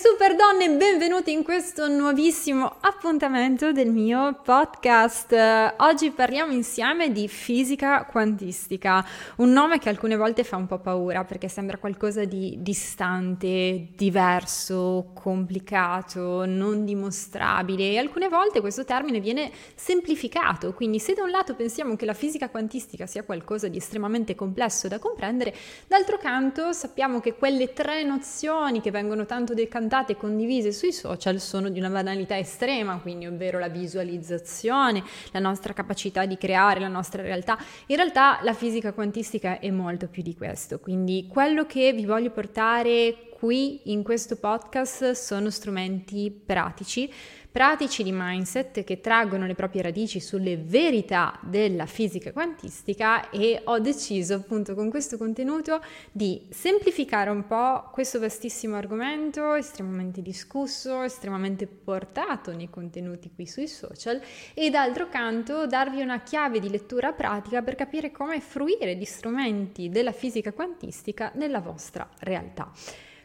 super 0.00 0.36
donne, 0.36 0.70
benvenuti 0.76 1.32
in 1.32 1.42
questo 1.42 1.88
nuovissimo 1.88 2.76
appuntamento 2.82 3.72
del 3.72 3.90
mio 3.90 4.38
podcast. 4.44 5.34
Oggi 5.78 6.12
parliamo 6.12 6.52
insieme 6.52 7.10
di 7.10 7.26
fisica 7.26 8.04
quantistica, 8.04 9.04
un 9.38 9.50
nome 9.50 9.80
che 9.80 9.88
alcune 9.88 10.14
volte 10.14 10.44
fa 10.44 10.54
un 10.54 10.68
po' 10.68 10.78
paura 10.78 11.24
perché 11.24 11.48
sembra 11.48 11.78
qualcosa 11.78 12.24
di 12.24 12.58
distante, 12.60 13.88
diverso, 13.96 15.10
complicato, 15.14 16.46
non 16.46 16.84
dimostrabile 16.84 17.90
e 17.90 17.98
alcune 17.98 18.28
volte 18.28 18.60
questo 18.60 18.84
termine 18.84 19.18
viene 19.18 19.50
semplificato, 19.74 20.74
quindi 20.74 21.00
se 21.00 21.14
da 21.14 21.24
un 21.24 21.30
lato 21.30 21.56
pensiamo 21.56 21.96
che 21.96 22.04
la 22.04 22.14
fisica 22.14 22.50
quantistica 22.50 23.06
sia 23.06 23.24
qualcosa 23.24 23.66
di 23.66 23.78
estremamente 23.78 24.36
complesso 24.36 24.86
da 24.86 25.00
comprendere, 25.00 25.52
d'altro 25.88 26.18
canto 26.18 26.72
sappiamo 26.72 27.18
che 27.18 27.34
quelle 27.34 27.72
tre 27.72 28.04
nozioni 28.04 28.80
che 28.80 28.92
vengono 28.92 29.26
tanto 29.26 29.54
decantate 29.54 29.86
cantate 29.88 30.12
e 30.12 30.16
condivise 30.16 30.70
sui 30.70 30.92
social 30.92 31.40
sono 31.40 31.70
di 31.70 31.78
una 31.78 31.88
banalità 31.88 32.36
estrema, 32.36 32.98
quindi 32.98 33.26
ovvero 33.26 33.58
la 33.58 33.68
visualizzazione, 33.68 35.02
la 35.32 35.38
nostra 35.38 35.72
capacità 35.72 36.26
di 36.26 36.36
creare 36.36 36.78
la 36.78 36.88
nostra 36.88 37.22
realtà. 37.22 37.56
In 37.86 37.96
realtà 37.96 38.38
la 38.42 38.52
fisica 38.52 38.92
quantistica 38.92 39.58
è 39.58 39.70
molto 39.70 40.06
più 40.08 40.22
di 40.22 40.36
questo, 40.36 40.78
quindi 40.78 41.26
quello 41.26 41.64
che 41.64 41.94
vi 41.94 42.04
voglio 42.04 42.30
portare 42.30 43.30
qui 43.38 43.92
in 43.92 44.02
questo 44.02 44.36
podcast 44.36 45.12
sono 45.12 45.48
strumenti 45.48 46.30
pratici 46.30 47.10
pratici 47.58 48.04
di 48.04 48.12
mindset 48.14 48.84
che 48.84 49.00
traggono 49.00 49.44
le 49.44 49.56
proprie 49.56 49.82
radici 49.82 50.20
sulle 50.20 50.56
verità 50.56 51.40
della 51.42 51.86
fisica 51.86 52.30
quantistica 52.30 53.30
e 53.30 53.62
ho 53.64 53.80
deciso 53.80 54.34
appunto 54.34 54.76
con 54.76 54.88
questo 54.90 55.16
contenuto 55.16 55.82
di 56.12 56.46
semplificare 56.50 57.30
un 57.30 57.48
po' 57.48 57.90
questo 57.90 58.20
vastissimo 58.20 58.76
argomento 58.76 59.54
estremamente 59.54 60.22
discusso, 60.22 61.02
estremamente 61.02 61.66
portato 61.66 62.54
nei 62.54 62.70
contenuti 62.70 63.32
qui 63.34 63.48
sui 63.48 63.66
social 63.66 64.20
e 64.54 64.70
d'altro 64.70 65.08
canto 65.08 65.66
darvi 65.66 66.00
una 66.00 66.20
chiave 66.20 66.60
di 66.60 66.70
lettura 66.70 67.10
pratica 67.10 67.60
per 67.62 67.74
capire 67.74 68.12
come 68.12 68.38
fruire 68.40 68.96
di 68.96 69.04
strumenti 69.04 69.88
della 69.88 70.12
fisica 70.12 70.52
quantistica 70.52 71.32
nella 71.34 71.58
vostra 71.58 72.08
realtà. 72.20 72.70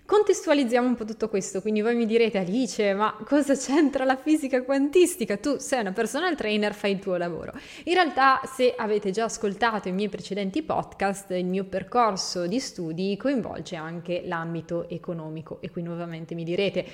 Contestualizziamo 0.05 0.85
un 0.85 0.95
po' 0.95 1.05
tutto 1.05 1.29
questo, 1.29 1.61
quindi 1.61 1.81
voi 1.81 1.95
mi 1.95 2.05
direte 2.05 2.37
Alice, 2.37 2.93
ma 2.93 3.15
cosa 3.25 3.55
c'entra 3.55 4.03
la 4.03 4.17
fisica 4.17 4.61
quantistica? 4.61 5.37
Tu 5.37 5.59
sei 5.59 5.79
una 5.79 5.93
personal 5.93 6.35
trainer, 6.35 6.73
fai 6.73 6.91
il 6.91 6.99
tuo 6.99 7.15
lavoro. 7.15 7.53
In 7.85 7.93
realtà, 7.93 8.41
se 8.43 8.75
avete 8.75 9.11
già 9.11 9.23
ascoltato 9.23 9.87
i 9.87 9.93
miei 9.93 10.09
precedenti 10.09 10.61
podcast, 10.61 11.31
il 11.31 11.45
mio 11.45 11.63
percorso 11.63 12.47
di 12.47 12.59
studi 12.59 13.15
coinvolge 13.15 13.77
anche 13.77 14.23
l'ambito 14.25 14.89
economico 14.89 15.59
e 15.61 15.71
qui 15.71 15.81
nuovamente 15.81 16.35
mi 16.35 16.43
direte 16.43 16.85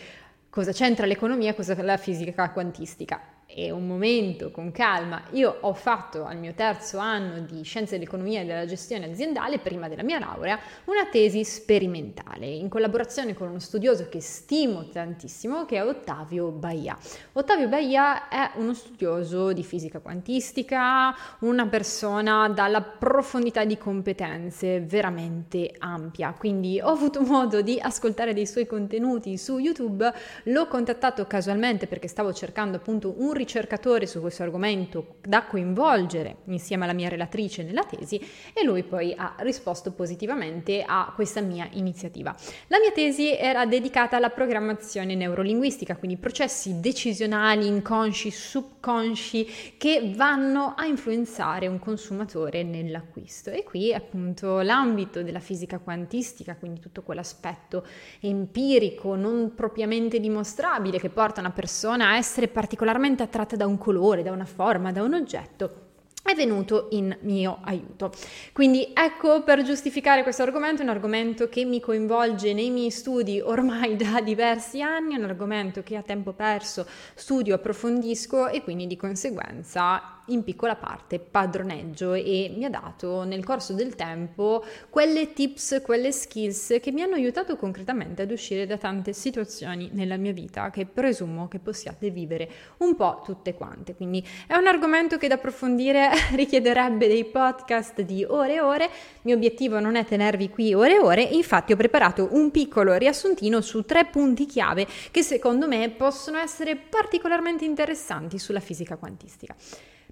cosa 0.51 0.71
c'entra 0.71 1.07
l'economia, 1.07 1.55
cosa 1.55 1.81
la 1.81 1.97
fisica 1.97 2.51
quantistica 2.51 3.38
e 3.51 3.71
un 3.71 3.87
momento 3.87 4.51
con 4.51 4.71
calma. 4.71 5.23
Io 5.31 5.57
ho 5.61 5.73
fatto 5.73 6.23
al 6.23 6.37
mio 6.37 6.53
terzo 6.53 6.99
anno 6.99 7.39
di 7.39 7.63
scienze 7.63 7.97
dell'economia 7.97 8.41
e 8.41 8.45
della 8.45 8.65
gestione 8.65 9.11
aziendale, 9.11 9.57
prima 9.57 9.87
della 9.87 10.03
mia 10.03 10.19
laurea, 10.19 10.59
una 10.85 11.07
tesi 11.07 11.43
sperimentale 11.43 12.45
in 12.45 12.69
collaborazione 12.69 13.33
con 13.33 13.49
uno 13.49 13.59
studioso 13.59 14.07
che 14.07 14.21
stimo 14.21 14.87
tantissimo, 14.87 15.65
che 15.65 15.77
è 15.77 15.83
Ottavio 15.83 16.51
Baia. 16.51 16.95
Ottavio 17.33 17.67
Baia 17.67 18.27
è 18.29 18.51
uno 18.57 18.73
studioso 18.75 19.51
di 19.51 19.63
fisica 19.63 19.99
quantistica, 19.99 21.15
una 21.39 21.65
persona 21.65 22.49
dalla 22.49 22.81
profondità 22.81 23.65
di 23.65 23.77
competenze 23.77 24.79
veramente 24.81 25.73
ampia, 25.79 26.35
quindi 26.37 26.79
ho 26.79 26.89
avuto 26.89 27.21
modo 27.21 27.61
di 27.61 27.79
ascoltare 27.79 28.33
dei 28.33 28.45
suoi 28.45 28.67
contenuti 28.67 29.37
su 29.39 29.57
YouTube, 29.57 30.13
l'ho 30.43 30.67
contattato 30.67 31.25
casualmente 31.25 31.87
perché 31.87 32.07
stavo 32.07 32.31
cercando 32.31 32.77
appunto 32.77 33.15
un 33.17 33.37
ricercatore 33.39 34.05
su 34.05 34.19
questo 34.19 34.43
argomento 34.43 35.15
da 35.21 35.43
coinvolgere 35.45 36.37
insieme 36.45 36.83
alla 36.83 36.93
mia 36.93 37.09
relatrice 37.09 37.63
nella 37.63 37.83
tesi 37.83 38.19
e 38.53 38.63
lui 38.63 38.83
poi 38.83 39.13
ha 39.15 39.35
risposto 39.39 39.91
positivamente 39.91 40.83
a 40.85 41.11
questa 41.15 41.41
mia 41.41 41.67
iniziativa. 41.71 42.35
La 42.67 42.77
mia 42.79 42.91
tesi 42.91 43.35
era 43.35 43.65
dedicata 43.65 44.17
alla 44.17 44.29
programmazione 44.29 45.15
neurolinguistica, 45.15 45.95
quindi 45.95 46.17
processi 46.17 46.79
decisionali, 46.79 47.65
inconsci, 47.65 48.29
subconsci 48.29 49.75
che 49.77 50.11
vanno 50.15 50.73
a 50.75 50.85
influenzare 50.85 51.67
un 51.67 51.79
consumatore 51.79 52.63
nell'acquisto. 52.63 53.49
E 53.49 53.63
qui 53.63 53.93
appunto 53.93 54.59
l'ambito 54.59 55.23
della 55.23 55.39
fisica 55.39 55.79
quantistica, 55.79 56.55
quindi 56.55 56.79
tutto 56.79 57.01
quell'aspetto 57.01 57.85
empirico, 58.19 59.15
non 59.15 59.53
propriamente 59.55 60.19
dimostrabile, 60.19 60.99
che 60.99 61.09
porta 61.09 61.39
una 61.39 61.51
persona 61.51 62.09
a 62.09 62.17
essere 62.17 62.47
particolarmente 62.47 63.23
attratta 63.29 63.55
da 63.55 63.67
un 63.67 63.77
colore, 63.77 64.23
da 64.23 64.31
una 64.31 64.45
forma, 64.45 64.91
da 64.91 65.03
un 65.03 65.13
oggetto, 65.13 65.87
è 66.23 66.35
venuto 66.35 66.87
in 66.91 67.15
mio 67.21 67.59
aiuto. 67.63 68.11
Quindi 68.51 68.91
ecco 68.93 69.43
per 69.43 69.63
giustificare 69.63 70.23
questo 70.23 70.43
argomento, 70.43 70.81
un 70.81 70.89
argomento 70.89 71.47
che 71.47 71.63
mi 71.63 71.79
coinvolge 71.79 72.53
nei 72.53 72.69
miei 72.69 72.91
studi 72.91 73.39
ormai 73.39 73.95
da 73.97 74.19
diversi 74.21 74.81
anni, 74.81 75.15
un 75.15 75.23
argomento 75.23 75.81
che 75.81 75.95
a 75.95 76.01
tempo 76.01 76.33
perso 76.33 76.85
studio, 77.15 77.55
approfondisco 77.55 78.47
e 78.47 78.61
quindi 78.61 78.85
di 78.85 78.97
conseguenza 78.97 80.18
in 80.29 80.43
piccola 80.43 80.75
parte 80.75 81.19
padroneggio 81.19 82.13
e 82.13 82.53
mi 82.55 82.65
ha 82.65 82.69
dato 82.69 83.23
nel 83.23 83.43
corso 83.43 83.73
del 83.73 83.95
tempo 83.95 84.63
quelle 84.89 85.33
tips, 85.33 85.81
quelle 85.83 86.11
skills 86.11 86.77
che 86.81 86.91
mi 86.91 87.01
hanno 87.01 87.15
aiutato 87.15 87.55
concretamente 87.55 88.23
ad 88.23 88.31
uscire 88.31 88.65
da 88.65 88.77
tante 88.77 89.13
situazioni 89.13 89.89
nella 89.93 90.17
mia 90.17 90.33
vita 90.33 90.69
che 90.69 90.85
presumo 90.85 91.47
che 91.47 91.59
possiate 91.59 92.09
vivere 92.09 92.49
un 92.77 92.95
po' 92.95 93.21
tutte 93.23 93.53
quante. 93.53 93.95
Quindi 93.95 94.25
è 94.47 94.55
un 94.55 94.67
argomento 94.67 95.17
che 95.17 95.27
da 95.27 95.35
approfondire 95.35 96.09
richiederebbe 96.33 97.07
dei 97.07 97.25
podcast 97.25 98.01
di 98.01 98.23
ore 98.23 98.55
e 98.55 98.61
ore. 98.61 98.85
Il 98.85 99.21
mio 99.21 99.35
obiettivo 99.35 99.79
non 99.79 99.95
è 99.95 100.05
tenervi 100.05 100.49
qui 100.49 100.73
ore 100.73 100.95
e 100.95 100.99
ore, 100.99 101.21
infatti 101.21 101.73
ho 101.73 101.75
preparato 101.75 102.29
un 102.31 102.51
piccolo 102.51 102.93
riassuntino 102.95 103.61
su 103.61 103.83
tre 103.83 104.05
punti 104.05 104.45
chiave 104.45 104.87
che 105.11 105.23
secondo 105.23 105.67
me 105.67 105.89
possono 105.89 106.37
essere 106.37 106.75
particolarmente 106.75 107.65
interessanti 107.65 108.39
sulla 108.39 108.59
fisica 108.59 108.97
quantistica. 108.97 109.55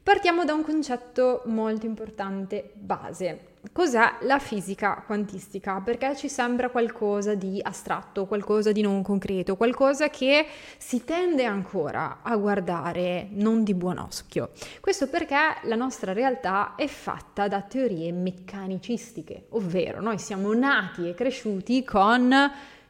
Partiamo 0.07 0.45
da 0.45 0.53
un 0.53 0.63
concetto 0.63 1.41
molto 1.47 1.85
importante, 1.85 2.71
base. 2.75 3.55
Cos'è 3.73 4.19
la 4.21 4.39
fisica 4.39 5.03
quantistica? 5.05 5.81
Perché 5.83 6.15
ci 6.15 6.29
sembra 6.29 6.69
qualcosa 6.69 7.35
di 7.35 7.59
astratto, 7.61 8.25
qualcosa 8.25 8.71
di 8.71 8.79
non 8.79 9.03
concreto, 9.03 9.57
qualcosa 9.57 10.09
che 10.09 10.45
si 10.77 11.03
tende 11.03 11.43
ancora 11.43 12.19
a 12.21 12.37
guardare 12.37 13.27
non 13.31 13.65
di 13.65 13.73
buon 13.73 13.97
occhio. 13.97 14.51
Questo 14.79 15.09
perché 15.09 15.57
la 15.63 15.75
nostra 15.75 16.13
realtà 16.13 16.75
è 16.77 16.87
fatta 16.87 17.49
da 17.49 17.59
teorie 17.59 18.13
meccanicistiche, 18.13 19.47
ovvero 19.49 19.99
noi 19.99 20.19
siamo 20.19 20.53
nati 20.53 21.09
e 21.09 21.15
cresciuti 21.15 21.83
con 21.83 22.33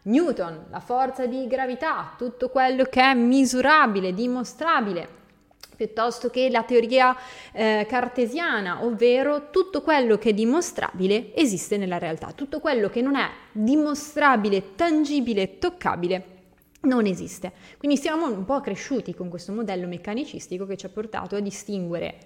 Newton, 0.04 0.66
la 0.70 0.80
forza 0.80 1.26
di 1.26 1.48
gravità, 1.48 2.14
tutto 2.16 2.50
quello 2.50 2.84
che 2.84 3.02
è 3.02 3.16
misurabile, 3.16 4.14
dimostrabile 4.14 5.17
piuttosto 5.78 6.30
che 6.30 6.50
la 6.50 6.64
teoria 6.64 7.16
eh, 7.54 7.86
cartesiana, 7.88 8.84
ovvero 8.84 9.50
tutto 9.52 9.82
quello 9.82 10.18
che 10.18 10.30
è 10.30 10.34
dimostrabile 10.34 11.34
esiste 11.36 11.78
nella 11.78 12.00
realtà, 12.00 12.32
tutto 12.34 12.60
quello 12.60 12.90
che 12.90 13.02
non 13.02 13.16
è 13.16 13.30
dimostrabile, 13.52 14.76
tangibile, 14.76 15.60
toccabile 15.60 16.36
non 16.82 17.06
esiste. 17.06 17.52
Quindi 17.78 17.98
siamo 17.98 18.28
un 18.28 18.44
po' 18.44 18.60
cresciuti 18.60 19.14
con 19.14 19.30
questo 19.30 19.52
modello 19.52 19.88
meccanicistico 19.88 20.66
che 20.66 20.78
ci 20.78 20.86
ha 20.86 20.90
portato 20.90 21.36
a 21.36 21.40
distinguere 21.40 22.18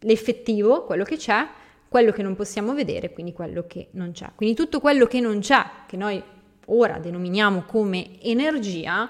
l'effettivo, 0.00 0.84
quello 0.84 1.04
che 1.04 1.16
c'è, 1.16 1.46
quello 1.88 2.12
che 2.12 2.22
non 2.22 2.36
possiamo 2.36 2.74
vedere, 2.74 3.12
quindi 3.12 3.32
quello 3.32 3.64
che 3.66 3.88
non 3.92 4.12
c'è. 4.12 4.30
Quindi 4.34 4.54
tutto 4.54 4.80
quello 4.80 5.06
che 5.06 5.20
non 5.20 5.40
c'è, 5.40 5.64
che 5.86 5.96
noi 5.96 6.22
ora 6.66 6.98
denominiamo 6.98 7.64
come 7.66 8.20
energia, 8.22 9.08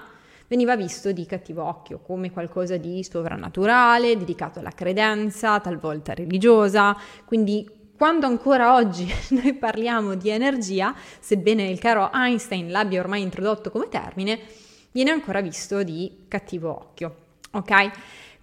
veniva 0.51 0.75
visto 0.75 1.13
di 1.13 1.25
cattivo 1.25 1.63
occhio, 1.63 1.99
come 1.99 2.29
qualcosa 2.29 2.75
di 2.75 3.05
sovrannaturale, 3.05 4.17
dedicato 4.17 4.59
alla 4.59 4.71
credenza, 4.71 5.61
talvolta 5.61 6.13
religiosa, 6.13 6.93
quindi 7.23 7.65
quando 7.95 8.25
ancora 8.25 8.75
oggi 8.75 9.07
noi 9.31 9.53
parliamo 9.53 10.15
di 10.15 10.27
energia, 10.27 10.93
sebbene 11.21 11.69
il 11.69 11.79
caro 11.79 12.11
Einstein 12.13 12.69
l'abbia 12.69 12.99
ormai 12.99 13.21
introdotto 13.21 13.71
come 13.71 13.87
termine, 13.87 14.39
viene 14.91 15.11
ancora 15.11 15.39
visto 15.39 15.83
di 15.83 16.25
cattivo 16.27 16.69
occhio. 16.69 17.15
Ok? 17.51 17.91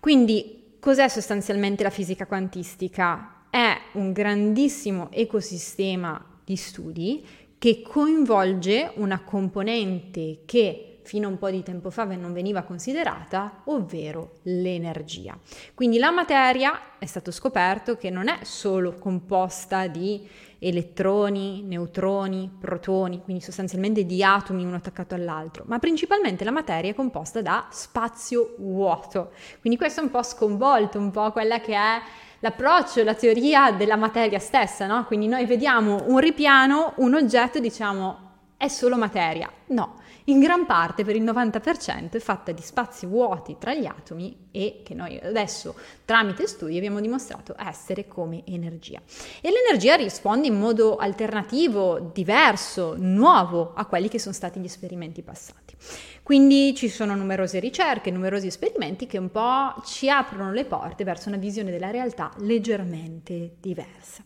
Quindi 0.01 0.77
cos'è 0.81 1.09
sostanzialmente 1.09 1.83
la 1.83 1.91
fisica 1.91 2.25
quantistica? 2.25 3.43
È 3.51 3.77
un 3.93 4.13
grandissimo 4.13 5.11
ecosistema 5.11 6.25
di 6.43 6.57
studi 6.57 7.23
che 7.59 7.83
coinvolge 7.83 8.93
una 8.95 9.21
componente 9.21 10.39
che 10.47 10.88
fino 11.09 11.27
a 11.27 11.31
un 11.31 11.39
po' 11.39 11.49
di 11.49 11.63
tempo 11.63 11.89
fa 11.89 12.05
non 12.05 12.35
veniva 12.35 12.65
considerata, 12.65 13.63
ovvero 13.65 14.41
l'energia. 14.43 15.39
Quindi 15.73 15.97
la 15.99 16.11
materia 16.11 16.99
è 16.99 17.07
stato 17.07 17.31
scoperto 17.31 17.97
che 17.97 18.11
non 18.11 18.29
è 18.29 18.41
solo 18.43 18.93
composta 18.93 19.87
di 19.87 20.29
elettroni, 20.59 21.63
neutroni, 21.63 22.55
protoni, 22.61 23.23
quindi 23.23 23.43
sostanzialmente 23.43 24.05
di 24.05 24.23
atomi 24.23 24.67
uno 24.67 24.77
attaccato 24.77 25.15
all'altro, 25.15 25.65
ma 25.67 25.79
principalmente 25.79 26.45
la 26.45 26.51
materia 26.51 26.91
è 26.91 26.95
composta 26.95 27.41
da 27.41 27.69
spazio 27.71 28.57
vuoto. 28.59 29.33
Quindi 29.63 29.79
questo 29.79 30.01
è 30.01 30.05
un 30.05 30.11
po' 30.11 30.23
sconvolto, 30.23 30.99
un 30.99 31.11
po' 31.11 31.33
quella 31.33 31.59
che 31.61 31.75
è 31.75 32.03
l'approccio, 32.41 33.03
la 33.03 33.15
teoria 33.15 33.73
della 33.73 33.97
materia 33.97 34.39
stessa, 34.39 34.87
no? 34.87 35.07
Quindi 35.07 35.27
noi 35.27 35.47
vediamo 35.47 36.03
un 36.07 36.19
ripiano, 36.19 36.93
un 36.97 37.15
oggetto 37.15 37.57
e 37.57 37.61
diciamo 37.63 38.27
è 38.59 38.69
solo 38.69 38.99
materia. 38.99 39.51
No, 39.69 39.98
in 40.29 40.41
gran 40.41 40.67
parte, 40.67 41.05
per 41.05 41.17
il 41.17 41.23
90%, 41.23 42.11
è 42.11 42.19
fatta 42.19 42.53
di 42.53 42.61
spazi 42.61 43.07
vuoti 43.07 43.57
tra 43.59 43.75
gli 43.75 43.87
atomi 43.87 44.49
e 44.51 44.83
che 44.85 44.95
noi 44.95 45.19
adesso, 45.19 45.75
tramite 46.05 46.47
studi, 46.47 46.77
abbiamo 46.77 47.01
dimostrato 47.01 47.55
essere 47.59 48.07
come 48.07 48.43
energia. 48.47 49.01
E 49.41 49.51
l'energia 49.51 49.95
risponde 49.95 50.49
in 50.49 50.59
modo 50.59 50.97
alternativo, 50.97 52.11
diverso, 52.13 52.95
nuovo 52.99 53.73
a 53.75 53.87
quelli 53.87 54.09
che 54.09 54.19
sono 54.19 54.35
stati 54.35 54.61
gli 54.61 54.67
esperimenti 54.67 55.23
passati. 55.23 55.75
Quindi 56.23 56.75
ci 56.75 56.91
sono 56.91 57.15
numerose 57.15 57.59
ricerche, 57.59 58.11
numerosi 58.11 58.49
esperimenti 58.49 59.07
che 59.07 59.17
un 59.17 59.31
po' 59.31 59.81
ci 59.87 60.11
aprono 60.11 60.53
le 60.53 60.67
porte 60.67 61.05
verso 61.05 61.29
una 61.29 61.39
visione 61.39 61.71
della 61.71 61.91
realtà 61.91 62.31
leggermente 62.41 63.57
diversa. 63.61 64.23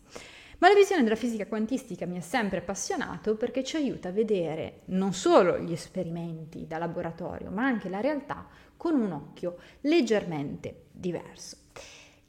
Ma 0.63 0.69
la 0.69 0.75
visione 0.75 1.03
della 1.03 1.17
fisica 1.17 1.45
quantistica 1.45 2.05
mi 2.05 2.15
ha 2.15 2.21
sempre 2.21 2.59
appassionato 2.59 3.35
perché 3.35 3.65
ci 3.65 3.75
aiuta 3.75 4.07
a 4.07 4.11
vedere 4.13 4.83
non 4.85 5.11
solo 5.11 5.59
gli 5.59 5.73
esperimenti 5.73 6.65
da 6.65 6.77
laboratorio, 6.77 7.49
ma 7.49 7.65
anche 7.65 7.89
la 7.89 7.99
realtà 7.99 8.47
con 8.77 8.97
un 8.97 9.11
occhio 9.11 9.57
leggermente 9.81 10.83
diverso. 10.89 11.57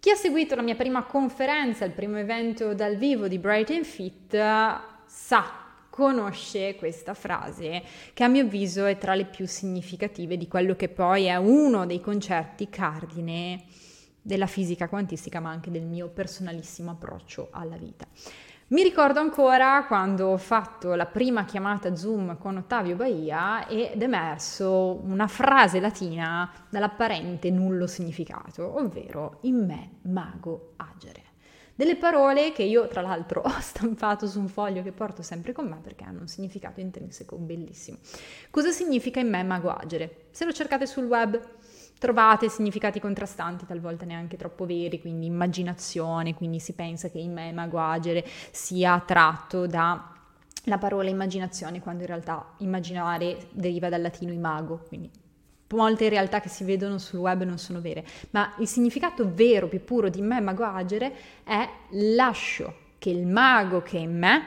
Chi 0.00 0.10
ha 0.10 0.16
seguito 0.16 0.56
la 0.56 0.62
mia 0.62 0.74
prima 0.74 1.04
conferenza, 1.04 1.84
il 1.84 1.92
primo 1.92 2.18
evento 2.18 2.74
dal 2.74 2.96
vivo 2.96 3.28
di 3.28 3.38
Bright 3.38 3.70
and 3.70 3.84
Fit, 3.84 4.36
sa 5.06 5.44
conosce 5.88 6.74
questa 6.74 7.14
frase 7.14 7.84
che 8.14 8.24
a 8.24 8.28
mio 8.28 8.42
avviso 8.42 8.84
è 8.84 8.98
tra 8.98 9.14
le 9.14 9.26
più 9.26 9.46
significative 9.46 10.36
di 10.36 10.48
quello 10.48 10.74
che 10.74 10.88
poi 10.88 11.26
è 11.26 11.36
uno 11.36 11.86
dei 11.86 12.00
concerti 12.00 12.68
cardine 12.68 13.62
della 14.24 14.46
fisica 14.46 14.88
quantistica, 14.88 15.38
ma 15.38 15.50
anche 15.50 15.70
del 15.70 15.84
mio 15.84 16.08
personalissimo 16.08 16.90
approccio 16.90 17.48
alla 17.50 17.76
vita. 17.76 18.06
Mi 18.68 18.82
ricordo 18.82 19.20
ancora 19.20 19.84
quando 19.86 20.28
ho 20.28 20.38
fatto 20.38 20.94
la 20.94 21.04
prima 21.04 21.44
chiamata 21.44 21.94
Zoom 21.94 22.38
con 22.38 22.56
Ottavio 22.56 22.96
Baia 22.96 23.68
ed 23.68 24.00
è 24.00 24.04
emerso 24.04 25.00
una 25.04 25.28
frase 25.28 25.80
latina 25.80 26.50
dall'apparente 26.70 27.50
nullo 27.50 27.86
significato, 27.86 28.78
ovvero 28.78 29.40
in 29.42 29.66
me 29.66 29.90
mago 30.04 30.72
agere. 30.76 31.32
Delle 31.74 31.96
parole 31.96 32.52
che 32.52 32.62
io 32.62 32.88
tra 32.88 33.02
l'altro 33.02 33.42
ho 33.44 33.60
stampato 33.60 34.26
su 34.26 34.40
un 34.40 34.48
foglio 34.48 34.82
che 34.82 34.92
porto 34.92 35.20
sempre 35.20 35.52
con 35.52 35.68
me 35.68 35.80
perché 35.82 36.04
hanno 36.04 36.20
un 36.20 36.28
significato 36.28 36.80
intrinseco 36.80 37.36
bellissimo. 37.36 37.98
Cosa 38.48 38.70
significa 38.70 39.20
in 39.20 39.28
me 39.28 39.42
mago 39.42 39.70
agere? 39.70 40.28
Se 40.30 40.46
lo 40.46 40.52
cercate 40.52 40.86
sul 40.86 41.04
web 41.04 41.38
trovate 41.98 42.48
significati 42.48 43.00
contrastanti, 43.00 43.66
talvolta 43.66 44.04
neanche 44.04 44.36
troppo 44.36 44.66
veri, 44.66 45.00
quindi 45.00 45.26
immaginazione, 45.26 46.34
quindi 46.34 46.60
si 46.60 46.72
pensa 46.74 47.08
che 47.08 47.18
in 47.18 47.32
me 47.32 47.52
mago 47.52 47.78
agere 47.78 48.24
sia 48.50 49.02
tratto 49.04 49.66
da 49.66 50.10
la 50.66 50.78
parola 50.78 51.10
immaginazione, 51.10 51.80
quando 51.80 52.02
in 52.02 52.08
realtà 52.08 52.54
immaginare 52.58 53.48
deriva 53.50 53.88
dal 53.88 54.00
latino 54.00 54.32
imago, 54.32 54.84
quindi 54.88 55.10
molte 55.74 56.08
realtà 56.08 56.40
che 56.40 56.48
si 56.48 56.64
vedono 56.64 56.98
sul 56.98 57.18
web 57.18 57.42
non 57.42 57.58
sono 57.58 57.80
vere, 57.80 58.04
ma 58.30 58.54
il 58.58 58.68
significato 58.68 59.30
vero, 59.34 59.68
più 59.68 59.82
puro 59.84 60.08
di 60.08 60.22
me 60.22 60.40
mago 60.40 60.64
agere 60.64 61.12
è 61.42 61.68
lascio 61.90 62.82
che 62.98 63.10
il 63.10 63.26
mago 63.26 63.82
che 63.82 63.98
è 63.98 64.00
in 64.00 64.16
me 64.16 64.42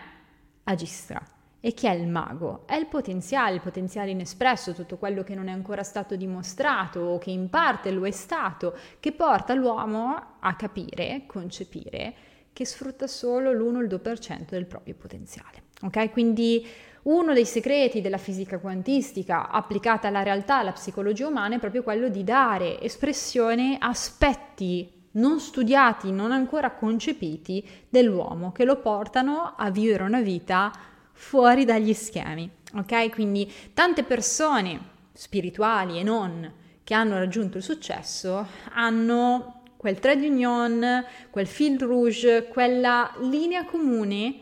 agisca. 0.64 1.22
E 1.68 1.74
chi 1.74 1.86
è 1.86 1.92
il 1.92 2.08
mago? 2.08 2.64
È 2.66 2.76
il 2.76 2.86
potenziale, 2.86 3.56
il 3.56 3.60
potenziale 3.60 4.12
inespresso, 4.12 4.72
tutto 4.72 4.96
quello 4.96 5.24
che 5.24 5.36
non 5.36 5.50
è 5.50 5.52
ancora 5.52 5.84
stato 5.84 6.16
dimostrato 6.16 7.02
o 7.02 7.18
che 7.18 7.32
in 7.32 7.50
parte 7.50 7.92
lo 7.92 8.08
è 8.08 8.12
stato, 8.12 8.74
che 9.02 9.12
porta 9.12 9.54
l'uomo 9.54 10.38
a 10.40 10.56
capire, 10.56 11.24
concepire 11.28 12.14
che 12.54 12.64
sfrutta 12.66 13.06
solo 13.06 13.52
l'1 13.52 13.76
o 13.76 13.82
il 13.82 13.90
2% 13.90 14.46
del 14.48 14.66
proprio 14.66 14.96
potenziale. 14.96 15.64
Ok? 15.82 16.10
Quindi 16.12 16.66
uno 17.02 17.34
dei 17.34 17.46
segreti 17.46 18.00
della 18.00 18.18
fisica 18.18 18.60
quantistica 18.60 19.50
applicata 19.50 20.08
alla 20.08 20.24
realtà, 20.24 20.60
alla 20.60 20.72
psicologia 20.72 21.28
umana, 21.28 21.56
è 21.56 21.60
proprio 21.60 21.84
quello 21.84 22.08
di 22.08 22.24
dare 22.24 22.80
espressione 22.80 23.76
a 23.78 23.90
aspetti 23.90 25.10
non 25.18 25.42
studiati, 25.42 26.14
non 26.14 26.32
ancora 26.32 26.72
concepiti 26.72 27.68
dell'uomo, 27.90 28.54
che 28.54 28.64
lo 28.64 28.78
portano 28.78 29.54
a 29.58 29.70
vivere 29.70 30.04
una 30.04 30.22
vita 30.22 30.72
fuori 31.18 31.66
dagli 31.66 31.94
schemi, 31.94 32.50
ok? 32.76 33.10
Quindi 33.10 33.52
tante 33.74 34.04
persone 34.04 34.80
spirituali 35.12 36.00
e 36.00 36.04
non 36.04 36.54
che 36.84 36.94
hanno 36.94 37.18
raggiunto 37.18 37.58
il 37.58 37.64
successo 37.64 38.48
hanno 38.74 39.64
quel 39.78 40.00
trade 40.00 40.28
union, 40.28 41.04
quel 41.32 41.48
fil 41.48 41.80
rouge, 41.80 42.48
quella 42.48 43.14
linea 43.22 43.66
comune 43.66 44.40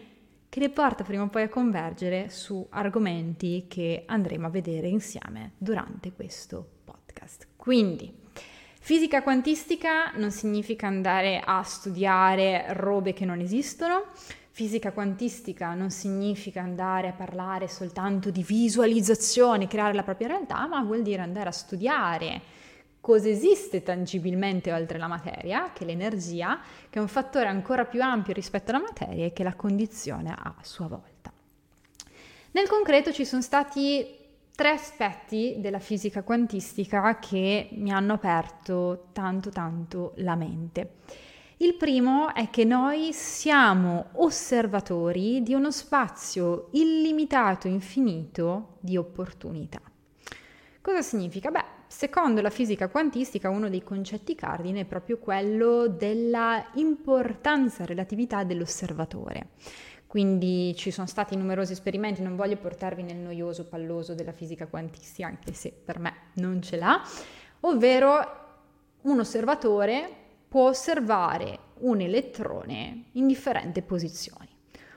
che 0.49 0.59
le 0.59 0.69
porta 0.69 1.03
prima 1.03 1.23
o 1.23 1.27
poi 1.29 1.43
a 1.43 1.49
convergere 1.49 2.29
su 2.29 2.65
argomenti 2.69 3.65
che 3.67 4.03
andremo 4.05 4.47
a 4.47 4.51
vedere 4.51 4.87
insieme 4.87 5.53
durante 5.57 6.11
questo 6.11 6.65
podcast. 6.83 7.47
Quindi, 7.55 8.13
fisica 8.79 9.23
quantistica 9.23 10.11
non 10.15 10.29
significa 10.29 10.87
andare 10.87 11.41
a 11.43 11.63
studiare 11.63 12.65
robe 12.73 13.13
che 13.13 13.25
non 13.25 13.39
esistono, 13.39 14.11
Fisica 14.55 14.93
quantistica 14.93 15.73
non 15.73 15.89
significa 15.89 16.61
andare 16.61 17.09
a 17.09 17.11
parlare 17.11 17.67
soltanto 17.67 18.31
di 18.31 18.41
visualizzazione, 18.41 19.67
creare 19.67 19.93
la 19.93 20.03
propria 20.03 20.29
realtà, 20.29 20.65
ma 20.65 20.81
vuol 20.81 21.01
dire 21.01 21.21
andare 21.21 21.49
a 21.49 21.51
studiare 21.51 22.41
cosa 23.01 23.27
esiste 23.27 23.83
tangibilmente 23.83 24.71
oltre 24.71 24.97
la 24.97 25.07
materia, 25.07 25.73
che 25.73 25.83
è 25.83 25.85
l'energia, 25.85 26.61
che 26.89 26.99
è 26.99 27.01
un 27.01 27.09
fattore 27.09 27.47
ancora 27.47 27.83
più 27.83 28.01
ampio 28.01 28.31
rispetto 28.31 28.71
alla 28.71 28.79
materia 28.79 29.25
e 29.25 29.33
che 29.33 29.43
la 29.43 29.55
condizione 29.55 30.33
a 30.33 30.55
sua 30.61 30.87
volta. 30.87 31.33
Nel 32.51 32.69
concreto 32.69 33.11
ci 33.11 33.25
sono 33.25 33.41
stati 33.41 34.07
tre 34.55 34.69
aspetti 34.69 35.55
della 35.57 35.79
fisica 35.79 36.23
quantistica 36.23 37.19
che 37.19 37.71
mi 37.73 37.91
hanno 37.91 38.13
aperto 38.13 39.07
tanto 39.11 39.49
tanto 39.49 40.13
la 40.19 40.35
mente. 40.35 40.91
Il 41.57 41.75
primo 41.75 42.33
è 42.33 42.49
che 42.49 42.65
noi 42.65 43.13
siamo 43.13 44.07
osservatori 44.15 45.41
di 45.41 45.53
uno 45.53 45.71
spazio 45.71 46.67
illimitato, 46.71 47.69
infinito 47.69 48.75
di 48.81 48.97
opportunità. 48.97 49.79
Cosa 50.81 51.01
significa? 51.01 51.51
Beh, 51.51 51.63
secondo 51.87 52.41
la 52.41 52.49
fisica 52.49 52.89
quantistica 52.89 53.49
uno 53.49 53.69
dei 53.69 53.83
concetti 53.83 54.35
cardine 54.35 54.81
è 54.81 54.85
proprio 54.85 55.17
quello 55.17 55.87
della 55.87 56.71
importanza 56.73 57.85
relatività 57.85 58.43
dell'osservatore. 58.43 59.51
Quindi 60.07 60.75
ci 60.75 60.91
sono 60.91 61.07
stati 61.07 61.37
numerosi 61.37 61.71
esperimenti, 61.71 62.21
non 62.21 62.35
voglio 62.35 62.57
portarvi 62.57 63.01
nel 63.01 63.15
noioso 63.15 63.65
palloso 63.65 64.13
della 64.13 64.33
fisica 64.33 64.67
quantistica, 64.67 65.27
anche 65.27 65.53
se 65.53 65.71
per 65.71 65.99
me 65.99 66.13
non 66.33 66.61
ce 66.61 66.75
l'ha, 66.75 67.01
ovvero 67.61 68.43
un 69.03 69.19
osservatore 69.19 70.23
può 70.55 70.69
osservare 70.69 71.59
un 71.79 71.99
elettrone 71.99 73.07
in 73.11 73.27
differenti 73.27 73.81
posizioni, 73.81 74.47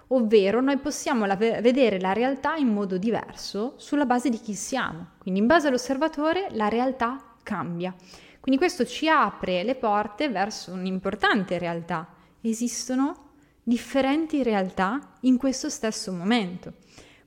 ovvero 0.08 0.60
noi 0.60 0.78
possiamo 0.78 1.24
la 1.24 1.34
vedere 1.34 1.98
la 1.98 2.12
realtà 2.12 2.54
in 2.54 2.68
modo 2.68 2.96
diverso 2.96 3.74
sulla 3.76 4.06
base 4.06 4.30
di 4.30 4.38
chi 4.38 4.54
siamo, 4.54 5.14
quindi 5.18 5.40
in 5.40 5.48
base 5.48 5.66
all'osservatore 5.66 6.46
la 6.52 6.68
realtà 6.68 7.34
cambia. 7.42 7.92
Quindi 8.38 8.60
questo 8.60 8.86
ci 8.86 9.08
apre 9.08 9.64
le 9.64 9.74
porte 9.74 10.28
verso 10.28 10.70
un'importante 10.70 11.58
realtà. 11.58 12.06
Esistono 12.40 13.30
differenti 13.60 14.44
realtà 14.44 15.14
in 15.22 15.38
questo 15.38 15.68
stesso 15.68 16.12
momento. 16.12 16.74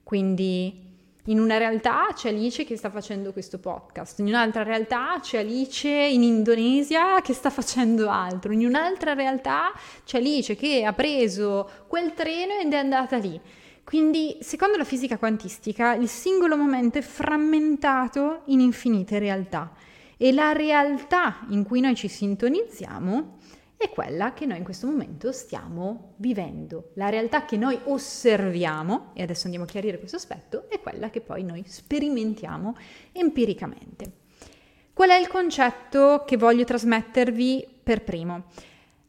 Quindi 0.03 0.90
in 1.25 1.40
una 1.40 1.58
realtà 1.58 2.08
c'è 2.13 2.30
Alice 2.30 2.63
che 2.63 2.78
sta 2.78 2.90
facendo 2.90 3.32
questo 3.32 3.60
podcast, 3.60 4.20
in 4.20 4.28
un'altra 4.28 4.63
realtà 4.63 5.20
c'è 5.22 5.40
Alice 5.40 5.88
in 5.88 6.24
Indonesia 6.24 7.22
che 7.22 7.34
sta 7.34 7.50
facendo 7.51 8.10
altro, 8.10 8.51
in 8.51 8.66
un'altra 8.66 9.13
realtà 9.13 9.72
c'è 10.04 10.18
Alice 10.18 10.56
che 10.56 10.84
ha 10.84 10.94
preso 10.94 11.70
quel 11.88 12.13
treno 12.13 12.54
ed 12.54 12.74
è 12.74 12.78
andata 12.78 13.18
lì. 13.18 13.40
Quindi, 13.84 14.38
secondo 14.40 14.78
la 14.78 14.84
fisica 14.84 15.18
quantistica, 15.18 15.94
il 15.96 16.08
singolo 16.08 16.56
momento 16.56 16.98
è 16.98 17.01
frammentato 17.01 18.44
in 18.46 18.60
infinite 18.60 19.20
realtà 19.20 19.74
e 20.18 20.32
la 20.32 20.54
realtà 20.54 21.46
in 21.50 21.63
cui 21.63 21.82
noi 21.82 21.96
ci 21.96 22.08
sintonizziamo 22.08 23.38
è 23.81 23.89
quella 23.89 24.33
che 24.33 24.45
noi 24.45 24.59
in 24.59 24.63
questo 24.63 24.85
momento 24.85 25.31
stiamo 25.31 26.13
vivendo. 26.17 26.91
La 26.93 27.09
realtà 27.09 27.45
che 27.45 27.57
noi 27.57 27.79
osserviamo, 27.85 29.09
e 29.13 29.23
adesso 29.23 29.45
andiamo 29.45 29.65
a 29.65 29.67
chiarire 29.67 29.97
questo 29.97 30.17
aspetto, 30.17 30.69
è 30.69 30.79
quella 30.79 31.09
che 31.09 31.19
poi 31.19 31.43
noi 31.43 31.63
sperimentiamo 31.65 32.75
empiricamente. 33.11 34.19
Qual 34.93 35.09
è 35.09 35.15
il 35.15 35.27
concetto 35.27 36.23
che 36.27 36.38
voglio 36.38 36.63
trasmettervi 36.63 37.79
per 37.81 38.03
primo? 38.03 38.43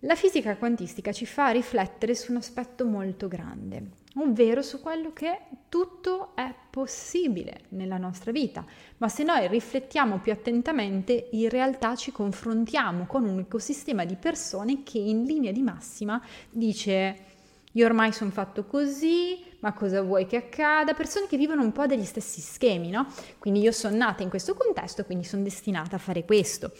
La 0.00 0.14
fisica 0.14 0.56
quantistica 0.56 1.12
ci 1.12 1.26
fa 1.26 1.50
riflettere 1.50 2.14
su 2.14 2.30
un 2.30 2.38
aspetto 2.38 2.86
molto 2.86 3.28
grande, 3.28 3.88
ovvero 4.16 4.62
su 4.62 4.80
quello 4.80 5.12
che 5.12 5.40
tutto 5.68 6.32
è 6.34 6.54
possibile 6.70 7.62
nella 7.70 7.96
nostra 7.96 8.30
vita, 8.30 8.64
ma 8.98 9.08
se 9.08 9.22
noi 9.22 9.48
riflettiamo 9.48 10.18
più 10.18 10.32
attentamente, 10.32 11.28
in 11.32 11.48
realtà 11.48 11.94
ci 11.96 12.12
confrontiamo 12.12 13.06
con 13.06 13.24
un 13.24 13.38
ecosistema 13.38 14.04
di 14.04 14.16
persone 14.16 14.82
che 14.82 14.98
in 14.98 15.24
linea 15.24 15.52
di 15.52 15.62
massima 15.62 16.20
dice 16.50 17.30
io 17.74 17.86
ormai 17.86 18.12
sono 18.12 18.30
fatto 18.30 18.66
così, 18.66 19.42
ma 19.60 19.72
cosa 19.72 20.02
vuoi 20.02 20.26
che 20.26 20.36
accada? 20.36 20.92
Persone 20.92 21.26
che 21.26 21.38
vivono 21.38 21.62
un 21.62 21.72
po' 21.72 21.86
degli 21.86 22.04
stessi 22.04 22.42
schemi, 22.42 22.90
no? 22.90 23.06
Quindi 23.38 23.60
io 23.60 23.72
sono 23.72 23.96
nata 23.96 24.22
in 24.22 24.28
questo 24.28 24.54
contesto, 24.54 25.04
quindi 25.04 25.24
sono 25.24 25.42
destinata 25.42 25.96
a 25.96 25.98
fare 25.98 26.26
questo, 26.26 26.70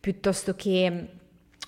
piuttosto 0.00 0.56
che 0.56 1.19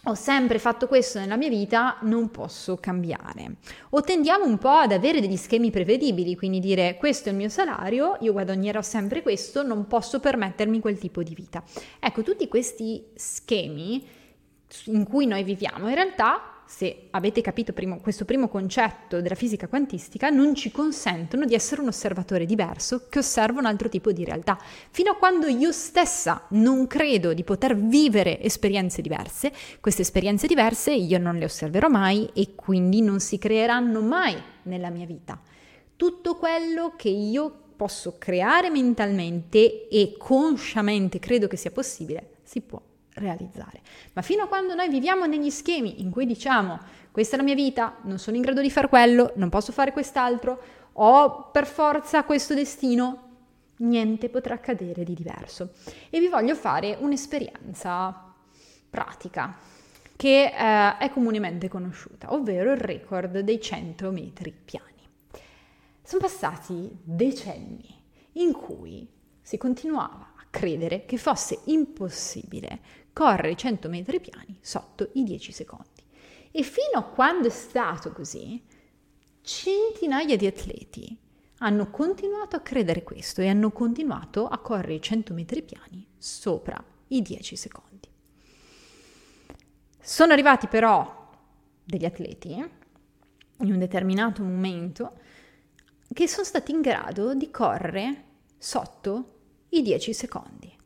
ho 0.04 0.14
sempre 0.14 0.58
fatto 0.58 0.88
questo 0.88 1.20
nella 1.20 1.36
mia 1.36 1.48
vita, 1.48 1.98
non 2.02 2.30
posso 2.30 2.76
cambiare. 2.76 3.56
O 3.90 4.00
tendiamo 4.00 4.44
un 4.44 4.58
po' 4.58 4.68
ad 4.68 4.90
avere 4.90 5.20
degli 5.20 5.36
schemi 5.36 5.70
prevedibili, 5.70 6.34
quindi 6.34 6.58
dire 6.58 6.96
questo 6.96 7.28
è 7.28 7.32
il 7.32 7.38
mio 7.38 7.48
salario, 7.48 8.16
io 8.20 8.32
guadagnerò 8.32 8.82
sempre 8.82 9.22
questo, 9.22 9.62
non 9.62 9.86
posso 9.86 10.18
permettermi 10.18 10.80
quel 10.80 10.98
tipo 10.98 11.22
di 11.22 11.34
vita. 11.34 11.62
Ecco, 12.00 12.22
tutti 12.22 12.48
questi 12.48 13.04
schemi 13.14 14.04
in 14.86 15.04
cui 15.04 15.26
noi 15.26 15.44
viviamo 15.44 15.88
in 15.88 15.94
realtà 15.94 16.51
se 16.74 17.08
avete 17.10 17.42
capito 17.42 17.74
primo, 17.74 17.98
questo 18.00 18.24
primo 18.24 18.48
concetto 18.48 19.20
della 19.20 19.34
fisica 19.34 19.68
quantistica, 19.68 20.30
non 20.30 20.54
ci 20.54 20.70
consentono 20.70 21.44
di 21.44 21.52
essere 21.52 21.82
un 21.82 21.88
osservatore 21.88 22.46
diverso 22.46 23.08
che 23.10 23.18
osserva 23.18 23.60
un 23.60 23.66
altro 23.66 23.90
tipo 23.90 24.10
di 24.10 24.24
realtà. 24.24 24.58
Fino 24.88 25.10
a 25.10 25.16
quando 25.16 25.48
io 25.48 25.70
stessa 25.70 26.46
non 26.52 26.86
credo 26.86 27.34
di 27.34 27.44
poter 27.44 27.76
vivere 27.76 28.40
esperienze 28.40 29.02
diverse, 29.02 29.52
queste 29.80 30.00
esperienze 30.00 30.46
diverse 30.46 30.94
io 30.94 31.18
non 31.18 31.36
le 31.36 31.44
osserverò 31.44 31.88
mai 31.88 32.30
e 32.32 32.54
quindi 32.54 33.02
non 33.02 33.20
si 33.20 33.36
creeranno 33.36 34.00
mai 34.00 34.34
nella 34.62 34.88
mia 34.88 35.04
vita. 35.04 35.38
Tutto 35.94 36.36
quello 36.36 36.94
che 36.96 37.10
io 37.10 37.54
posso 37.76 38.16
creare 38.16 38.70
mentalmente 38.70 39.88
e 39.88 40.14
consciamente 40.18 41.18
credo 41.18 41.48
che 41.48 41.58
sia 41.58 41.70
possibile, 41.70 42.38
si 42.42 42.62
può 42.62 42.80
realizzare. 43.14 43.80
Ma 44.14 44.22
fino 44.22 44.44
a 44.44 44.46
quando 44.46 44.74
noi 44.74 44.88
viviamo 44.88 45.26
negli 45.26 45.50
schemi 45.50 46.00
in 46.02 46.10
cui 46.10 46.26
diciamo 46.26 46.78
questa 47.12 47.34
è 47.34 47.38
la 47.38 47.44
mia 47.44 47.54
vita, 47.54 47.98
non 48.04 48.18
sono 48.18 48.36
in 48.36 48.42
grado 48.42 48.62
di 48.62 48.70
fare 48.70 48.88
quello, 48.88 49.32
non 49.36 49.50
posso 49.50 49.70
fare 49.70 49.92
quest'altro, 49.92 50.62
ho 50.94 51.50
per 51.50 51.66
forza 51.66 52.24
questo 52.24 52.54
destino, 52.54 53.30
niente 53.76 54.30
potrà 54.30 54.54
accadere 54.54 55.04
di 55.04 55.12
diverso. 55.12 55.72
E 56.08 56.18
vi 56.20 56.28
voglio 56.28 56.54
fare 56.54 56.96
un'esperienza 56.98 58.32
pratica 58.88 59.58
che 60.16 60.44
eh, 60.44 60.96
è 60.96 61.10
comunemente 61.10 61.68
conosciuta, 61.68 62.32
ovvero 62.32 62.72
il 62.72 62.78
record 62.78 63.40
dei 63.40 63.60
100 63.60 64.10
metri 64.10 64.50
piani. 64.52 64.86
Sono 66.02 66.22
passati 66.22 66.90
decenni 67.02 68.02
in 68.32 68.52
cui 68.52 69.06
si 69.42 69.58
continuava 69.58 70.32
a 70.36 70.46
credere 70.48 71.04
che 71.04 71.18
fosse 71.18 71.60
impossibile 71.64 72.80
correre 73.12 73.56
100 73.56 73.88
metri 73.88 74.20
piani 74.20 74.58
sotto 74.60 75.10
i 75.14 75.24
10 75.24 75.52
secondi. 75.52 76.02
E 76.50 76.62
fino 76.62 76.98
a 76.98 77.02
quando 77.02 77.48
è 77.48 77.50
stato 77.50 78.12
così, 78.12 78.62
centinaia 79.40 80.36
di 80.36 80.46
atleti 80.46 81.18
hanno 81.58 81.90
continuato 81.90 82.56
a 82.56 82.60
credere 82.60 83.02
questo 83.02 83.40
e 83.40 83.48
hanno 83.48 83.70
continuato 83.70 84.46
a 84.46 84.58
correre 84.58 85.00
100 85.00 85.32
metri 85.32 85.62
piani 85.62 86.06
sopra 86.18 86.82
i 87.08 87.22
10 87.22 87.56
secondi. 87.56 88.08
Sono 90.00 90.32
arrivati 90.32 90.66
però 90.66 91.30
degli 91.84 92.04
atleti 92.04 92.52
in 92.52 93.72
un 93.72 93.78
determinato 93.78 94.42
momento 94.42 95.18
che 96.12 96.26
sono 96.26 96.44
stati 96.44 96.72
in 96.72 96.80
grado 96.80 97.34
di 97.34 97.50
correre 97.50 98.24
sotto 98.58 99.38
i 99.70 99.82
10 99.82 100.12
secondi. 100.12 100.76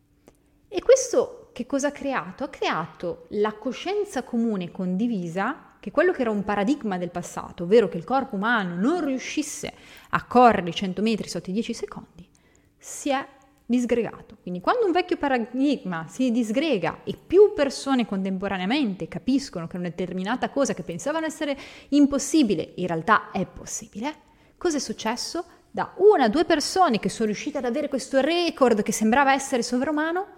E 0.69 0.83
questo 0.83 1.46
che 1.57 1.65
cosa 1.65 1.89
ha 1.89 1.91
creato? 1.91 2.45
Ha 2.45 2.51
creato 2.51 3.25
la 3.31 3.55
coscienza 3.55 4.23
comune 4.25 4.71
condivisa 4.71 5.77
che 5.81 5.91
quello 5.91 6.13
che 6.13 6.21
era 6.21 6.31
un 6.31 6.45
paradigma 6.45 6.99
del 6.99 7.09
passato, 7.09 7.65
ovvero 7.65 7.89
che 7.89 7.97
il 7.97 8.05
corpo 8.05 8.37
umano 8.37 8.75
non 8.75 9.03
riuscisse 9.03 9.73
a 10.11 10.23
correre 10.27 10.71
100 10.71 11.01
metri 11.01 11.31
sotto 11.31 11.49
i 11.49 11.55
10 11.55 11.73
secondi, 11.73 12.29
si 12.77 13.09
è 13.09 13.27
disgregato. 13.65 14.37
Quindi 14.43 14.61
quando 14.61 14.85
un 14.85 14.93
vecchio 14.93 15.17
paradigma 15.17 16.05
si 16.11 16.31
disgrega 16.31 16.99
e 17.05 17.17
più 17.17 17.55
persone 17.55 18.05
contemporaneamente 18.05 19.09
capiscono 19.09 19.67
che 19.67 19.79
una 19.79 19.89
determinata 19.89 20.51
cosa 20.51 20.75
che 20.75 20.83
pensavano 20.83 21.25
essere 21.25 21.57
impossibile 21.89 22.75
in 22.75 22.87
realtà 22.87 23.31
è 23.31 23.47
possibile, 23.47 24.15
cosa 24.59 24.77
è 24.77 24.81
successo? 24.81 25.47
Da 25.71 25.95
una 25.97 26.27
o 26.27 26.29
due 26.29 26.45
persone 26.45 26.99
che 26.99 27.09
sono 27.09 27.29
riuscite 27.29 27.57
ad 27.57 27.65
avere 27.65 27.89
questo 27.89 28.21
record 28.21 28.83
che 28.83 28.93
sembrava 28.93 29.33
essere 29.33 29.63
sovrumano, 29.63 30.36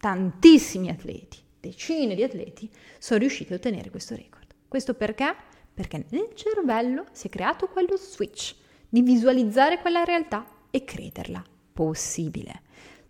tantissimi 0.00 0.88
atleti, 0.88 1.38
decine 1.60 2.14
di 2.14 2.22
atleti, 2.22 2.68
sono 2.98 3.20
riusciti 3.20 3.52
a 3.52 3.56
ottenere 3.56 3.90
questo 3.90 4.16
record. 4.16 4.46
Questo 4.66 4.94
perché? 4.94 5.34
Perché 5.72 6.06
nel 6.08 6.30
cervello 6.34 7.04
si 7.12 7.26
è 7.26 7.30
creato 7.30 7.68
quello 7.68 7.96
switch 7.96 8.54
di 8.88 9.02
visualizzare 9.02 9.78
quella 9.78 10.02
realtà 10.02 10.44
e 10.70 10.84
crederla 10.84 11.44
possibile. 11.72 12.62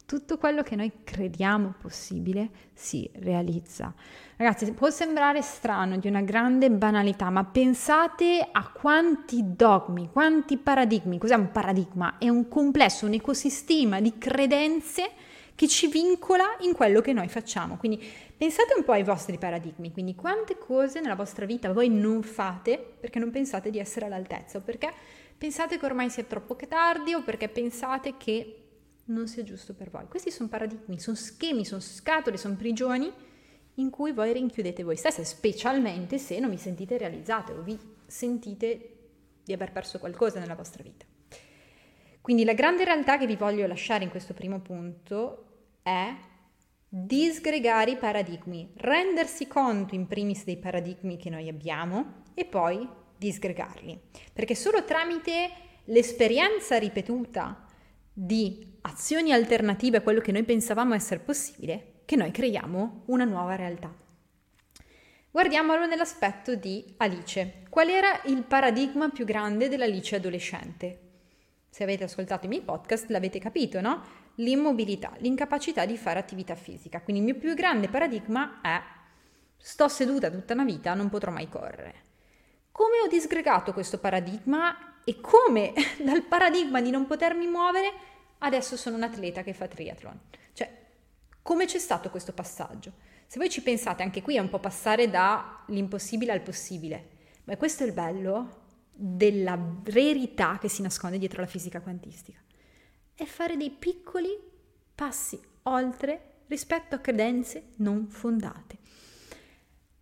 Tutto 0.05 0.39
quello 0.39 0.63
che 0.63 0.75
noi 0.75 0.91
crediamo 1.05 1.75
possibile 1.81 2.51
si 2.75 3.09
realizza. 3.21 3.95
Ragazzi, 4.37 4.73
può 4.73 4.91
sembrare 4.91 5.41
strano, 5.41 5.99
di 5.99 6.09
una 6.09 6.23
grande 6.23 6.69
banalità, 6.69 7.31
ma 7.31 7.45
pensate 7.45 8.49
a 8.51 8.69
quanti 8.71 9.55
dogmi, 9.55 10.11
quanti 10.11 10.57
paradigmi. 10.57 11.19
Cos'è 11.19 11.37
un 11.37 11.53
paradigma? 11.53 12.19
È 12.19 12.29
un 12.29 12.49
complesso, 12.49 13.07
un 13.07 13.13
ecosistema 13.13 14.01
di 14.01 14.19
credenze 14.19 15.11
che 15.61 15.69
ci 15.69 15.89
vincola 15.89 16.57
in 16.61 16.73
quello 16.73 17.03
che 17.03 17.13
noi 17.13 17.29
facciamo. 17.29 17.77
Quindi 17.77 18.03
pensate 18.35 18.73
un 18.79 18.83
po' 18.83 18.93
ai 18.93 19.03
vostri 19.03 19.37
paradigmi, 19.37 19.93
quindi 19.93 20.15
quante 20.15 20.57
cose 20.57 21.01
nella 21.01 21.15
vostra 21.15 21.45
vita 21.45 21.71
voi 21.71 21.91
non 21.91 22.23
fate 22.23 22.79
perché 22.99 23.19
non 23.19 23.31
pensate 23.31 23.69
di 23.69 23.79
essere 23.79 24.07
all'altezza 24.07 24.57
o 24.57 24.63
perché 24.63 24.91
pensate 25.37 25.79
che 25.79 25.85
ormai 25.85 26.09
sia 26.09 26.23
troppo 26.23 26.57
tardi 26.67 27.13
o 27.13 27.23
perché 27.23 27.51
pensate 27.51 28.15
che 28.17 28.69
non 29.09 29.29
sia 29.29 29.43
giusto 29.43 29.75
per 29.75 29.91
voi. 29.91 30.07
Questi 30.09 30.31
sono 30.31 30.49
paradigmi, 30.49 30.99
sono 30.99 31.15
schemi, 31.15 31.67
sono 31.67 31.83
scatole, 31.83 32.39
sono 32.39 32.57
prigioni 32.57 33.13
in 33.75 33.91
cui 33.91 34.13
voi 34.13 34.33
rinchiudete 34.33 34.83
voi 34.83 34.97
stesse, 34.97 35.27
specialmente 35.27 36.17
se 36.17 36.39
non 36.39 36.49
vi 36.49 36.57
sentite 36.57 36.97
realizzate 36.97 37.53
o 37.53 37.61
vi 37.61 37.79
sentite 38.07 38.97
di 39.45 39.53
aver 39.53 39.73
perso 39.73 39.99
qualcosa 39.99 40.41
nella 40.41 40.55
vostra 40.55 40.83
vita. 40.83 41.05
Quindi 42.23 42.45
la 42.45 42.55
grande 42.55 42.85
realtà 42.85 43.19
che 43.19 43.27
vi 43.27 43.37
voglio 43.37 43.67
lasciare 43.67 44.05
in 44.05 44.11
questo 44.11 44.33
primo 44.33 44.61
punto 44.61 45.45
è 45.83 46.15
disgregare 46.89 47.93
i 47.93 47.97
paradigmi, 47.97 48.73
rendersi 48.77 49.47
conto 49.47 49.95
in 49.95 50.07
primis 50.07 50.45
dei 50.45 50.57
paradigmi 50.57 51.17
che 51.17 51.31
noi 51.31 51.49
abbiamo 51.49 52.23
e 52.35 52.45
poi 52.45 52.89
disgregarli. 53.17 54.01
Perché 54.33 54.55
solo 54.55 54.85
tramite 54.85 55.51
l'esperienza 55.85 56.79
ripetuta 56.79 57.67
di 58.13 58.79
azioni 58.83 59.33
alternative 59.33 59.99
a 59.99 60.01
quello 60.01 60.21
che 60.21 60.33
noi 60.33 60.43
pensavamo 60.43 60.95
essere 60.95 61.21
possibile 61.21 62.03
che 62.05 62.17
noi 62.17 62.33
creiamo 62.33 63.05
una 63.07 63.25
nuova 63.25 63.55
realtà. 63.55 63.95
Guardiamolo 65.31 65.87
nell'aspetto 65.87 66.57
di 66.57 66.95
Alice. 66.97 67.63
Qual 67.71 67.89
era 67.89 68.21
il 68.25 68.43
paradigma 68.43 69.11
più 69.11 69.25
grande 69.25 69.69
dell'Alice 69.69 70.17
adolescente? 70.17 71.11
Se 71.71 71.85
avete 71.85 72.03
ascoltato 72.03 72.47
i 72.47 72.49
miei 72.49 72.63
podcast 72.63 73.11
l'avete 73.11 73.39
capito, 73.39 73.81
no? 73.81 74.03
L'immobilità, 74.41 75.13
l'incapacità 75.19 75.85
di 75.85 75.97
fare 75.97 76.19
attività 76.19 76.55
fisica. 76.55 77.01
Quindi 77.01 77.23
il 77.23 77.29
mio 77.33 77.39
più 77.39 77.55
grande 77.55 77.89
paradigma 77.89 78.61
è 78.63 78.81
sto 79.57 79.89
seduta 79.89 80.31
tutta 80.31 80.55
una 80.55 80.65
vita, 80.65 80.95
non 80.95 81.09
potrò 81.09 81.31
mai 81.31 81.49
correre. 81.49 82.09
Come 82.73 83.01
ho 83.05 83.09
disgregato 83.09 83.73
questo 83.73 83.99
paradigma 83.99 85.03
e 85.05 85.21
come 85.21 85.73
dal 86.03 86.23
paradigma 86.23 86.81
di 86.81 86.91
non 86.91 87.07
potermi 87.07 87.47
muovere 87.47 87.93
adesso 88.39 88.77
sono 88.77 88.97
un 88.97 89.03
atleta 89.03 89.43
che 89.43 89.53
fa 89.53 89.69
triathlon? 89.69 90.19
Cioè, 90.53 90.71
come 91.43 91.67
c'è 91.67 91.79
stato 91.79 92.11
questo 92.11 92.33
passaggio? 92.33 92.93
Se 93.27 93.39
voi 93.39 93.51
ci 93.51 93.63
pensate, 93.63 94.03
anche 94.03 94.23
qui 94.23 94.37
è 94.37 94.41
un 94.41 94.49
po' 94.49 94.59
passare 94.59 95.11
dall'impossibile 95.11 96.33
al 96.33 96.41
possibile. 96.41 97.19
Ma 97.45 97.57
questo 97.57 97.85
è 97.85 97.87
il 97.87 97.93
bello 97.93 98.59
della 98.93 99.59
verità 99.59 100.59
che 100.59 100.69
si 100.69 100.83
nasconde 100.83 101.19
dietro 101.19 101.41
la 101.41 101.47
fisica 101.47 101.81
quantistica. 101.81 102.41
È 103.21 103.27
fare 103.27 103.59
dei 103.59 103.69
piccoli 103.69 104.35
passi 104.95 105.39
oltre 105.65 106.37
rispetto 106.47 106.95
a 106.95 107.01
credenze 107.01 107.73
non 107.77 108.07
fondate. 108.09 108.79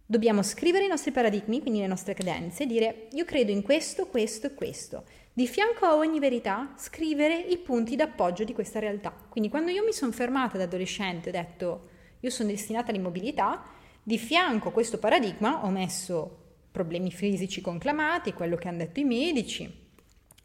Dobbiamo 0.07 0.45
scrivere 0.45 0.85
i 0.85 0.89
nostri 0.89 1.11
paradigmi, 1.11 1.61
quindi 1.61 1.81
le 1.81 1.89
nostre 1.89 2.15
credenze, 2.15 2.65
dire 2.65 3.09
io 3.11 3.25
credo 3.25 3.51
in 3.51 3.63
questo, 3.63 4.07
questo 4.07 4.47
e 4.47 4.55
questo. 4.55 5.03
Di 5.33 5.49
fianco 5.49 5.85
a 5.85 5.97
ogni 5.97 6.21
verità 6.21 6.75
scrivere 6.77 7.37
i 7.37 7.59
punti 7.59 7.97
d'appoggio 7.97 8.45
di 8.45 8.53
questa 8.53 8.79
realtà. 8.79 9.13
Quindi 9.29 9.51
quando 9.51 9.73
io 9.73 9.83
mi 9.83 9.93
sono 9.93 10.13
fermata 10.13 10.57
da 10.57 10.63
adolescente 10.63 11.31
e 11.31 11.37
ho 11.37 11.43
detto 11.43 11.89
io 12.21 12.31
sono 12.31 12.51
destinata 12.51 12.93
all'immobilità, 12.93 13.65
di 14.01 14.17
fianco 14.17 14.69
a 14.69 14.73
questo 14.73 14.99
paradigma 14.99 15.65
ho 15.65 15.71
messo 15.71 16.39
problemi 16.71 17.11
fisici 17.11 17.61
conclamati, 17.61 18.33
quello 18.33 18.55
che 18.55 18.69
hanno 18.69 18.79
detto 18.79 19.01
i 19.01 19.05
medici, 19.05 19.87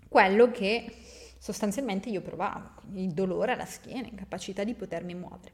quello 0.09 0.49
che 0.49 1.01
sostanzialmente 1.43 2.07
io 2.07 2.21
provavo, 2.21 2.69
il 2.93 3.11
dolore 3.11 3.51
alla 3.51 3.65
schiena, 3.65 4.07
incapacità 4.07 4.63
di 4.63 4.75
potermi 4.75 5.13
muovere. 5.13 5.51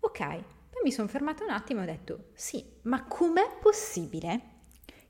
Ok, 0.00 0.18
poi 0.18 0.82
mi 0.82 0.90
sono 0.90 1.06
fermata 1.06 1.44
un 1.44 1.50
attimo 1.50 1.78
e 1.78 1.82
ho 1.84 1.86
detto, 1.86 2.24
sì, 2.34 2.64
ma 2.82 3.04
com'è 3.04 3.58
possibile 3.60 4.40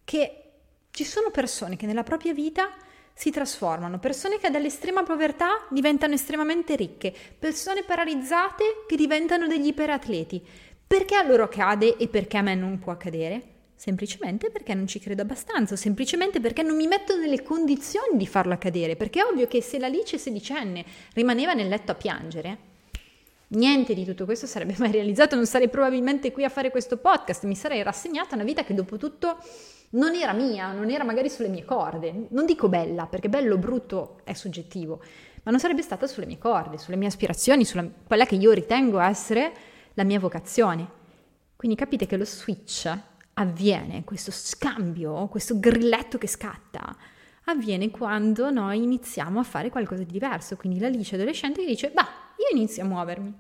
che 0.05 0.51
ci 0.91 1.05
sono 1.05 1.31
persone 1.31 1.77
che 1.77 1.87
nella 1.87 2.03
propria 2.03 2.35
vita 2.35 2.69
si 3.15 3.31
trasformano, 3.31 3.99
persone 3.99 4.37
che 4.37 4.51
dall'estrema 4.51 5.05
povertà 5.05 5.67
diventano 5.71 6.13
estremamente 6.13 6.77
ricche, 6.77 7.15
persone 7.39 7.83
paralizzate 7.83 8.85
che 8.87 8.97
diventano 8.97 9.47
degli 9.47 9.69
iperatleti. 9.69 10.47
Perché 10.87 11.15
a 11.15 11.27
loro 11.27 11.45
accade 11.45 11.97
e 11.97 12.09
perché 12.09 12.37
a 12.37 12.43
me 12.43 12.55
non 12.55 12.79
può 12.79 12.93
accadere? 12.93 13.60
Semplicemente 13.81 14.51
perché 14.51 14.75
non 14.75 14.87
ci 14.87 15.01
credo 15.01 15.23
abbastanza, 15.23 15.73
o 15.73 15.77
semplicemente 15.79 16.39
perché 16.39 16.63
non 16.63 16.77
mi 16.77 16.87
metto 16.87 17.17
nelle 17.17 17.43
condizioni 17.43 18.19
di 18.19 18.27
farlo 18.27 18.53
accadere, 18.53 18.95
perché 18.95 19.21
è 19.21 19.25
ovvio 19.25 19.47
che 19.47 19.63
se 19.63 19.79
l'Alice 19.79 20.19
sedicenne 20.19 20.85
rimaneva 21.15 21.55
nel 21.55 21.69
letto 21.69 21.93
a 21.93 21.95
piangere, 21.95 22.59
Niente 23.53 23.95
di 23.95 24.05
tutto 24.05 24.27
questo 24.27 24.47
sarebbe 24.47 24.75
mai 24.77 24.93
realizzato, 24.93 25.35
non 25.35 25.47
sarei 25.47 25.71
probabilmente 25.71 26.31
qui 26.31 26.45
a 26.45 26.51
fare 26.51 26.71
questo 26.71 26.99
podcast, 26.99 27.45
mi 27.47 27.57
sarei 27.57 27.83
rassegnata 27.83 28.33
a 28.33 28.35
una 28.35 28.45
vita 28.45 28.65
che 28.65 28.75
dopo 28.75 28.99
tutto 28.99 29.39
non 29.93 30.15
era 30.15 30.35
mia, 30.35 30.73
non 30.73 30.91
era 30.91 31.03
magari 31.03 31.31
sulle 31.31 31.49
mie 31.49 31.65
corde. 31.65 32.27
Non 32.29 32.45
dico 32.45 32.69
bella, 32.69 33.07
perché 33.07 33.31
bello 33.31 33.55
o 33.55 33.59
brutto 33.59 34.21
è 34.25 34.35
soggettivo, 34.35 35.03
ma 35.43 35.51
non 35.51 35.59
sarebbe 35.59 35.81
stata 35.81 36.07
sulle 36.07 36.27
mie 36.27 36.39
corde, 36.39 36.77
sulle 36.77 36.97
mie 36.97 37.09
aspirazioni, 37.09 37.65
sulla 37.65 37.89
quella 38.07 38.27
che 38.27 38.35
io 38.35 38.53
ritengo 38.53 39.01
essere 39.01 39.53
la 39.95 40.05
mia 40.05 40.21
vocazione. 40.21 40.87
Quindi 41.57 41.79
capite 41.79 42.07
che 42.07 42.19
lo 42.19 42.27
switch 42.27 43.09
avviene, 43.41 44.05
questo 44.05 44.31
scambio, 44.31 45.27
questo 45.29 45.59
grilletto 45.59 46.19
che 46.19 46.27
scatta, 46.27 46.97
avviene 47.45 47.91
quando 47.91 48.51
noi 48.51 48.83
iniziamo 48.83 49.41
a 49.41 49.43
fare 49.43 49.71
qualcosa 49.71 50.03
di 50.03 50.13
diverso. 50.13 50.57
Quindi 50.57 50.79
l'Alice 50.79 51.15
adolescente 51.15 51.65
dice, 51.65 51.91
bah, 51.91 52.07
io 52.37 52.57
inizio 52.57 52.83
a 52.83 52.87
muovermi. 52.87 53.35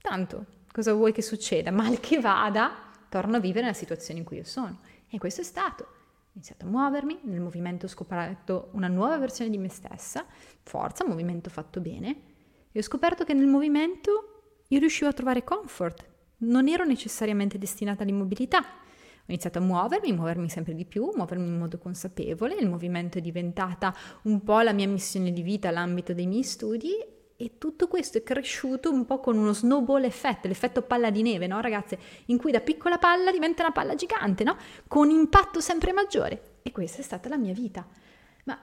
Tanto, 0.00 0.46
cosa 0.70 0.92
vuoi 0.92 1.12
che 1.12 1.22
succeda? 1.22 1.70
Mal 1.70 2.00
che 2.00 2.20
vada, 2.20 2.72
torno 3.08 3.36
a 3.36 3.40
vivere 3.40 3.62
nella 3.62 3.72
situazione 3.72 4.20
in 4.20 4.26
cui 4.26 4.36
io 4.36 4.44
sono. 4.44 4.80
E 5.08 5.18
questo 5.18 5.40
è 5.40 5.44
stato. 5.44 5.84
Ho 5.84 6.30
iniziato 6.34 6.66
a 6.66 6.68
muovermi, 6.68 7.20
nel 7.22 7.40
movimento 7.40 7.86
ho 7.86 7.88
scoperto 7.88 8.68
una 8.72 8.88
nuova 8.88 9.16
versione 9.18 9.50
di 9.50 9.58
me 9.58 9.68
stessa, 9.68 10.26
forza, 10.62 11.06
movimento 11.06 11.48
fatto 11.48 11.80
bene, 11.80 12.16
e 12.72 12.78
ho 12.78 12.82
scoperto 12.82 13.24
che 13.24 13.34
nel 13.34 13.46
movimento 13.46 14.62
io 14.68 14.78
riuscivo 14.78 15.08
a 15.08 15.12
trovare 15.12 15.44
comfort, 15.44 16.04
non 16.38 16.68
ero 16.68 16.84
necessariamente 16.84 17.56
destinata 17.56 18.02
all'immobilità. 18.02 18.64
Ho 19.26 19.32
iniziato 19.32 19.58
a 19.58 19.62
muovermi, 19.62 20.12
muovermi 20.12 20.50
sempre 20.50 20.74
di 20.74 20.84
più, 20.84 21.10
muovermi 21.14 21.46
in 21.46 21.56
modo 21.56 21.78
consapevole, 21.78 22.56
il 22.56 22.68
movimento 22.68 23.16
è 23.16 23.22
diventata 23.22 23.94
un 24.24 24.42
po' 24.42 24.60
la 24.60 24.74
mia 24.74 24.86
missione 24.86 25.32
di 25.32 25.40
vita, 25.40 25.70
l'ambito 25.70 26.12
dei 26.12 26.26
miei 26.26 26.42
studi 26.42 26.90
e 27.36 27.56
tutto 27.56 27.88
questo 27.88 28.18
è 28.18 28.22
cresciuto 28.22 28.92
un 28.92 29.06
po' 29.06 29.20
con 29.20 29.38
uno 29.38 29.54
snowball 29.54 30.04
effect, 30.04 30.44
l'effetto 30.44 30.82
palla 30.82 31.10
di 31.10 31.22
neve, 31.22 31.46
no 31.46 31.60
ragazze? 31.60 31.98
In 32.26 32.36
cui 32.36 32.52
da 32.52 32.60
piccola 32.60 32.98
palla 32.98 33.32
diventa 33.32 33.62
una 33.62 33.72
palla 33.72 33.94
gigante, 33.94 34.44
no? 34.44 34.58
Con 34.86 35.08
impatto 35.08 35.60
sempre 35.60 35.92
maggiore. 35.92 36.58
E 36.62 36.70
questa 36.70 37.00
è 37.00 37.02
stata 37.02 37.30
la 37.30 37.38
mia 37.38 37.54
vita. 37.54 37.86
Ma 38.44 38.60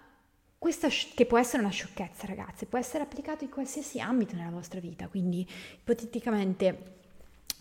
questa 0.59 0.87
che 0.87 1.25
può 1.25 1.39
essere 1.39 1.63
una 1.63 1.71
sciocchezza, 1.71 2.27
ragazze, 2.27 2.67
può 2.67 2.77
essere 2.77 3.03
applicato 3.03 3.43
in 3.43 3.49
qualsiasi 3.49 3.99
ambito 3.99 4.35
nella 4.35 4.51
vostra 4.51 4.79
vita. 4.79 5.07
Quindi, 5.07 5.45
ipoteticamente, 5.79 6.99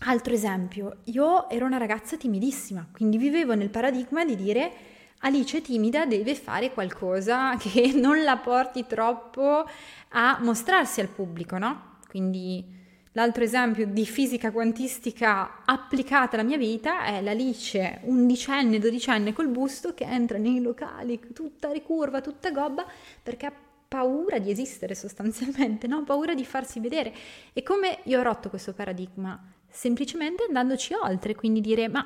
altro 0.03 0.33
esempio, 0.33 0.97
io 1.05 1.49
ero 1.49 1.65
una 1.65 1.77
ragazza 1.77 2.17
timidissima, 2.17 2.87
quindi 2.91 3.17
vivevo 3.17 3.53
nel 3.53 3.69
paradigma 3.69 4.25
di 4.25 4.35
dire 4.35 4.71
Alice 5.19 5.61
timida 5.61 6.05
deve 6.05 6.33
fare 6.35 6.71
qualcosa 6.71 7.55
che 7.59 7.91
non 7.93 8.23
la 8.23 8.37
porti 8.37 8.85
troppo 8.87 9.67
a 10.09 10.39
mostrarsi 10.41 11.01
al 11.01 11.07
pubblico, 11.07 11.57
no? 11.57 11.97
Quindi 12.07 12.79
l'altro 13.13 13.43
esempio 13.43 13.85
di 13.85 14.05
fisica 14.05 14.51
quantistica 14.51 15.63
applicata 15.65 16.35
alla 16.35 16.47
mia 16.47 16.57
vita 16.57 17.03
è 17.03 17.21
l'Alice 17.21 17.99
undicenne, 18.03 18.79
dodicenne 18.79 19.33
col 19.33 19.49
busto 19.49 19.93
che 19.93 20.05
entra 20.05 20.37
nei 20.37 20.61
locali 20.61 21.19
tutta 21.33 21.71
ricurva, 21.71 22.21
tutta 22.21 22.51
gobba 22.51 22.85
perché 23.21 23.45
ha 23.45 23.53
paura 23.87 24.39
di 24.39 24.49
esistere 24.49 24.95
sostanzialmente, 24.95 25.85
no? 25.85 26.03
paura 26.03 26.33
di 26.33 26.45
farsi 26.45 26.79
vedere. 26.79 27.13
E 27.53 27.61
come 27.61 27.99
io 28.03 28.19
ho 28.19 28.23
rotto 28.23 28.49
questo 28.49 28.73
paradigma? 28.73 29.37
Semplicemente 29.71 30.43
andandoci 30.43 30.93
oltre, 30.93 31.33
quindi 31.33 31.61
dire 31.61 31.87
ma 31.87 32.05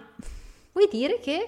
vuoi 0.71 0.88
dire 0.89 1.19
che 1.19 1.47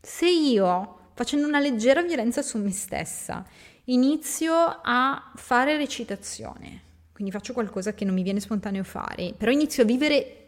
se 0.00 0.28
io, 0.28 1.10
facendo 1.14 1.46
una 1.46 1.60
leggera 1.60 2.02
violenza 2.02 2.42
su 2.42 2.58
me 2.58 2.72
stessa, 2.72 3.46
inizio 3.84 4.54
a 4.54 5.32
fare 5.36 5.76
recitazione, 5.76 6.82
quindi 7.12 7.32
faccio 7.32 7.52
qualcosa 7.52 7.94
che 7.94 8.04
non 8.04 8.14
mi 8.14 8.22
viene 8.22 8.40
spontaneo 8.40 8.82
fare, 8.82 9.34
però 9.36 9.50
inizio 9.50 9.84
a 9.84 9.86
vivere 9.86 10.42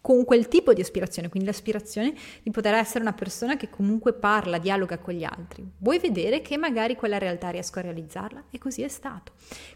con 0.00 0.24
quel 0.24 0.48
tipo 0.48 0.72
di 0.72 0.80
aspirazione, 0.80 1.28
quindi 1.28 1.48
l'aspirazione 1.48 2.14
di 2.42 2.50
poter 2.50 2.74
essere 2.74 3.00
una 3.00 3.12
persona 3.12 3.56
che 3.56 3.70
comunque 3.70 4.12
parla, 4.12 4.58
dialoga 4.58 4.98
con 4.98 5.14
gli 5.14 5.24
altri. 5.24 5.66
Vuoi 5.78 5.98
vedere 5.98 6.42
che 6.42 6.56
magari 6.58 6.94
quella 6.94 7.18
realtà 7.18 7.48
riesco 7.48 7.78
a 7.78 7.82
realizzarla? 7.82 8.44
E 8.50 8.58
così 8.58 8.82
è 8.82 8.88
stato. 8.88 9.32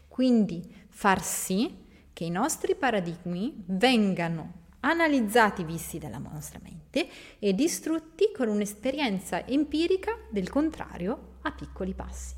Quindi 0.07 0.63
far 0.89 1.23
sì 1.23 1.75
che 2.13 2.25
i 2.25 2.31
nostri 2.31 2.75
paradigmi 2.75 3.63
vengano 3.67 4.67
analizzati 4.81 5.65
visti 5.65 5.99
dalla 5.99 6.19
nostra 6.19 6.61
mente 6.63 7.09
e 7.39 7.55
distrutti 7.55 8.31
con 8.35 8.49
un'esperienza 8.49 9.47
empirica 9.47 10.17
del 10.31 10.49
contrario 10.49 11.37
a 11.43 11.53
piccoli 11.53 11.95
passi. 11.95 12.35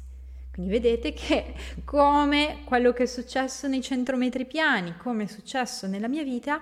Quindi 0.53 0.73
vedete 0.73 1.13
che 1.13 1.55
come 1.85 2.63
quello 2.65 2.93
che 2.93 3.05
è 3.05 3.07
successo 3.07 3.69
nei 3.69 3.83
centrometri 3.83 4.47
piani, 4.47 4.97
come 4.97 5.25
è 5.25 5.27
successo 5.27 5.87
nella 5.87 6.09
mia 6.09 6.25
vita, 6.25 6.61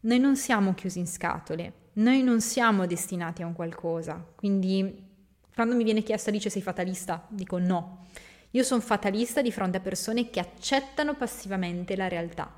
noi 0.00 0.18
non 0.18 0.36
siamo 0.36 0.74
chiusi 0.74 1.00
in 1.00 1.06
scatole, 1.06 1.72
noi 1.94 2.22
non 2.22 2.40
siamo 2.40 2.86
destinati 2.86 3.42
a 3.42 3.46
un 3.46 3.54
qualcosa. 3.54 4.24
Quindi 4.36 5.06
quando 5.52 5.74
mi 5.74 5.82
viene 5.82 6.02
chiesto 6.04 6.30
dice 6.30 6.50
sei 6.50 6.62
fatalista, 6.62 7.26
dico 7.28 7.58
no. 7.58 8.06
Io 8.52 8.62
sono 8.62 8.80
fatalista 8.80 9.42
di 9.42 9.50
fronte 9.50 9.78
a 9.78 9.80
persone 9.80 10.30
che 10.30 10.40
accettano 10.40 11.16
passivamente 11.16 11.96
la 11.96 12.08
realtà. 12.08 12.50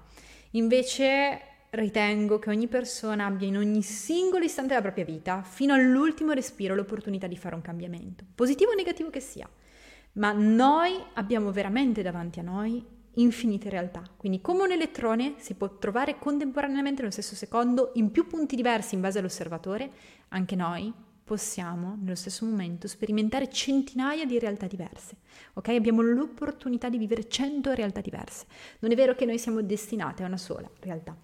Invece 0.50 1.40
ritengo 1.70 2.38
che 2.38 2.50
ogni 2.50 2.66
persona 2.66 3.26
abbia 3.26 3.46
in 3.46 3.56
ogni 3.56 3.82
singolo 3.82 4.44
istante 4.44 4.70
della 4.70 4.82
propria 4.82 5.04
vita, 5.04 5.42
fino 5.42 5.74
all'ultimo 5.74 6.32
respiro, 6.32 6.74
l'opportunità 6.74 7.26
di 7.26 7.36
fare 7.36 7.54
un 7.54 7.62
cambiamento, 7.62 8.24
positivo 8.34 8.72
o 8.72 8.74
negativo 8.74 9.10
che 9.10 9.20
sia. 9.20 9.48
Ma 10.12 10.32
noi 10.32 10.92
abbiamo 11.14 11.52
veramente 11.52 12.02
davanti 12.02 12.40
a 12.40 12.42
noi 12.42 12.84
infinite 13.14 13.68
realtà. 13.68 14.02
Quindi 14.16 14.40
come 14.40 14.62
un 14.62 14.72
elettrone 14.72 15.34
si 15.38 15.54
può 15.54 15.78
trovare 15.78 16.18
contemporaneamente 16.18 17.00
nello 17.00 17.12
stesso 17.12 17.34
secondo 17.34 17.90
in 17.94 18.10
più 18.10 18.26
punti 18.26 18.56
diversi 18.56 18.94
in 18.94 19.00
base 19.00 19.18
all'osservatore, 19.18 19.90
anche 20.28 20.56
noi 20.56 20.92
possiamo 21.30 21.96
nello 22.00 22.16
stesso 22.16 22.44
momento 22.44 22.88
sperimentare 22.88 23.48
centinaia 23.50 24.24
di 24.24 24.36
realtà 24.40 24.66
diverse. 24.66 25.14
Ok? 25.54 25.68
Abbiamo 25.68 26.02
l'opportunità 26.02 26.88
di 26.88 26.98
vivere 26.98 27.28
cento 27.28 27.72
realtà 27.72 28.00
diverse. 28.00 28.46
Non 28.80 28.90
è 28.90 28.96
vero 28.96 29.14
che 29.14 29.26
noi 29.26 29.38
siamo 29.38 29.62
destinati 29.62 30.24
a 30.24 30.26
una 30.26 30.36
sola 30.36 30.68
realtà. 30.80 31.16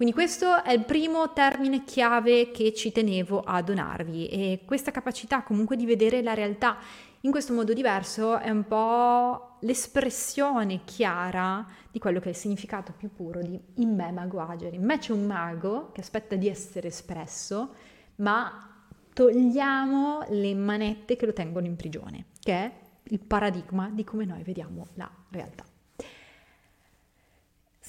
Quindi 0.00 0.16
questo 0.16 0.64
è 0.64 0.72
il 0.72 0.86
primo 0.86 1.30
termine 1.34 1.84
chiave 1.84 2.50
che 2.52 2.72
ci 2.72 2.90
tenevo 2.90 3.42
a 3.42 3.60
donarvi 3.60 4.28
e 4.28 4.60
questa 4.64 4.90
capacità 4.90 5.42
comunque 5.42 5.76
di 5.76 5.84
vedere 5.84 6.22
la 6.22 6.32
realtà 6.32 6.78
in 7.20 7.30
questo 7.30 7.52
modo 7.52 7.74
diverso 7.74 8.38
è 8.38 8.48
un 8.48 8.66
po' 8.66 9.58
l'espressione 9.60 10.84
chiara 10.84 11.66
di 11.90 11.98
quello 11.98 12.18
che 12.18 12.28
è 12.28 12.30
il 12.30 12.34
significato 12.34 12.94
più 12.96 13.12
puro 13.12 13.42
di 13.42 13.60
in 13.74 13.94
me 13.94 14.10
mago 14.10 14.40
Agere. 14.40 14.76
In 14.76 14.84
me 14.84 14.96
c'è 14.96 15.12
un 15.12 15.26
mago 15.26 15.92
che 15.92 16.00
aspetta 16.00 16.34
di 16.34 16.48
essere 16.48 16.88
espresso, 16.88 17.74
ma 18.16 18.86
togliamo 19.12 20.24
le 20.30 20.54
manette 20.54 21.16
che 21.16 21.26
lo 21.26 21.34
tengono 21.34 21.66
in 21.66 21.76
prigione, 21.76 22.24
che 22.40 22.54
è 22.54 22.72
il 23.02 23.20
paradigma 23.20 23.90
di 23.92 24.04
come 24.04 24.24
noi 24.24 24.42
vediamo 24.44 24.86
la 24.94 25.10
realtà. 25.28 25.69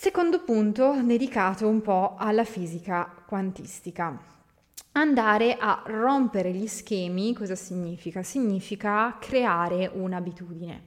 Secondo 0.04 0.42
punto 0.42 1.00
dedicato 1.04 1.68
un 1.68 1.80
po' 1.84 2.16
alla 2.18 2.44
fisica 2.44 3.24
quantistica. 3.28 4.20
Andare 4.94 5.58
a 5.60 5.84
rompere 5.86 6.52
gli 6.52 6.66
schemi 6.66 7.36
cosa 7.36 7.54
significa? 7.54 8.24
Significa 8.24 9.20
creare 9.20 9.86
un'abitudine. 9.94 10.86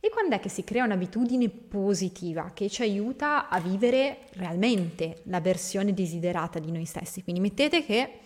E 0.00 0.10
quando 0.10 0.34
è 0.34 0.40
che 0.40 0.48
si 0.48 0.64
crea 0.64 0.82
un'abitudine 0.82 1.48
positiva 1.48 2.50
che 2.52 2.68
ci 2.68 2.82
aiuta 2.82 3.48
a 3.48 3.60
vivere 3.60 4.26
realmente 4.32 5.20
la 5.26 5.40
versione 5.40 5.94
desiderata 5.94 6.58
di 6.58 6.72
noi 6.72 6.86
stessi? 6.86 7.22
Quindi 7.22 7.40
mettete 7.40 7.84
che 7.84 8.18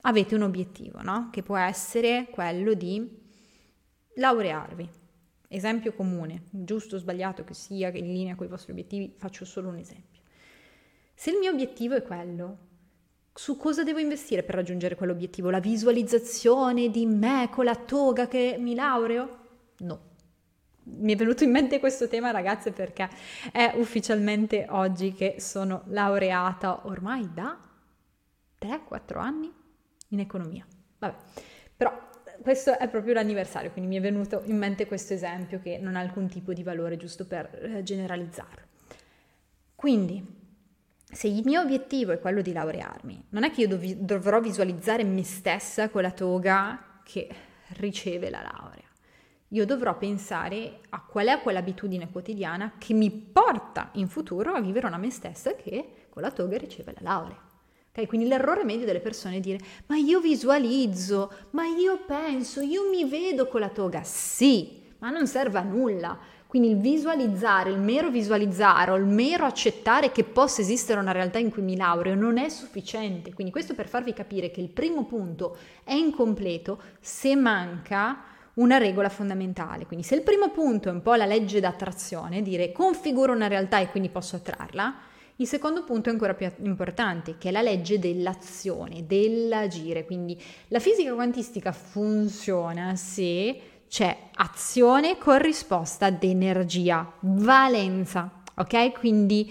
avete 0.00 0.34
un 0.34 0.42
obiettivo, 0.42 1.02
no? 1.02 1.28
Che 1.30 1.44
può 1.44 1.56
essere 1.56 2.26
quello 2.32 2.74
di 2.74 3.08
laurearvi. 4.16 4.90
Esempio 5.48 5.94
comune, 5.94 6.42
giusto 6.50 6.96
o 6.96 6.98
sbagliato 6.98 7.42
che 7.42 7.54
sia, 7.54 7.88
in 7.88 8.12
linea 8.12 8.34
con 8.34 8.46
i 8.46 8.50
vostri 8.50 8.72
obiettivi, 8.72 9.14
faccio 9.16 9.46
solo 9.46 9.68
un 9.68 9.76
esempio. 9.76 10.20
Se 11.14 11.30
il 11.30 11.38
mio 11.38 11.50
obiettivo 11.50 11.94
è 11.94 12.02
quello, 12.02 12.58
su 13.32 13.56
cosa 13.56 13.82
devo 13.82 13.98
investire 13.98 14.42
per 14.42 14.56
raggiungere 14.56 14.94
quell'obiettivo? 14.94 15.48
La 15.48 15.60
visualizzazione 15.60 16.90
di 16.90 17.06
me 17.06 17.48
con 17.50 17.64
la 17.64 17.76
toga 17.76 18.28
che 18.28 18.56
mi 18.58 18.74
laureo? 18.74 19.38
No. 19.78 20.00
Mi 20.82 21.12
è 21.12 21.16
venuto 21.16 21.44
in 21.44 21.50
mente 21.50 21.80
questo 21.80 22.08
tema, 22.08 22.30
ragazze, 22.30 22.72
perché 22.72 23.08
è 23.52 23.74
ufficialmente 23.76 24.66
oggi 24.68 25.12
che 25.12 25.36
sono 25.38 25.82
laureata 25.86 26.86
ormai 26.86 27.32
da 27.32 27.58
3-4 28.60 29.18
anni 29.18 29.52
in 30.08 30.20
economia. 30.20 30.66
Vabbè, 30.98 31.16
però 31.76 32.07
questo 32.42 32.78
è 32.78 32.88
proprio 32.88 33.14
l'anniversario, 33.14 33.70
quindi 33.70 33.90
mi 33.90 33.96
è 33.96 34.00
venuto 34.00 34.42
in 34.44 34.56
mente 34.56 34.86
questo 34.86 35.12
esempio 35.12 35.60
che 35.60 35.78
non 35.78 35.96
ha 35.96 36.00
alcun 36.00 36.28
tipo 36.28 36.52
di 36.52 36.62
valore, 36.62 36.96
giusto 36.96 37.26
per 37.26 37.50
eh, 37.62 37.82
generalizzarlo. 37.82 38.66
Quindi, 39.74 40.24
se 41.04 41.28
il 41.28 41.42
mio 41.44 41.60
obiettivo 41.60 42.12
è 42.12 42.20
quello 42.20 42.40
di 42.40 42.52
laurearmi, 42.52 43.26
non 43.30 43.44
è 43.44 43.50
che 43.50 43.62
io 43.62 43.68
dov- 43.68 43.94
dovrò 43.94 44.40
visualizzare 44.40 45.04
me 45.04 45.22
stessa 45.22 45.88
con 45.88 46.02
la 46.02 46.10
toga 46.10 47.00
che 47.04 47.28
riceve 47.76 48.30
la 48.30 48.42
laurea. 48.42 48.86
Io 49.52 49.64
dovrò 49.64 49.96
pensare 49.96 50.80
a 50.90 51.02
qual 51.02 51.28
è 51.28 51.40
quell'abitudine 51.40 52.10
quotidiana 52.10 52.74
che 52.76 52.92
mi 52.92 53.10
porta 53.10 53.90
in 53.94 54.08
futuro 54.08 54.52
a 54.52 54.60
vivere 54.60 54.86
una 54.86 54.98
me 54.98 55.10
stessa 55.10 55.54
che 55.54 56.06
con 56.10 56.22
la 56.22 56.30
toga 56.30 56.58
riceve 56.58 56.92
la 56.92 57.00
laurea. 57.02 57.47
Okay? 57.98 58.06
Quindi 58.06 58.28
l'errore 58.28 58.62
medio 58.62 58.86
delle 58.86 59.00
persone 59.00 59.36
è 59.36 59.40
dire 59.40 59.58
ma 59.86 59.96
io 59.96 60.20
visualizzo, 60.20 61.32
ma 61.50 61.66
io 61.66 61.98
penso, 62.06 62.60
io 62.60 62.88
mi 62.88 63.04
vedo 63.04 63.48
con 63.48 63.60
la 63.60 63.68
toga. 63.68 64.02
Sì, 64.04 64.82
ma 64.98 65.10
non 65.10 65.26
serve 65.26 65.58
a 65.58 65.62
nulla. 65.62 66.16
Quindi 66.46 66.70
il 66.70 66.78
visualizzare, 66.78 67.70
il 67.70 67.78
mero 67.78 68.08
visualizzare 68.08 68.92
o 68.92 68.96
il 68.96 69.04
mero 69.04 69.44
accettare 69.44 70.12
che 70.12 70.24
possa 70.24 70.62
esistere 70.62 70.98
una 70.98 71.12
realtà 71.12 71.38
in 71.38 71.50
cui 71.50 71.60
mi 71.60 71.76
laureo 71.76 72.14
non 72.14 72.38
è 72.38 72.48
sufficiente. 72.48 73.34
Quindi 73.34 73.52
questo 73.52 73.74
per 73.74 73.86
farvi 73.86 74.14
capire 74.14 74.50
che 74.50 74.60
il 74.60 74.70
primo 74.70 75.04
punto 75.04 75.58
è 75.84 75.92
incompleto 75.92 76.80
se 77.00 77.34
manca 77.34 78.22
una 78.54 78.78
regola 78.78 79.10
fondamentale. 79.10 79.84
Quindi 79.84 80.06
se 80.06 80.14
il 80.14 80.22
primo 80.22 80.48
punto 80.50 80.88
è 80.88 80.92
un 80.92 81.02
po' 81.02 81.14
la 81.14 81.26
legge 81.26 81.60
d'attrazione, 81.60 82.40
dire 82.40 82.72
configuro 82.72 83.32
una 83.32 83.46
realtà 83.46 83.80
e 83.80 83.90
quindi 83.90 84.08
posso 84.08 84.36
attrarla, 84.36 84.94
il 85.40 85.46
secondo 85.46 85.84
punto 85.84 86.08
è 86.08 86.12
ancora 86.12 86.34
più 86.34 86.50
importante, 86.62 87.36
che 87.38 87.48
è 87.48 87.52
la 87.52 87.62
legge 87.62 88.00
dell'azione, 88.00 89.06
dell'agire. 89.06 90.04
Quindi 90.04 90.40
la 90.68 90.80
fisica 90.80 91.14
quantistica 91.14 91.70
funziona 91.70 92.96
se 92.96 93.60
c'è 93.88 94.16
azione 94.34 95.16
con 95.16 95.38
risposta 95.38 96.06
ad 96.06 96.22
energia, 96.24 97.12
valenza, 97.20 98.42
ok? 98.56 98.98
Quindi 98.98 99.48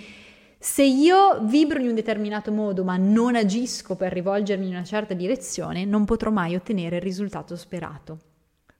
se 0.59 0.83
io 0.83 1.39
vibro 1.43 1.79
in 1.79 1.87
un 1.87 1.95
determinato 1.95 2.51
modo 2.51 2.83
ma 2.83 2.97
non 2.97 3.37
agisco 3.37 3.95
per 3.95 4.11
rivolgermi 4.11 4.65
in 4.65 4.73
una 4.73 4.83
certa 4.83 5.13
direzione, 5.13 5.85
non 5.85 6.03
potrò 6.03 6.31
mai 6.31 6.55
ottenere 6.55 6.97
il 6.97 7.01
risultato 7.01 7.55
sperato. 7.55 8.17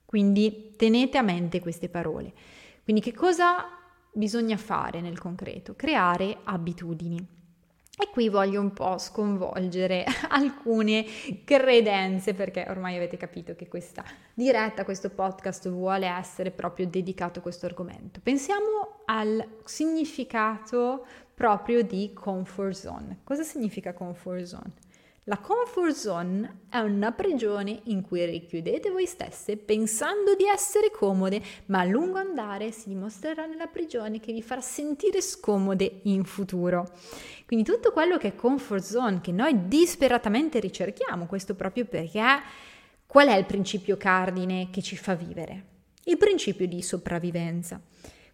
Quindi 0.04 0.74
tenete 0.76 1.17
a 1.17 1.22
mente 1.22 1.62
queste 1.62 1.88
parole. 1.88 2.34
Quindi 2.84 3.02
che 3.02 3.13
cosa 3.13 3.77
bisogna 4.13 4.58
fare 4.58 5.02
nel 5.02 5.20
concreto? 5.20 5.76
Creare 5.76 6.38
abitudini. 6.43 7.36
E 8.00 8.10
qui 8.12 8.30
voglio 8.30 8.62
un 8.62 8.74
po' 8.74 9.00
sconvolgere 9.00 10.06
alcune 10.30 11.04
credenze 11.43 12.36
perché 12.36 12.63
ormai 12.70 12.96
avete 12.96 13.17
capito 13.17 13.56
che 13.56 13.67
questa 13.67 14.04
diretta, 14.36 14.84
questo 14.84 15.10
podcast 15.10 15.67
vuole 15.70 16.06
essere 16.06 16.52
proprio 16.52 16.86
dedicato 16.86 17.39
a 17.39 17.41
questo 17.41 17.65
argomento. 17.65 18.20
Pensiamo 18.22 19.02
al 19.06 19.43
significato 19.63 21.08
proprio 21.34 21.82
di 21.82 22.12
comfort 22.13 22.76
zone. 22.76 23.20
Cosa 23.24 23.41
significa 23.41 23.93
comfort 23.93 24.43
zone? 24.43 24.74
La 25.30 25.40
comfort 25.40 25.94
zone 25.94 26.60
è 26.70 26.78
una 26.78 27.12
prigione 27.12 27.82
in 27.86 28.02
cui 28.02 28.24
richiudete 28.26 28.90
voi 28.90 29.06
stesse 29.06 29.58
pensando 29.58 30.36
di 30.36 30.46
essere 30.46 30.90
comode, 30.90 31.42
ma 31.66 31.82
a 31.82 31.84
lungo 31.84 32.18
andare 32.18 32.72
si 32.72 32.88
dimostrerà 32.88 33.46
nella 33.46 33.68
prigione 33.68 34.22
che 34.22 34.32
vi 34.32 34.42
farà 34.42 34.62
sentire 34.62 35.22
scomode 35.22 36.00
in 36.04 36.24
futuro. 36.24 36.90
Quindi 37.46 37.70
tutto 37.70 37.92
quello 37.92 38.18
che 38.18 38.30
è 38.30 38.36
comfort 38.36 38.82
zone, 38.82 39.20
che 39.20 39.34
noi 39.34 39.68
disperatamente 39.68 40.62
ricerchiamo, 40.62 41.26
questo 41.26 41.56
proprio 41.56 41.84
perché 41.84 42.24
qual 43.06 43.28
è 43.28 43.36
il 43.36 43.46
principio 43.46 43.98
cardine 43.98 44.70
che 44.72 44.82
ci 44.82 44.96
fa 44.96 45.13
vivere? 45.13 45.66
Il 46.06 46.16
principio 46.16 46.68
di 46.68 46.82
sopravvivenza. 46.82 47.82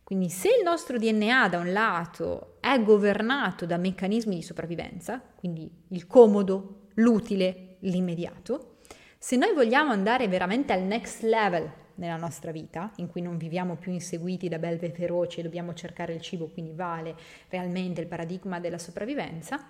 Quindi 0.03 0.29
se 0.29 0.49
il 0.49 0.63
nostro 0.63 0.99
DNA 0.99 1.49
da 1.49 1.57
un 1.57 1.71
lato 1.71 2.57
è 2.59 2.79
governato 2.83 3.65
da 3.65 3.77
meccanismi 3.77 4.35
di 4.35 4.43
sopravvivenza, 4.43 5.19
quindi 5.35 5.67
il 5.87 6.05
comodo, 6.05 6.81
l'utile, 6.95 7.77
l'immediato. 7.79 8.77
Se 9.17 9.35
noi 9.35 9.53
vogliamo 9.53 9.91
andare 9.91 10.27
veramente 10.27 10.73
al 10.73 10.81
next 10.81 11.21
level 11.21 11.71
nella 11.95 12.17
nostra 12.17 12.51
vita, 12.51 12.91
in 12.97 13.07
cui 13.07 13.21
non 13.21 13.37
viviamo 13.37 13.75
più 13.75 13.91
inseguiti 13.91 14.49
da 14.49 14.59
belve 14.59 14.91
feroci 14.91 15.39
e 15.39 15.43
dobbiamo 15.43 15.73
cercare 15.73 16.13
il 16.13 16.21
cibo, 16.21 16.47
quindi 16.47 16.73
vale 16.73 17.15
realmente 17.49 18.01
il 18.01 18.07
paradigma 18.07 18.59
della 18.59 18.77
sopravvivenza, 18.77 19.65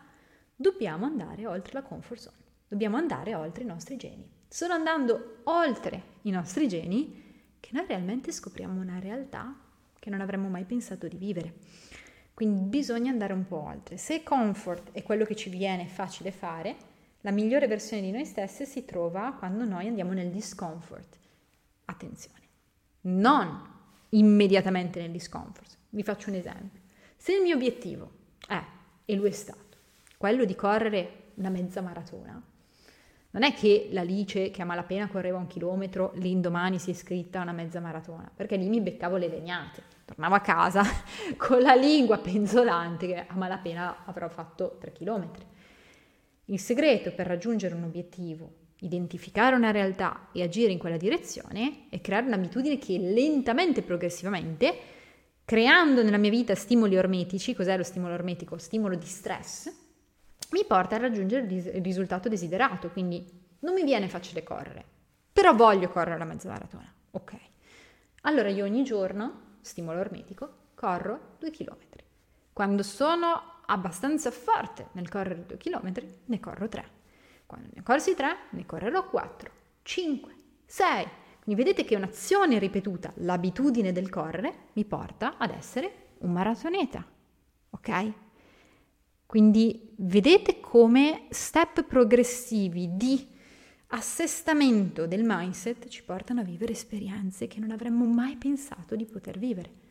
dobbiamo 0.55 1.05
andare 1.05 1.45
oltre 1.45 1.73
la 1.73 1.83
comfort 1.83 2.21
zone, 2.21 2.37
dobbiamo 2.67 2.97
andare 2.97 3.35
oltre 3.35 3.63
i 3.63 3.67
nostri 3.67 3.97
geni. 3.97 4.27
Solo 4.47 4.73
andando 4.73 5.41
oltre 5.43 6.01
i 6.23 6.29
nostri 6.29 6.67
geni 6.67 7.21
che 7.59 7.69
noi 7.73 7.85
realmente 7.87 8.31
scopriamo 8.31 8.79
una 8.79 8.99
realtà 8.99 9.55
che 9.99 10.09
non 10.09 10.21
avremmo 10.21 10.49
mai 10.49 10.65
pensato 10.65 11.07
di 11.07 11.17
vivere. 11.17 11.53
Quindi 12.33 12.61
bisogna 12.61 13.11
andare 13.11 13.33
un 13.33 13.45
po' 13.45 13.63
oltre. 13.63 13.97
Se 13.97 14.23
comfort 14.23 14.91
è 14.91 15.03
quello 15.03 15.23
che 15.23 15.35
ci 15.35 15.49
viene 15.49 15.87
facile 15.87 16.31
fare, 16.31 16.75
la 17.25 17.31
migliore 17.31 17.67
versione 17.67 18.01
di 18.01 18.11
noi 18.11 18.25
stesse 18.25 18.65
si 18.65 18.83
trova 18.83 19.33
quando 19.37 19.63
noi 19.63 19.87
andiamo 19.87 20.11
nel 20.11 20.29
discomfort. 20.29 21.17
Attenzione, 21.85 22.41
non 23.01 23.61
immediatamente 24.09 24.99
nel 24.99 25.11
discomfort. 25.11 25.77
Vi 25.89 26.03
faccio 26.03 26.29
un 26.29 26.35
esempio. 26.35 26.81
Se 27.15 27.33
il 27.33 27.41
mio 27.41 27.55
obiettivo 27.55 28.11
è, 28.45 28.61
e 29.05 29.15
lui 29.15 29.29
è 29.29 29.31
stato, 29.31 29.77
quello 30.17 30.43
di 30.43 30.53
correre 30.53 31.31
una 31.35 31.47
mezza 31.47 31.79
maratona, 31.79 32.41
non 33.31 33.43
è 33.43 33.53
che 33.53 33.87
l'Alice 33.91 34.51
che 34.51 34.61
a 34.61 34.65
malapena 34.65 35.07
correva 35.07 35.37
un 35.37 35.47
chilometro, 35.47 36.11
l'indomani 36.15 36.77
si 36.77 36.89
è 36.89 36.93
iscritta 36.93 37.39
a 37.39 37.43
una 37.43 37.53
mezza 37.53 37.79
maratona, 37.79 38.29
perché 38.35 38.57
lì 38.57 38.67
mi 38.67 38.81
beccavo 38.81 39.15
le 39.15 39.29
legnate. 39.29 39.81
Tornavo 40.03 40.35
a 40.35 40.41
casa 40.41 40.83
con 41.37 41.61
la 41.61 41.73
lingua 41.73 42.17
penzolante 42.17 43.07
che 43.07 43.25
a 43.25 43.35
malapena 43.35 44.03
avrò 44.03 44.27
fatto 44.27 44.75
tre 44.77 44.91
chilometri. 44.91 45.51
Il 46.45 46.59
segreto 46.59 47.11
per 47.13 47.27
raggiungere 47.27 47.73
un 47.73 47.83
obiettivo, 47.83 48.61
identificare 48.79 49.55
una 49.55 49.71
realtà 49.71 50.27
e 50.33 50.43
agire 50.43 50.73
in 50.73 50.77
quella 50.77 50.97
direzione 50.97 51.87
è 51.89 52.01
creare 52.01 52.27
un'abitudine 52.27 52.77
che 52.77 52.97
lentamente 52.97 53.79
e 53.79 53.83
progressivamente, 53.83 54.75
creando 55.45 56.03
nella 56.03 56.17
mia 56.17 56.29
vita 56.29 56.53
stimoli 56.53 56.97
ormetici, 56.97 57.53
cos'è 57.53 57.77
lo 57.77 57.83
stimolo 57.83 58.13
ormetico? 58.13 58.57
Stimolo 58.57 58.95
di 58.95 59.05
stress, 59.05 59.71
mi 60.51 60.65
porta 60.67 60.95
a 60.95 60.99
raggiungere 60.99 61.45
il 61.45 61.81
risultato 61.81 62.27
desiderato, 62.27 62.89
quindi 62.89 63.25
non 63.59 63.73
mi 63.73 63.83
viene 63.83 64.09
facile 64.09 64.43
correre, 64.43 64.83
però 65.31 65.55
voglio 65.55 65.87
correre 65.87 66.17
la 66.17 66.25
mezza 66.25 66.49
maratona, 66.49 66.93
ok. 67.11 67.37
Allora 68.23 68.49
io 68.49 68.65
ogni 68.65 68.83
giorno, 68.83 69.57
stimolo 69.61 69.99
ormetico, 69.99 70.55
corro 70.75 71.35
due 71.39 71.51
chilometri. 71.51 72.03
Quando 72.51 72.83
sono 72.83 73.52
abbastanza 73.73 74.31
forte 74.31 74.89
nel 74.93 75.09
correre 75.09 75.45
due 75.45 75.57
chilometri, 75.57 76.07
ne 76.25 76.39
corro 76.39 76.69
tre. 76.69 77.01
Quando 77.45 77.69
ne 77.73 77.81
ho 77.81 77.83
corsi 77.83 78.15
tre, 78.15 78.35
ne 78.51 78.65
correrò 78.65 79.09
quattro, 79.09 79.51
cinque, 79.81 80.33
sei. 80.65 81.05
Quindi 81.43 81.61
vedete 81.61 81.83
che 81.83 81.95
un'azione 81.95 82.57
ripetuta, 82.57 83.11
l'abitudine 83.17 83.91
del 83.91 84.09
correre, 84.09 84.69
mi 84.73 84.85
porta 84.85 85.37
ad 85.37 85.51
essere 85.51 86.11
un 86.19 86.31
maratoneta. 86.31 87.05
Ok? 87.71 88.13
Quindi 89.25 89.93
vedete 89.97 90.59
come 90.59 91.25
step 91.31 91.83
progressivi 91.83 92.95
di 92.95 93.27
assestamento 93.87 95.05
del 95.05 95.23
mindset 95.23 95.87
ci 95.87 96.03
portano 96.03 96.41
a 96.41 96.43
vivere 96.43 96.71
esperienze 96.71 97.47
che 97.47 97.59
non 97.59 97.71
avremmo 97.71 98.05
mai 98.05 98.37
pensato 98.37 98.95
di 98.95 99.05
poter 99.05 99.37
vivere. 99.37 99.81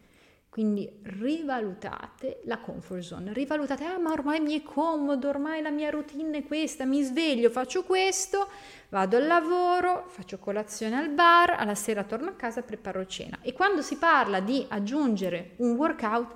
Quindi 0.53 0.87
rivalutate 1.05 2.43
la 2.45 2.59
comfort 2.59 3.01
zone, 3.01 3.33
rivalutate, 3.33 3.87
ah 3.87 3.99
ma 3.99 4.13
ormai 4.13 4.39
mi 4.39 4.53
è 4.53 4.63
comodo, 4.63 5.31
ormai 5.31 5.63
la 5.63 5.71
mia 5.71 5.89
routine 5.89 6.37
è 6.37 6.45
questa, 6.45 6.85
mi 6.85 7.03
sveglio, 7.03 7.49
faccio 7.49 7.85
questo, 7.85 8.49
vado 8.91 9.17
al 9.17 9.27
lavoro, 9.27 10.05
faccio 10.09 10.39
colazione 10.39 10.99
al 10.99 11.09
bar, 11.09 11.53
alla 11.53 11.75
sera 11.75 12.05
torno 12.05 12.29
a 12.29 12.35
casa, 12.35 12.61
preparo 12.61 13.07
cena. 13.07 13.39
E 13.41 13.55
quando 13.55 13.81
si 13.81 13.97
parla 13.97 14.41
di 14.41 14.63
aggiungere 14.69 15.55
un 15.57 15.71
workout, 15.71 16.35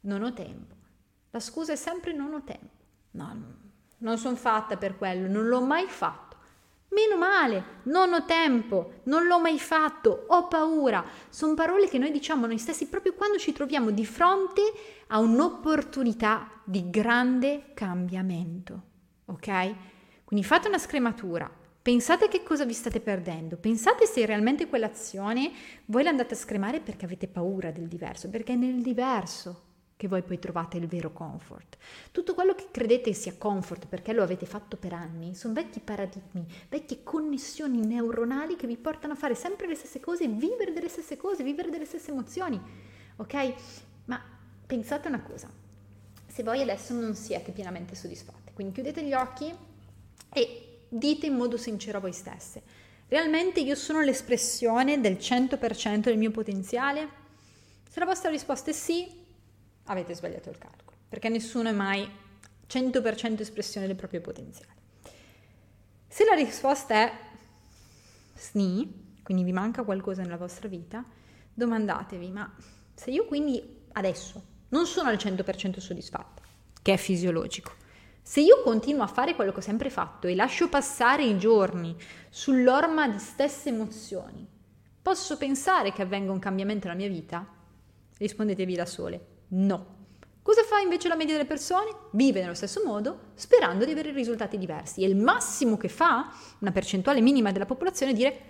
non 0.00 0.22
ho 0.22 0.32
tempo. 0.32 0.74
La 1.32 1.40
scusa 1.40 1.74
è 1.74 1.76
sempre 1.76 2.14
non 2.14 2.32
ho 2.32 2.44
tempo. 2.44 2.72
No, 3.10 3.56
non 3.98 4.16
sono 4.16 4.36
fatta 4.36 4.78
per 4.78 4.96
quello, 4.96 5.28
non 5.28 5.48
l'ho 5.48 5.60
mai 5.60 5.84
fatto. 5.84 6.25
Meno 6.88 7.16
male, 7.16 7.80
non 7.84 8.12
ho 8.12 8.24
tempo, 8.24 9.00
non 9.04 9.26
l'ho 9.26 9.40
mai 9.40 9.58
fatto, 9.58 10.24
ho 10.28 10.46
paura. 10.46 11.04
Sono 11.28 11.54
parole 11.54 11.88
che 11.88 11.98
noi 11.98 12.10
diciamo 12.10 12.46
noi 12.46 12.58
stessi 12.58 12.86
proprio 12.86 13.14
quando 13.14 13.38
ci 13.38 13.52
troviamo 13.52 13.90
di 13.90 14.06
fronte 14.06 14.62
a 15.08 15.18
un'opportunità 15.18 16.48
di 16.64 16.88
grande 16.88 17.72
cambiamento. 17.74 18.82
Ok? 19.26 19.74
Quindi 20.24 20.46
fate 20.46 20.68
una 20.68 20.78
scrematura, 20.78 21.50
pensate 21.82 22.28
che 22.28 22.42
cosa 22.42 22.64
vi 22.64 22.72
state 22.72 23.00
perdendo, 23.00 23.56
pensate 23.56 24.06
se 24.06 24.24
realmente 24.24 24.66
quell'azione 24.66 25.52
voi 25.86 26.02
l'andate 26.02 26.34
a 26.34 26.36
scremare 26.36 26.80
perché 26.80 27.04
avete 27.04 27.28
paura 27.28 27.70
del 27.70 27.88
diverso, 27.88 28.30
perché 28.30 28.54
è 28.54 28.56
nel 28.56 28.80
diverso 28.80 29.65
che 29.96 30.08
voi 30.08 30.22
poi 30.22 30.38
trovate 30.38 30.76
il 30.76 30.86
vero 30.86 31.10
comfort. 31.10 31.78
Tutto 32.12 32.34
quello 32.34 32.54
che 32.54 32.68
credete 32.70 33.14
sia 33.14 33.34
comfort 33.36 33.86
perché 33.86 34.12
lo 34.12 34.22
avete 34.22 34.44
fatto 34.44 34.76
per 34.76 34.92
anni 34.92 35.34
sono 35.34 35.54
vecchi 35.54 35.80
paradigmi, 35.80 36.46
vecchie 36.68 37.02
connessioni 37.02 37.80
neuronali 37.80 38.56
che 38.56 38.66
vi 38.66 38.76
portano 38.76 39.14
a 39.14 39.16
fare 39.16 39.34
sempre 39.34 39.66
le 39.66 39.74
stesse 39.74 39.98
cose, 39.98 40.28
vivere 40.28 40.72
delle 40.72 40.88
stesse 40.88 41.16
cose, 41.16 41.42
vivere 41.42 41.70
delle 41.70 41.86
stesse 41.86 42.10
emozioni. 42.10 42.60
Ok? 43.16 43.54
Ma 44.04 44.22
pensate 44.66 45.08
una 45.08 45.22
cosa, 45.22 45.48
se 46.26 46.42
voi 46.42 46.60
adesso 46.60 46.92
non 46.92 47.14
siete 47.14 47.52
pienamente 47.52 47.94
soddisfatte, 47.94 48.52
quindi 48.52 48.74
chiudete 48.74 49.02
gli 49.02 49.14
occhi 49.14 49.50
e 50.34 50.80
dite 50.88 51.26
in 51.26 51.34
modo 51.34 51.56
sincero 51.56 51.96
a 51.96 52.02
voi 52.02 52.12
stesse, 52.12 52.62
realmente 53.08 53.60
io 53.60 53.74
sono 53.74 54.02
l'espressione 54.02 55.00
del 55.00 55.14
100% 55.14 56.00
del 56.00 56.18
mio 56.18 56.30
potenziale? 56.30 57.24
Se 57.88 57.98
la 57.98 58.04
vostra 58.04 58.28
risposta 58.28 58.70
è 58.70 58.74
sì, 58.74 59.24
avete 59.86 60.14
sbagliato 60.14 60.50
il 60.50 60.58
calcolo, 60.58 60.96
perché 61.08 61.28
nessuno 61.28 61.68
è 61.68 61.72
mai 61.72 62.08
100% 62.68 63.40
espressione 63.40 63.86
del 63.86 63.96
proprio 63.96 64.20
potenziale. 64.20 64.74
Se 66.08 66.24
la 66.24 66.34
risposta 66.34 66.94
è 66.94 67.12
SNI, 68.34 69.20
quindi 69.22 69.42
vi 69.42 69.52
manca 69.52 69.82
qualcosa 69.82 70.22
nella 70.22 70.36
vostra 70.36 70.68
vita, 70.68 71.04
domandatevi, 71.52 72.30
ma 72.30 72.54
se 72.94 73.10
io 73.10 73.24
quindi 73.26 73.84
adesso 73.92 74.42
non 74.68 74.86
sono 74.86 75.08
al 75.08 75.16
100% 75.16 75.78
soddisfatta, 75.78 76.42
che 76.82 76.92
è 76.92 76.96
fisiologico, 76.96 77.72
se 78.22 78.40
io 78.40 78.62
continuo 78.62 79.04
a 79.04 79.08
fare 79.08 79.34
quello 79.34 79.52
che 79.52 79.58
ho 79.58 79.62
sempre 79.62 79.88
fatto 79.88 80.26
e 80.26 80.34
lascio 80.34 80.68
passare 80.68 81.24
i 81.24 81.38
giorni 81.38 81.96
sull'orma 82.28 83.08
di 83.08 83.18
stesse 83.18 83.68
emozioni, 83.68 84.46
posso 85.00 85.36
pensare 85.36 85.92
che 85.92 86.02
avvenga 86.02 86.32
un 86.32 86.40
cambiamento 86.40 86.88
nella 86.88 86.98
mia 86.98 87.08
vita? 87.08 87.46
Rispondetevi 88.16 88.74
da 88.74 88.86
sole, 88.86 89.35
No. 89.48 89.94
Cosa 90.42 90.62
fa 90.62 90.78
invece 90.78 91.08
la 91.08 91.16
media 91.16 91.34
delle 91.34 91.46
persone? 91.46 91.90
Vive 92.12 92.40
nello 92.40 92.54
stesso 92.54 92.82
modo, 92.84 93.32
sperando 93.34 93.84
di 93.84 93.90
avere 93.90 94.12
risultati 94.12 94.56
diversi. 94.58 95.02
E 95.02 95.08
il 95.08 95.16
massimo 95.16 95.76
che 95.76 95.88
fa 95.88 96.32
una 96.60 96.70
percentuale 96.70 97.20
minima 97.20 97.50
della 97.50 97.66
popolazione 97.66 98.12
è 98.12 98.14
dire 98.14 98.40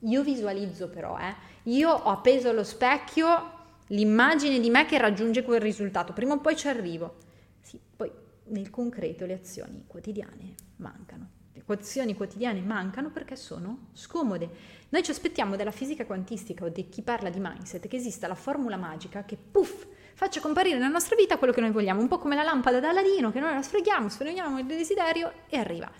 io 0.00 0.22
visualizzo 0.22 0.90
però, 0.90 1.18
eh, 1.18 1.34
io 1.70 1.90
ho 1.90 2.10
appeso 2.10 2.50
allo 2.50 2.62
specchio 2.62 3.54
l'immagine 3.88 4.60
di 4.60 4.68
me 4.68 4.84
che 4.84 4.98
raggiunge 4.98 5.42
quel 5.42 5.60
risultato, 5.60 6.12
prima 6.12 6.34
o 6.34 6.40
poi 6.40 6.56
ci 6.56 6.68
arrivo. 6.68 7.16
Sì, 7.60 7.80
poi 7.96 8.10
nel 8.48 8.70
concreto 8.70 9.24
le 9.24 9.34
azioni 9.34 9.84
quotidiane 9.86 10.54
mancano. 10.76 11.30
Le 11.52 11.62
azioni 11.68 12.14
quotidiane 12.14 12.60
mancano 12.60 13.10
perché 13.10 13.34
sono 13.34 13.88
scomode. 13.92 14.50
Noi 14.90 15.02
ci 15.02 15.10
aspettiamo 15.10 15.56
dalla 15.56 15.70
fisica 15.70 16.04
quantistica 16.04 16.64
o 16.64 16.68
di 16.68 16.88
chi 16.88 17.02
parla 17.02 17.30
di 17.30 17.38
mindset 17.40 17.88
che 17.88 17.96
esista 17.96 18.28
la 18.28 18.34
formula 18.34 18.76
magica 18.76 19.24
che 19.24 19.36
puff 19.36 19.86
faccia 20.16 20.40
comparire 20.40 20.76
nella 20.78 20.88
nostra 20.88 21.14
vita 21.14 21.36
quello 21.36 21.52
che 21.52 21.60
noi 21.60 21.70
vogliamo, 21.70 22.00
un 22.00 22.08
po' 22.08 22.16
come 22.16 22.34
la 22.34 22.42
lampada 22.42 22.80
da 22.80 22.90
ladino 22.90 23.30
che 23.30 23.38
noi 23.38 23.52
la 23.52 23.60
sfreghiamo, 23.60 24.08
sfreghiamo 24.08 24.58
il 24.58 24.64
desiderio 24.64 25.30
e 25.46 25.58
arriva. 25.58 25.92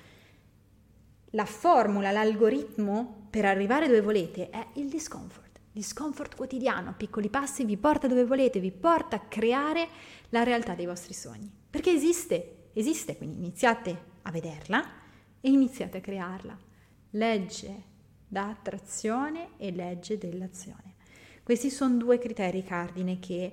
La 1.33 1.44
formula, 1.44 2.11
l'algoritmo 2.11 3.26
per 3.29 3.44
arrivare 3.44 3.88
dove 3.88 4.00
volete 4.00 4.48
è 4.48 4.68
il 4.74 4.88
discomfort. 4.88 5.61
Discomfort 5.70 6.35
quotidiano, 6.35 6.94
piccoli 6.96 7.29
passi 7.29 7.66
vi 7.66 7.76
porta 7.76 8.07
dove 8.07 8.24
volete, 8.24 8.59
vi 8.59 8.72
porta 8.72 9.16
a 9.16 9.20
creare 9.20 9.87
la 10.31 10.44
realtà 10.44 10.72
dei 10.72 10.87
vostri 10.87 11.12
sogni. 11.12 11.52
Perché 11.68 11.90
esiste, 11.90 12.70
esiste, 12.72 13.18
quindi 13.18 13.37
iniziate 13.37 14.14
a 14.22 14.31
vederla 14.31 14.83
e 15.42 15.50
iniziate 15.50 15.98
a 15.98 16.00
crearla. 16.00 16.57
Legge 17.11 17.83
da 18.26 18.48
attrazione 18.48 19.50
e 19.59 19.72
legge 19.72 20.16
dell'azione. 20.16 20.94
Questi 21.42 21.68
sono 21.68 21.98
due 21.98 22.16
criteri 22.16 22.64
cardine 22.64 23.18
che 23.20 23.52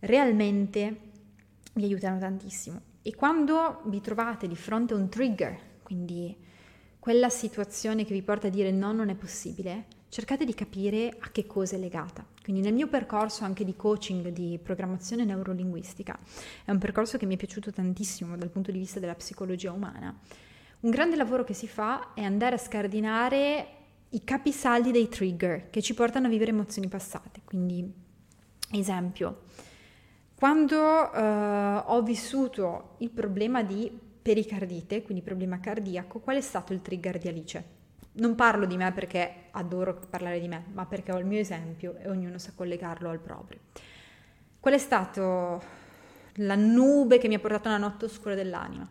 realmente 0.00 1.00
vi 1.74 1.84
aiutano 1.84 2.18
tantissimo. 2.18 2.80
E 3.02 3.14
quando 3.14 3.82
vi 3.86 4.00
trovate 4.00 4.46
di 4.48 4.56
fronte 4.56 4.94
a 4.94 4.96
un 4.96 5.08
trigger, 5.08 5.58
quindi 5.82 6.36
quella 6.98 7.30
situazione 7.30 8.04
che 8.04 8.12
vi 8.12 8.22
porta 8.22 8.48
a 8.48 8.50
dire 8.50 8.70
no, 8.70 8.92
non 8.92 9.08
è 9.08 9.14
possibile, 9.14 9.86
cercate 10.08 10.44
di 10.44 10.54
capire 10.54 11.16
a 11.18 11.30
che 11.30 11.46
cosa 11.46 11.76
è 11.76 11.78
legata. 11.78 12.26
Quindi 12.42 12.62
nel 12.62 12.74
mio 12.74 12.88
percorso 12.88 13.44
anche 13.44 13.64
di 13.64 13.76
coaching 13.76 14.28
di 14.28 14.58
programmazione 14.62 15.24
neurolinguistica, 15.24 16.18
è 16.64 16.70
un 16.70 16.78
percorso 16.78 17.18
che 17.18 17.26
mi 17.26 17.34
è 17.34 17.38
piaciuto 17.38 17.70
tantissimo 17.70 18.36
dal 18.36 18.50
punto 18.50 18.70
di 18.70 18.78
vista 18.78 19.00
della 19.00 19.14
psicologia 19.14 19.72
umana. 19.72 20.18
Un 20.80 20.90
grande 20.90 21.16
lavoro 21.16 21.44
che 21.44 21.54
si 21.54 21.68
fa 21.68 22.14
è 22.14 22.22
andare 22.22 22.54
a 22.54 22.58
scardinare 22.58 23.66
i 24.10 24.24
capisaldi 24.24 24.90
dei 24.90 25.08
trigger 25.08 25.70
che 25.70 25.82
ci 25.82 25.92
portano 25.92 26.26
a 26.26 26.30
vivere 26.30 26.50
emozioni 26.50 26.88
passate. 26.88 27.40
Quindi, 27.44 27.90
esempio, 28.72 29.42
quando 30.38 31.12
eh, 31.12 31.82
ho 31.84 32.00
vissuto 32.02 32.94
il 32.98 33.10
problema 33.10 33.64
di 33.64 33.90
pericardite, 34.22 35.02
quindi 35.02 35.20
problema 35.20 35.58
cardiaco, 35.58 36.20
qual 36.20 36.36
è 36.36 36.40
stato 36.40 36.72
il 36.72 36.80
trigger 36.80 37.18
di 37.18 37.26
Alice? 37.26 37.64
Non 38.12 38.36
parlo 38.36 38.64
di 38.64 38.76
me 38.76 38.92
perché 38.92 39.46
adoro 39.50 39.98
parlare 40.08 40.38
di 40.38 40.46
me, 40.46 40.66
ma 40.74 40.86
perché 40.86 41.10
ho 41.10 41.18
il 41.18 41.26
mio 41.26 41.40
esempio 41.40 41.96
e 41.96 42.08
ognuno 42.08 42.38
sa 42.38 42.52
collegarlo 42.54 43.10
al 43.10 43.18
proprio. 43.18 43.58
Qual 44.60 44.74
è 44.74 44.78
stato 44.78 45.60
la 46.34 46.54
nube 46.54 47.18
che 47.18 47.26
mi 47.26 47.34
ha 47.34 47.40
portato 47.40 47.66
alla 47.66 47.78
notte 47.78 48.04
oscura 48.04 48.36
dell'anima? 48.36 48.88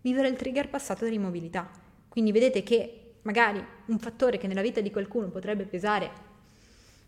Vivere 0.00 0.28
il 0.28 0.36
trigger 0.36 0.70
passato 0.70 1.04
dell'immobilità. 1.04 1.68
Quindi 2.08 2.32
vedete 2.32 2.62
che 2.62 3.16
magari 3.20 3.62
un 3.86 3.98
fattore 3.98 4.38
che 4.38 4.46
nella 4.46 4.62
vita 4.62 4.80
di 4.80 4.90
qualcuno 4.90 5.28
potrebbe 5.28 5.64
pesare 5.64 6.10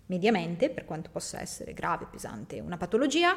mediamente, 0.08 0.68
per 0.68 0.84
quanto 0.84 1.08
possa 1.10 1.40
essere 1.40 1.72
grave, 1.72 2.06
pesante, 2.10 2.60
una 2.60 2.76
patologia, 2.76 3.34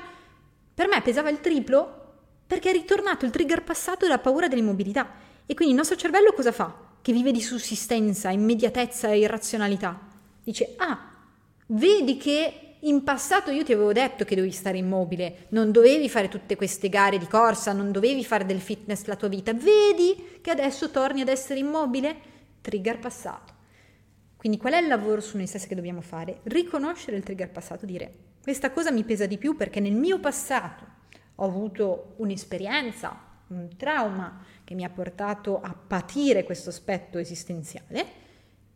per 0.82 0.90
me 0.90 1.00
pesava 1.04 1.30
il 1.30 1.42
triplo 1.42 2.00
perché 2.48 2.72
è 2.72 2.74
ritornato 2.74 3.24
il 3.24 3.30
trigger 3.30 3.62
passato 3.62 4.08
della 4.08 4.18
paura 4.18 4.48
dell'immobilità. 4.48 5.12
E 5.46 5.54
quindi 5.54 5.76
il 5.76 5.78
nostro 5.78 5.96
cervello 5.96 6.34
cosa 6.34 6.52
fa? 6.52 6.76
Che 7.00 7.14
vive 7.14 7.32
di 7.32 7.40
sussistenza, 7.40 8.32
immediatezza 8.32 9.10
e 9.10 9.20
irrazionalità. 9.20 10.00
Dice, 10.44 10.74
ah, 10.78 11.12
vedi 11.68 12.18
che 12.18 12.78
in 12.80 13.04
passato 13.04 13.52
io 13.52 13.64
ti 13.64 13.74
avevo 13.74 13.94
detto 13.94 14.26
che 14.26 14.34
dovevi 14.34 14.52
stare 14.52 14.80
immobile, 14.80 15.46
non 15.50 15.72
dovevi 15.72 16.10
fare 16.10 16.30
tutte 16.30 16.56
queste 16.56 16.90
gare 16.90 17.20
di 17.20 17.28
corsa, 17.28 17.74
non 17.74 17.92
dovevi 17.92 18.26
fare 18.26 18.48
del 18.48 18.60
fitness 18.60 19.06
la 19.06 19.16
tua 19.16 19.28
vita, 19.28 19.54
vedi 19.54 20.40
che 20.42 20.50
adesso 20.50 20.90
torni 20.90 21.22
ad 21.22 21.28
essere 21.28 21.60
immobile? 21.60 22.16
Trigger 22.60 22.98
passato. 22.98 23.54
Quindi 24.36 24.58
qual 24.58 24.74
è 24.74 24.78
il 24.82 24.88
lavoro 24.88 25.22
su 25.22 25.38
noi 25.38 25.46
stessi 25.46 25.68
che 25.68 25.76
dobbiamo 25.76 26.02
fare? 26.02 26.40
Riconoscere 26.42 27.18
il 27.18 27.24
trigger 27.24 27.52
passato, 27.52 27.86
dire 27.86 28.30
questa 28.42 28.72
cosa 28.72 28.92
mi 28.92 29.04
pesa 29.04 29.26
di 29.26 29.38
più 29.38 29.56
perché 29.56 29.80
nel 29.80 29.94
mio 29.94 30.20
passato 30.20 30.86
ho 31.36 31.46
avuto 31.46 32.14
un'esperienza, 32.18 33.18
un 33.48 33.70
trauma 33.78 34.44
che 34.64 34.74
mi 34.74 34.84
ha 34.84 34.90
portato 34.90 35.60
a 35.62 35.74
patire 35.74 36.44
questo 36.44 36.70
aspetto 36.70 37.18
esistenziale. 37.18 38.20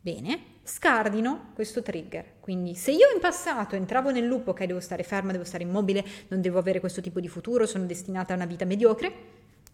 Bene, 0.01 0.54
scardino 0.63 1.51
questo 1.54 1.82
trigger. 1.82 2.34
Quindi 2.39 2.75
se 2.75 2.91
io 2.91 3.08
in 3.13 3.19
passato 3.19 3.75
entravo 3.75 4.12
nel 4.12 4.25
lupo, 4.25 4.51
ok, 4.51 4.65
devo 4.65 4.80
stare 4.80 5.04
ferma, 5.04 5.32
devo 5.32 5.43
stare 5.43 5.63
immobile, 5.63 6.06
non 6.28 6.41
devo 6.41 6.60
avere 6.60 6.80
questo 6.80 7.01
tipo 7.01 7.19
di 7.19 7.28
futuro, 7.28 7.65
sono 7.65 7.86
destinata 7.86 8.34
a 8.34 8.36
una 8.36 8.45
vita 8.45 8.65
mediocre, 8.65 9.08
ho 9.08 9.12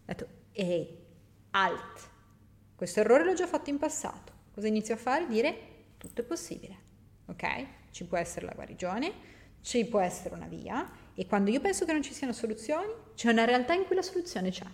detto, 0.06 0.27
ehi, 0.54 0.97
alt, 1.51 2.10
questo 2.75 3.01
errore 3.01 3.25
l'ho 3.25 3.34
già 3.34 3.47
fatto 3.47 3.69
in 3.69 3.77
passato. 3.77 4.32
Cosa 4.54 4.67
inizio 4.67 4.93
a 4.93 4.97
fare? 4.97 5.27
Dire, 5.27 5.58
tutto 5.97 6.21
è 6.21 6.23
possibile, 6.23 6.77
ok? 7.27 7.65
Ci 7.91 8.06
può 8.06 8.17
essere 8.17 8.45
la 8.45 8.54
guarigione, 8.54 9.12
ci 9.62 9.86
può 9.86 10.00
essere 10.00 10.36
una 10.36 10.47
via 10.47 10.89
e 11.13 11.26
quando 11.26 11.52
io 11.52 11.60
penso 11.60 11.86
che 11.86 11.91
non 11.93 12.02
ci 12.02 12.13
siano 12.13 12.34
soluzioni, 12.34 12.91
c'è 13.15 13.32
una 13.32 13.45
realtà 13.45 13.74
in 13.74 13.86
cui 13.86 13.95
la 13.95 14.02
soluzione 14.02 14.50
c'è. 14.50 14.65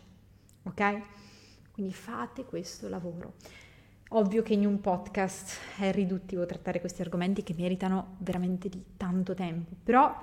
Ok? 0.63 1.02
Quindi 1.71 1.93
fate 1.93 2.45
questo 2.45 2.88
lavoro. 2.89 3.34
Ovvio 4.10 4.41
che 4.41 4.54
in 4.54 4.65
un 4.65 4.80
podcast 4.80 5.58
è 5.80 5.91
riduttivo 5.91 6.45
trattare 6.45 6.80
questi 6.80 7.02
argomenti 7.02 7.43
che 7.43 7.54
meritano 7.58 8.15
veramente 8.19 8.69
di 8.69 8.82
tanto 8.95 9.34
tempo, 9.34 9.76
però 9.84 10.15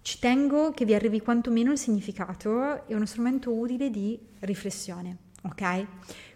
ci 0.00 0.18
tengo 0.18 0.70
che 0.70 0.84
vi 0.84 0.94
arrivi 0.94 1.20
quantomeno 1.20 1.72
il 1.72 1.78
significato 1.78 2.86
e 2.86 2.94
uno 2.94 3.06
strumento 3.06 3.52
utile 3.52 3.90
di 3.90 4.18
riflessione, 4.40 5.16
ok? 5.42 5.86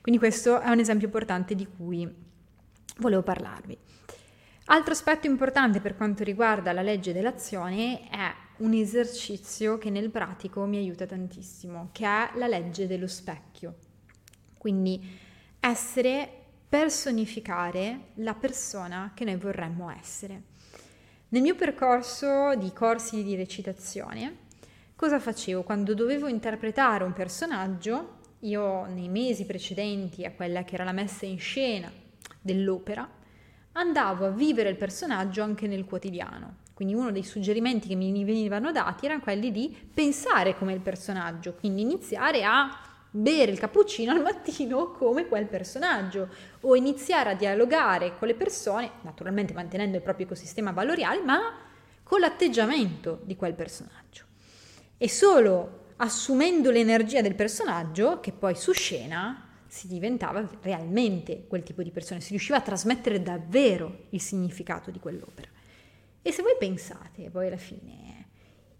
Quindi 0.00 0.20
questo 0.20 0.60
è 0.60 0.68
un 0.70 0.78
esempio 0.78 1.06
importante 1.06 1.54
di 1.54 1.66
cui 1.66 2.12
volevo 2.98 3.22
parlarvi. 3.22 3.78
Altro 4.68 4.94
aspetto 4.94 5.28
importante 5.28 5.80
per 5.80 5.96
quanto 5.96 6.24
riguarda 6.24 6.72
la 6.72 6.82
legge 6.82 7.12
dell'azione 7.12 8.08
è 8.10 8.34
un 8.58 8.72
esercizio 8.72 9.78
che 9.78 9.90
nel 9.90 10.10
pratico 10.10 10.64
mi 10.64 10.76
aiuta 10.76 11.06
tantissimo, 11.06 11.90
che 11.92 12.04
è 12.04 12.30
la 12.34 12.48
legge 12.48 12.88
dello 12.88 13.06
specchio. 13.06 13.76
Quindi 14.58 15.00
essere, 15.60 16.28
personificare 16.68 18.08
la 18.14 18.34
persona 18.34 19.12
che 19.14 19.24
noi 19.24 19.36
vorremmo 19.36 19.88
essere. 19.88 20.42
Nel 21.28 21.42
mio 21.42 21.54
percorso 21.54 22.56
di 22.56 22.72
corsi 22.72 23.22
di 23.22 23.36
recitazione, 23.36 24.36
cosa 24.96 25.20
facevo? 25.20 25.62
Quando 25.62 25.94
dovevo 25.94 26.26
interpretare 26.26 27.04
un 27.04 27.12
personaggio, 27.12 28.18
io 28.40 28.84
nei 28.86 29.08
mesi 29.08 29.46
precedenti 29.46 30.24
a 30.24 30.32
quella 30.32 30.64
che 30.64 30.74
era 30.74 30.82
la 30.82 30.90
messa 30.90 31.24
in 31.24 31.38
scena 31.38 31.88
dell'opera, 32.40 33.08
andavo 33.76 34.26
a 34.26 34.30
vivere 34.30 34.70
il 34.70 34.76
personaggio 34.76 35.42
anche 35.42 35.66
nel 35.66 35.84
quotidiano. 35.84 36.64
Quindi 36.74 36.94
uno 36.94 37.10
dei 37.10 37.22
suggerimenti 37.22 37.88
che 37.88 37.94
mi 37.94 38.24
venivano 38.24 38.70
dati 38.72 39.06
erano 39.06 39.22
quelli 39.22 39.50
di 39.50 39.74
pensare 39.92 40.56
come 40.58 40.74
il 40.74 40.80
personaggio, 40.80 41.54
quindi 41.54 41.82
iniziare 41.82 42.44
a 42.44 42.68
bere 43.10 43.50
il 43.50 43.58
cappuccino 43.58 44.12
al 44.12 44.20
mattino 44.20 44.90
come 44.90 45.26
quel 45.26 45.46
personaggio 45.46 46.28
o 46.60 46.76
iniziare 46.76 47.30
a 47.30 47.34
dialogare 47.34 48.18
con 48.18 48.28
le 48.28 48.34
persone, 48.34 48.90
naturalmente 49.02 49.54
mantenendo 49.54 49.96
il 49.96 50.02
proprio 50.02 50.26
ecosistema 50.26 50.72
valoriale, 50.72 51.22
ma 51.22 51.54
con 52.02 52.20
l'atteggiamento 52.20 53.20
di 53.24 53.36
quel 53.36 53.54
personaggio. 53.54 54.24
E 54.98 55.08
solo 55.08 55.84
assumendo 55.96 56.70
l'energia 56.70 57.22
del 57.22 57.34
personaggio, 57.34 58.20
che 58.20 58.32
poi 58.32 58.54
su 58.54 58.72
scena 58.72 59.45
si 59.76 59.88
diventava 59.88 60.48
realmente 60.62 61.44
quel 61.46 61.62
tipo 61.62 61.82
di 61.82 61.90
persona, 61.90 62.18
si 62.18 62.30
riusciva 62.30 62.56
a 62.56 62.62
trasmettere 62.62 63.22
davvero 63.22 64.06
il 64.10 64.22
significato 64.22 64.90
di 64.90 64.98
quell'opera. 64.98 65.48
E 66.22 66.32
se 66.32 66.40
voi 66.40 66.56
pensate, 66.58 67.28
poi 67.28 67.48
alla 67.48 67.58
fine, 67.58 68.28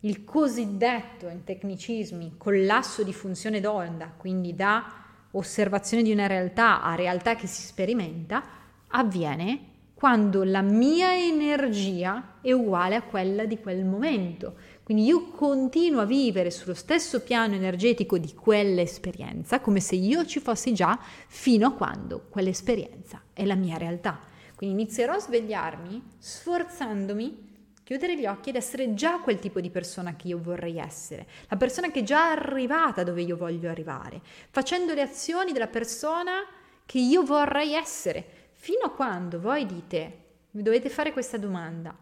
il 0.00 0.24
cosiddetto 0.24 1.28
in 1.28 1.44
tecnicismi 1.44 2.36
collasso 2.38 3.02
di 3.02 3.12
funzione 3.12 3.60
d'onda, 3.60 4.14
quindi 4.16 4.54
da 4.54 5.04
osservazione 5.32 6.02
di 6.02 6.12
una 6.12 6.26
realtà 6.26 6.82
a 6.82 6.94
realtà 6.94 7.36
che 7.36 7.46
si 7.46 7.60
sperimenta, 7.60 8.42
avviene 8.88 9.74
quando 9.92 10.44
la 10.44 10.62
mia 10.62 11.14
energia 11.14 12.38
è 12.40 12.52
uguale 12.52 12.94
a 12.94 13.02
quella 13.02 13.44
di 13.44 13.58
quel 13.60 13.84
momento. 13.84 14.56
Quindi 14.86 15.02
io 15.02 15.30
continuo 15.30 16.02
a 16.02 16.04
vivere 16.04 16.52
sullo 16.52 16.72
stesso 16.72 17.20
piano 17.22 17.56
energetico 17.56 18.18
di 18.18 18.32
quell'esperienza, 18.32 19.58
come 19.58 19.80
se 19.80 19.96
io 19.96 20.24
ci 20.24 20.38
fossi 20.38 20.72
già 20.72 20.96
fino 21.26 21.66
a 21.66 21.72
quando 21.72 22.26
quell'esperienza 22.28 23.20
è 23.32 23.44
la 23.44 23.56
mia 23.56 23.78
realtà. 23.78 24.20
Quindi 24.54 24.82
inizierò 24.82 25.14
a 25.14 25.18
svegliarmi 25.18 26.02
sforzandomi 26.16 27.44
chiudere 27.82 28.16
gli 28.16 28.26
occhi 28.26 28.50
ed 28.50 28.54
essere 28.54 28.94
già 28.94 29.18
quel 29.18 29.40
tipo 29.40 29.60
di 29.60 29.70
persona 29.70 30.14
che 30.14 30.28
io 30.28 30.38
vorrei 30.40 30.78
essere, 30.78 31.26
la 31.48 31.56
persona 31.56 31.90
che 31.90 32.00
è 32.00 32.04
già 32.04 32.30
arrivata 32.30 33.02
dove 33.02 33.22
io 33.22 33.36
voglio 33.36 33.68
arrivare, 33.68 34.20
facendo 34.50 34.94
le 34.94 35.02
azioni 35.02 35.50
della 35.50 35.66
persona 35.66 36.44
che 36.86 36.98
io 36.98 37.24
vorrei 37.24 37.74
essere, 37.74 38.46
Fino 38.58 38.86
a 38.86 38.90
quando 38.90 39.38
voi 39.38 39.64
dite, 39.64 40.18
mi 40.52 40.62
dovete 40.62 40.88
fare 40.88 41.12
questa 41.12 41.36
domanda, 41.36 41.96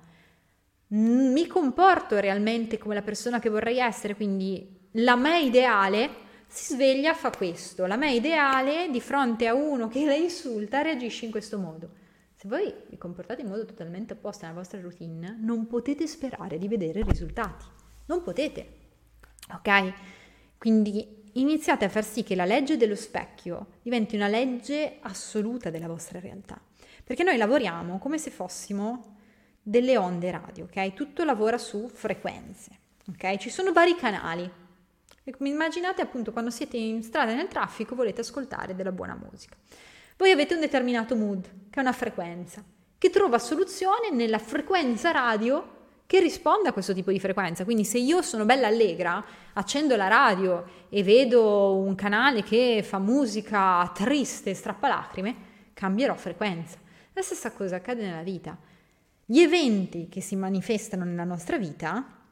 mi 0.95 1.47
comporto 1.47 2.19
realmente 2.21 2.79
come 2.79 2.95
la 2.95 3.03
persona 3.03 3.41
che 3.41 3.49
vorrei 3.49 3.79
essere, 3.79 4.15
quindi 4.15 4.89
la 4.93 5.17
me 5.17 5.41
ideale 5.41 6.23
si 6.47 6.75
sveglia, 6.75 7.15
fa 7.15 7.31
questo, 7.31 7.87
la 7.87 7.97
me 7.97 8.13
ideale 8.13 8.89
di 8.91 9.01
fronte 9.01 9.49
a 9.49 9.55
uno 9.55 9.89
che 9.89 10.05
la 10.05 10.15
insulta 10.15 10.83
reagisce 10.83 11.25
in 11.25 11.33
questo 11.33 11.59
modo. 11.59 12.03
Se 12.37 12.47
voi 12.47 12.73
vi 12.89 12.97
comportate 12.97 13.43
in 13.43 13.49
modo 13.49 13.65
totalmente 13.65 14.13
opposto 14.13 14.45
alla 14.45 14.55
vostra 14.55 14.81
routine, 14.81 15.37
non 15.41 15.67
potete 15.67 16.07
sperare 16.07 16.59
di 16.59 16.69
vedere 16.69 17.03
risultati. 17.03 17.65
Non 18.07 18.23
potete. 18.23 18.67
Ok? 19.53 19.93
Quindi 20.59 21.23
iniziate 21.33 21.87
a 21.87 21.89
far 21.89 22.05
sì 22.05 22.23
che 22.23 22.37
la 22.37 22.45
legge 22.45 22.77
dello 22.77 22.95
specchio 22.95 23.79
diventi 23.83 24.15
una 24.15 24.29
legge 24.29 24.99
assoluta 25.01 25.71
della 25.71 25.89
vostra 25.89 26.21
realtà. 26.21 26.61
Perché 27.03 27.25
noi 27.25 27.37
lavoriamo 27.37 27.99
come 27.99 28.19
se 28.19 28.31
fossimo 28.31 29.14
delle 29.67 29.97
onde 29.97 30.31
radio, 30.31 30.65
ok? 30.65 30.93
Tutto 30.93 31.25
lavora 31.25 31.57
su 31.57 31.89
frequenze, 31.89 32.79
ok? 33.09 33.37
Ci 33.39 33.49
sono 33.49 33.73
vari 33.73 33.97
canali. 33.97 34.49
Immaginate 35.39 36.03
appunto 36.03 36.33
quando 36.33 36.51
siete 36.51 36.77
in 36.77 37.03
strada 37.03 37.35
nel 37.35 37.49
traffico 37.49 37.95
volete 37.95 38.21
ascoltare 38.21 38.75
della 38.75 38.93
buona 38.93 39.19
musica. 39.19 39.57
Voi 40.19 40.31
avete 40.31 40.55
un 40.55 40.61
determinato 40.61 41.17
mood, 41.17 41.43
che 41.71 41.79
è 41.79 41.81
una 41.81 41.93
frequenza, 41.93 42.63
che 42.99 43.09
trova 43.09 43.39
soluzione 43.39 44.11
nella 44.13 44.39
frequenza 44.39 45.11
radio 45.11 45.73
che 46.07 46.21
risponda 46.21 46.69
a 46.69 46.73
questo 46.73 46.93
tipo 46.93 47.11
di 47.11 47.19
frequenza. 47.19 47.65
Quindi 47.65 47.85
se 47.85 47.97
io 47.97 48.21
sono 48.21 48.45
bella 48.45 48.67
allegra, 48.67 49.25
accendo 49.55 49.97
la 49.97 50.09
radio 50.09 50.65
e 50.91 51.03
vedo 51.03 51.77
un 51.77 51.95
canale 51.95 52.43
che 52.43 52.85
fa 52.87 52.99
musica 52.99 53.91
triste, 53.95 54.53
strappalacrime, 54.53 55.37
cambierò 55.73 56.15
frequenza. 56.15 56.77
La 57.15 57.23
stessa 57.23 57.51
cosa 57.53 57.77
accade 57.77 58.05
nella 58.05 58.23
vita. 58.23 58.57
Gli 59.27 59.41
eventi 59.41 60.09
che 60.09 60.21
si 60.21 60.37
manifestano 60.37 61.05
nella 61.05 61.25
nostra 61.25 61.57
vita 61.57 62.23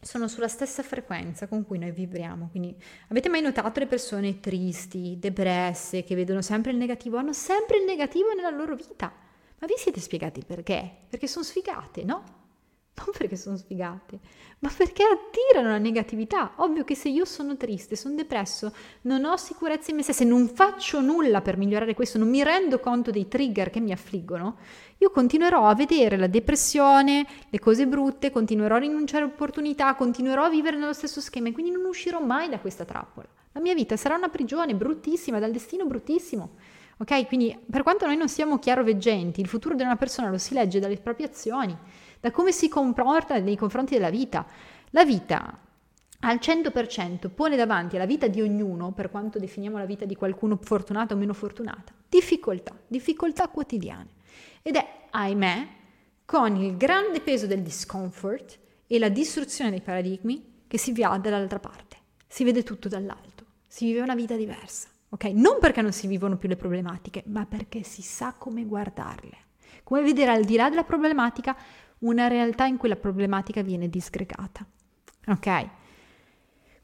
sono 0.00 0.28
sulla 0.28 0.48
stessa 0.48 0.82
frequenza 0.82 1.46
con 1.46 1.66
cui 1.66 1.78
noi 1.78 1.90
vibriamo. 1.90 2.48
Quindi 2.50 2.74
avete 3.08 3.28
mai 3.28 3.42
notato 3.42 3.80
le 3.80 3.86
persone 3.86 4.40
tristi, 4.40 5.16
depresse, 5.18 6.04
che 6.04 6.14
vedono 6.14 6.40
sempre 6.40 6.70
il 6.70 6.78
negativo? 6.78 7.18
Hanno 7.18 7.32
sempre 7.32 7.78
il 7.78 7.84
negativo 7.84 8.32
nella 8.32 8.50
loro 8.50 8.74
vita. 8.74 9.12
Ma 9.58 9.66
vi 9.66 9.74
siete 9.76 10.00
spiegati 10.00 10.42
perché? 10.44 10.90
Perché 11.08 11.26
sono 11.26 11.44
sfigate, 11.44 12.04
no? 12.04 12.36
non 13.04 13.14
perché 13.16 13.36
sono 13.36 13.56
sfigate, 13.56 14.18
ma 14.60 14.70
perché 14.76 15.04
attirano 15.04 15.70
la 15.70 15.78
negatività. 15.78 16.52
Ovvio 16.56 16.84
che 16.84 16.94
se 16.94 17.08
io 17.08 17.24
sono 17.24 17.56
triste, 17.56 17.96
sono 17.96 18.14
depresso, 18.14 18.74
non 19.02 19.24
ho 19.24 19.36
sicurezza 19.36 19.90
in 19.90 19.96
me 19.96 20.02
stessa, 20.02 20.24
non 20.24 20.48
faccio 20.48 21.00
nulla 21.00 21.40
per 21.40 21.56
migliorare 21.56 21.94
questo, 21.94 22.18
non 22.18 22.28
mi 22.28 22.42
rendo 22.42 22.80
conto 22.80 23.10
dei 23.10 23.28
trigger 23.28 23.70
che 23.70 23.80
mi 23.80 23.92
affliggono, 23.92 24.56
io 24.98 25.10
continuerò 25.10 25.66
a 25.66 25.74
vedere 25.74 26.16
la 26.16 26.26
depressione, 26.26 27.26
le 27.48 27.58
cose 27.60 27.86
brutte, 27.86 28.30
continuerò 28.30 28.76
a 28.76 28.78
rinunciare 28.78 29.24
a 29.24 29.28
opportunità, 29.28 29.94
continuerò 29.94 30.44
a 30.44 30.50
vivere 30.50 30.76
nello 30.76 30.92
stesso 30.92 31.20
schema 31.20 31.48
e 31.48 31.52
quindi 31.52 31.70
non 31.70 31.84
uscirò 31.84 32.20
mai 32.20 32.48
da 32.48 32.58
questa 32.58 32.84
trappola. 32.84 33.28
La 33.52 33.60
mia 33.60 33.74
vita 33.74 33.96
sarà 33.96 34.16
una 34.16 34.28
prigione 34.28 34.74
bruttissima, 34.74 35.38
dal 35.38 35.52
destino 35.52 35.84
bruttissimo. 35.86 36.50
Ok? 37.00 37.28
Quindi 37.28 37.56
per 37.70 37.84
quanto 37.84 38.06
noi 38.06 38.16
non 38.16 38.28
siamo 38.28 38.58
chiaroveggenti, 38.58 39.40
il 39.40 39.46
futuro 39.46 39.76
di 39.76 39.82
una 39.82 39.96
persona 39.96 40.30
lo 40.30 40.38
si 40.38 40.52
legge 40.52 40.80
dalle 40.80 40.96
proprie 40.96 41.26
azioni 41.26 41.76
da 42.20 42.30
come 42.30 42.52
si 42.52 42.68
comporta 42.68 43.38
nei 43.38 43.56
confronti 43.56 43.94
della 43.94 44.10
vita. 44.10 44.46
La 44.90 45.04
vita 45.04 45.58
al 46.20 46.36
100% 46.36 47.30
pone 47.30 47.56
davanti 47.56 47.96
alla 47.96 48.06
vita 48.06 48.26
di 48.26 48.40
ognuno, 48.40 48.92
per 48.92 49.10
quanto 49.10 49.38
definiamo 49.38 49.78
la 49.78 49.86
vita 49.86 50.04
di 50.04 50.16
qualcuno 50.16 50.58
fortunata 50.60 51.14
o 51.14 51.16
meno 51.16 51.32
fortunata, 51.32 51.92
difficoltà, 52.08 52.76
difficoltà 52.86 53.48
quotidiane. 53.48 54.16
Ed 54.62 54.76
è, 54.76 55.06
ahimè, 55.10 55.68
con 56.24 56.56
il 56.56 56.76
grande 56.76 57.20
peso 57.20 57.46
del 57.46 57.62
discomfort 57.62 58.58
e 58.86 58.98
la 58.98 59.08
distruzione 59.08 59.70
dei 59.70 59.80
paradigmi 59.80 60.64
che 60.66 60.78
si 60.78 60.92
va 60.92 61.16
dall'altra 61.18 61.60
parte. 61.60 61.96
Si 62.26 62.44
vede 62.44 62.62
tutto 62.62 62.88
dall'alto, 62.88 63.44
si 63.66 63.86
vive 63.86 64.00
una 64.00 64.14
vita 64.14 64.36
diversa. 64.36 64.88
Ok? 65.10 65.24
Non 65.26 65.58
perché 65.58 65.80
non 65.80 65.92
si 65.92 66.06
vivono 66.06 66.36
più 66.36 66.48
le 66.48 66.56
problematiche, 66.56 67.22
ma 67.26 67.46
perché 67.46 67.82
si 67.82 68.02
sa 68.02 68.34
come 68.36 68.64
guardarle. 68.64 69.36
Come 69.84 70.02
vedere 70.02 70.32
al 70.32 70.44
di 70.44 70.56
là 70.56 70.68
della 70.68 70.84
problematica 70.84 71.56
una 72.00 72.28
realtà 72.28 72.66
in 72.66 72.76
cui 72.76 72.88
la 72.88 72.96
problematica 72.96 73.62
viene 73.62 73.88
disgregata. 73.88 74.66
Ok? 75.26 75.68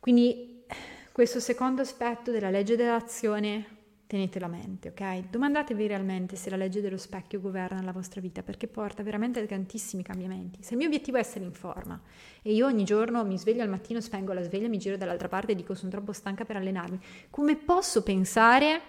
Quindi 0.01 0.65
questo 1.13 1.41
secondo 1.41 1.83
aspetto 1.83 2.31
della 2.31 2.51
legge 2.51 2.77
dell'azione 2.77 3.75
tenetelo 4.07 4.45
a 4.45 4.49
mente, 4.49 4.89
ok? 4.89 5.31
Domandatevi 5.31 5.87
realmente 5.87 6.37
se 6.37 6.51
la 6.51 6.57
legge 6.57 6.81
dello 6.81 6.97
specchio 6.97 7.41
governa 7.41 7.83
la 7.83 7.93
vostra 7.93 8.21
vita, 8.21 8.43
perché 8.43 8.69
porta 8.69 9.03
veramente 9.03 9.41
a 9.41 9.47
tantissimi 9.47 10.03
cambiamenti. 10.03 10.63
Se 10.63 10.73
il 10.73 10.79
mio 10.79 10.87
obiettivo 10.87 11.17
è 11.17 11.21
essere 11.21 11.45
in 11.45 11.53
forma 11.53 12.01
e 12.43 12.53
io 12.53 12.67
ogni 12.67 12.85
giorno 12.85 13.25
mi 13.25 13.39
sveglio 13.39 13.63
al 13.63 13.69
mattino, 13.69 14.01
spengo 14.01 14.33
la 14.33 14.43
sveglia, 14.43 14.69
mi 14.69 14.79
giro 14.79 14.97
dall'altra 14.97 15.29
parte 15.29 15.53
e 15.53 15.55
dico 15.55 15.75
sono 15.75 15.91
troppo 15.91 16.13
stanca 16.13 16.45
per 16.45 16.57
allenarmi, 16.57 17.01
come 17.31 17.57
posso 17.57 18.03
pensare 18.03 18.81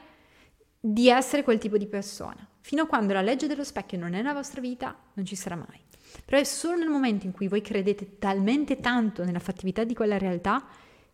di 0.79 1.09
essere 1.09 1.43
quel 1.43 1.57
tipo 1.57 1.77
di 1.77 1.87
persona? 1.87 2.47
Fino 2.59 2.83
a 2.83 2.87
quando 2.87 3.13
la 3.13 3.21
legge 3.21 3.47
dello 3.47 3.63
specchio 3.63 3.97
non 3.97 4.13
è 4.13 4.17
nella 4.17 4.33
vostra 4.33 4.61
vita, 4.61 4.95
non 5.13 5.25
ci 5.25 5.35
sarà 5.35 5.55
mai. 5.55 5.79
Però 6.23 6.39
è 6.39 6.43
solo 6.43 6.77
nel 6.77 6.89
momento 6.89 7.25
in 7.25 7.31
cui 7.31 7.47
voi 7.47 7.61
credete 7.61 8.17
talmente 8.19 8.79
tanto 8.79 9.23
nella 9.23 9.39
fattività 9.39 9.83
di 9.83 9.93
quella 9.93 10.17
realtà 10.17 10.65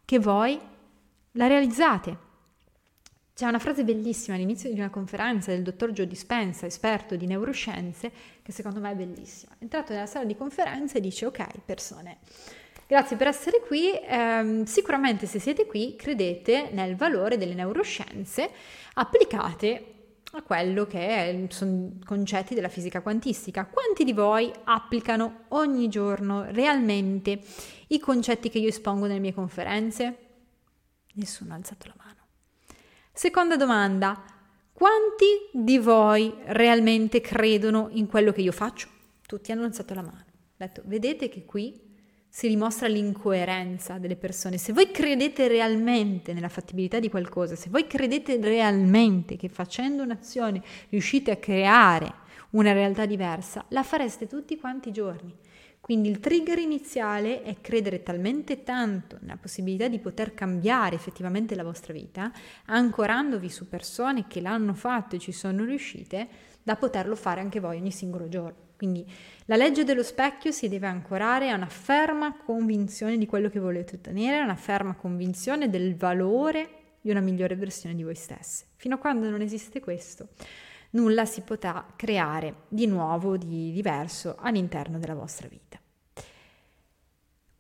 che 0.06 0.20
voi 0.20 0.60
la 1.34 1.48
realizzate. 1.48 2.30
C'è 3.34 3.48
una 3.48 3.60
frase 3.60 3.84
bellissima 3.84 4.36
all'inizio 4.36 4.72
di 4.72 4.78
una 4.78 4.90
conferenza 4.90 5.52
del 5.52 5.64
dottor 5.64 5.92
Joe 5.92 6.06
Dispenza, 6.06 6.66
esperto 6.66 7.16
di 7.16 7.26
neuroscienze, 7.26 8.12
che 8.44 8.52
secondo 8.52 8.80
me 8.80 8.92
è 8.92 8.96
bellissima. 8.96 9.54
È 9.54 9.64
entrato 9.64 9.94
nella 9.94 10.06
sala 10.06 10.26
di 10.26 10.36
conferenza 10.36 10.98
e 10.98 11.02
dice, 11.02 11.26
ok, 11.26 11.62
persone, 11.66 12.18
grazie 12.86 13.16
per 13.16 13.28
essere 13.28 13.62
qui, 13.66 13.94
eh, 13.94 14.64
sicuramente 14.66 15.26
se 15.26 15.40
siete 15.40 15.66
qui 15.66 15.96
credete 15.96 16.70
nel 16.72 16.96
valore 16.96 17.38
delle 17.38 17.56
neuroscienze 17.56 18.50
applicate 18.94 20.01
a 20.34 20.44
quello 20.44 20.86
che 20.86 21.48
sono 21.50 21.92
concetti 22.06 22.54
della 22.56 22.70
fisica 22.70 23.02
quantistica. 23.02 23.66
Quanti 23.66 24.04
di 24.04 24.14
voi 24.14 24.52
applicano 24.64 25.46
ogni 25.50 25.90
giorno 25.90 26.46
realmente 26.52 27.42
i 27.88 28.00
concetti 28.00 28.50
che 28.50 28.60
io 28.60 28.70
espongo 28.70 29.08
nelle 29.08 29.20
mie 29.20 29.34
conferenze? 29.34 30.18
Nessuno 31.14 31.54
ha 31.54 31.58
alzato 31.58 31.88
la 31.88 31.96
mano. 31.98 32.20
Seconda 33.12 33.58
domanda, 33.58 34.24
quanti 34.72 35.50
di 35.52 35.78
voi 35.78 36.34
realmente 36.46 37.20
credono 37.20 37.90
in 37.92 38.08
quello 38.08 38.32
che 38.32 38.42
io 38.42 38.54
faccio? 38.54 38.88
Tutti 39.28 39.52
hanno 39.52 39.66
alzato 39.66 39.94
la 39.94 40.02
mano. 40.02 40.26
Detto, 40.56 40.82
vedete 40.86 41.28
che 41.28 41.44
qui 41.44 41.91
si 42.34 42.48
dimostra 42.48 42.88
l'incoerenza 42.88 43.98
delle 43.98 44.16
persone. 44.16 44.58
Se 44.58 44.72
voi 44.72 44.90
credete 44.90 45.50
realmente 45.50 46.32
nella 46.32 46.48
fattibilità 46.48 46.98
di 46.98 47.10
qualcosa, 47.10 47.58
se 47.58 47.70
voi 47.70 47.88
credete 47.88 48.40
realmente 48.40 49.36
che 49.36 49.50
facendo 49.50 50.02
un'azione 50.02 50.64
riuscite 50.88 51.32
a 51.32 51.36
creare 51.36 52.14
una 52.52 52.72
realtà 52.72 53.06
diversa, 53.06 53.66
la 53.68 53.84
fareste 53.84 54.28
tutti 54.28 54.58
quanti 54.58 54.90
i 54.90 54.94
giorni. 54.94 55.36
Quindi 55.82 56.08
il 56.08 56.22
trigger 56.22 56.58
iniziale 56.58 57.42
è 57.42 57.60
credere 57.60 58.02
talmente 58.02 58.64
tanto 58.64 59.18
nella 59.20 59.36
possibilità 59.36 59.90
di 59.90 60.00
poter 60.00 60.34
cambiare 60.34 60.96
effettivamente 60.96 61.54
la 61.54 61.64
vostra 61.64 61.92
vita, 61.92 62.32
ancorandovi 62.68 63.50
su 63.50 63.68
persone 63.68 64.28
che 64.28 64.40
l'hanno 64.40 64.74
fatto 64.74 65.18
e 65.18 65.20
ci 65.20 65.34
sono 65.34 65.66
riuscite, 65.66 66.30
da 66.64 66.78
poterlo 66.78 67.18
fare 67.18 67.42
anche 67.42 67.60
voi 67.60 67.76
ogni 67.76 67.92
singolo 67.92 68.30
giorno. 68.30 68.71
Quindi 68.82 69.06
la 69.46 69.58
legge 69.58 69.84
dello 69.84 70.02
specchio 70.02 70.50
si 70.50 70.68
deve 70.68 70.88
ancorare 70.88 71.52
a 71.52 71.56
una 71.56 71.68
ferma 71.68 72.36
convinzione 72.36 73.20
di 73.20 73.28
quello 73.28 73.48
che 73.48 73.60
volete 73.60 73.98
ottenere, 73.98 74.40
a 74.40 74.44
una 74.44 74.56
ferma 74.56 74.96
convinzione 74.96 75.70
del 75.70 75.96
valore 75.96 76.96
di 77.00 77.12
una 77.12 77.20
migliore 77.20 77.56
versione 77.56 77.94
di 77.94 78.02
voi 78.02 78.16
stessi. 78.16 78.66
Fino 78.78 78.96
a 78.96 78.98
quando 78.98 79.30
non 79.30 79.42
esiste 79.42 79.82
questo, 79.82 80.30
nulla 80.92 81.26
si 81.26 81.42
potrà 81.42 81.94
creare 81.96 82.62
di 82.70 82.88
nuovo, 82.88 83.38
di 83.38 83.72
diverso 83.72 84.36
all'interno 84.40 84.98
della 84.98 85.14
vostra 85.14 85.48
vita. 85.48 85.81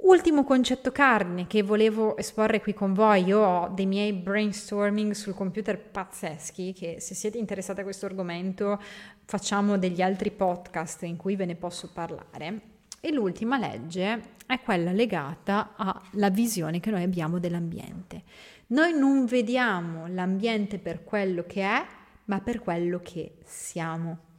Ultimo 0.04 0.44
concetto 0.44 0.92
cardine 0.92 1.46
che 1.46 1.62
volevo 1.62 2.18
esporre 2.18 2.60
qui 2.60 2.74
con 2.74 2.92
voi, 2.92 3.24
io 3.24 3.40
ho 3.40 3.68
dei 3.68 3.86
miei 3.86 4.14
brainstorming 4.14 5.12
sul 5.12 5.36
computer 5.36 5.80
pazzeschi 5.80 6.74
che 6.74 7.00
se 7.00 7.14
siete 7.14 7.38
interessati 7.38 7.82
a 7.82 7.84
questo 7.84 8.08
argomento 8.08 8.82
facciamo 9.26 9.78
degli 9.78 10.02
altri 10.02 10.32
podcast 10.32 11.04
in 11.04 11.18
cui 11.18 11.36
ve 11.36 11.46
ne 11.46 11.56
posso 11.56 11.92
parlare. 11.94 12.62
E 13.00 13.12
l'ultima 13.12 13.60
legge 13.60 14.22
è 14.48 14.60
quella 14.62 14.92
legata 14.92 15.76
alla 15.76 16.32
visione 16.32 16.80
che 16.80 16.90
noi 16.90 17.04
abbiamo 17.04 17.38
dell'ambiente. 17.38 18.24
Noi 18.68 18.98
non 18.98 19.26
vediamo 19.26 20.08
l'ambiente 20.08 20.80
per 20.80 21.04
quello 21.04 21.44
che 21.46 21.62
è, 21.62 21.86
ma 22.26 22.40
per 22.40 22.60
quello 22.60 23.00
che 23.04 23.36
siamo. 23.44 24.31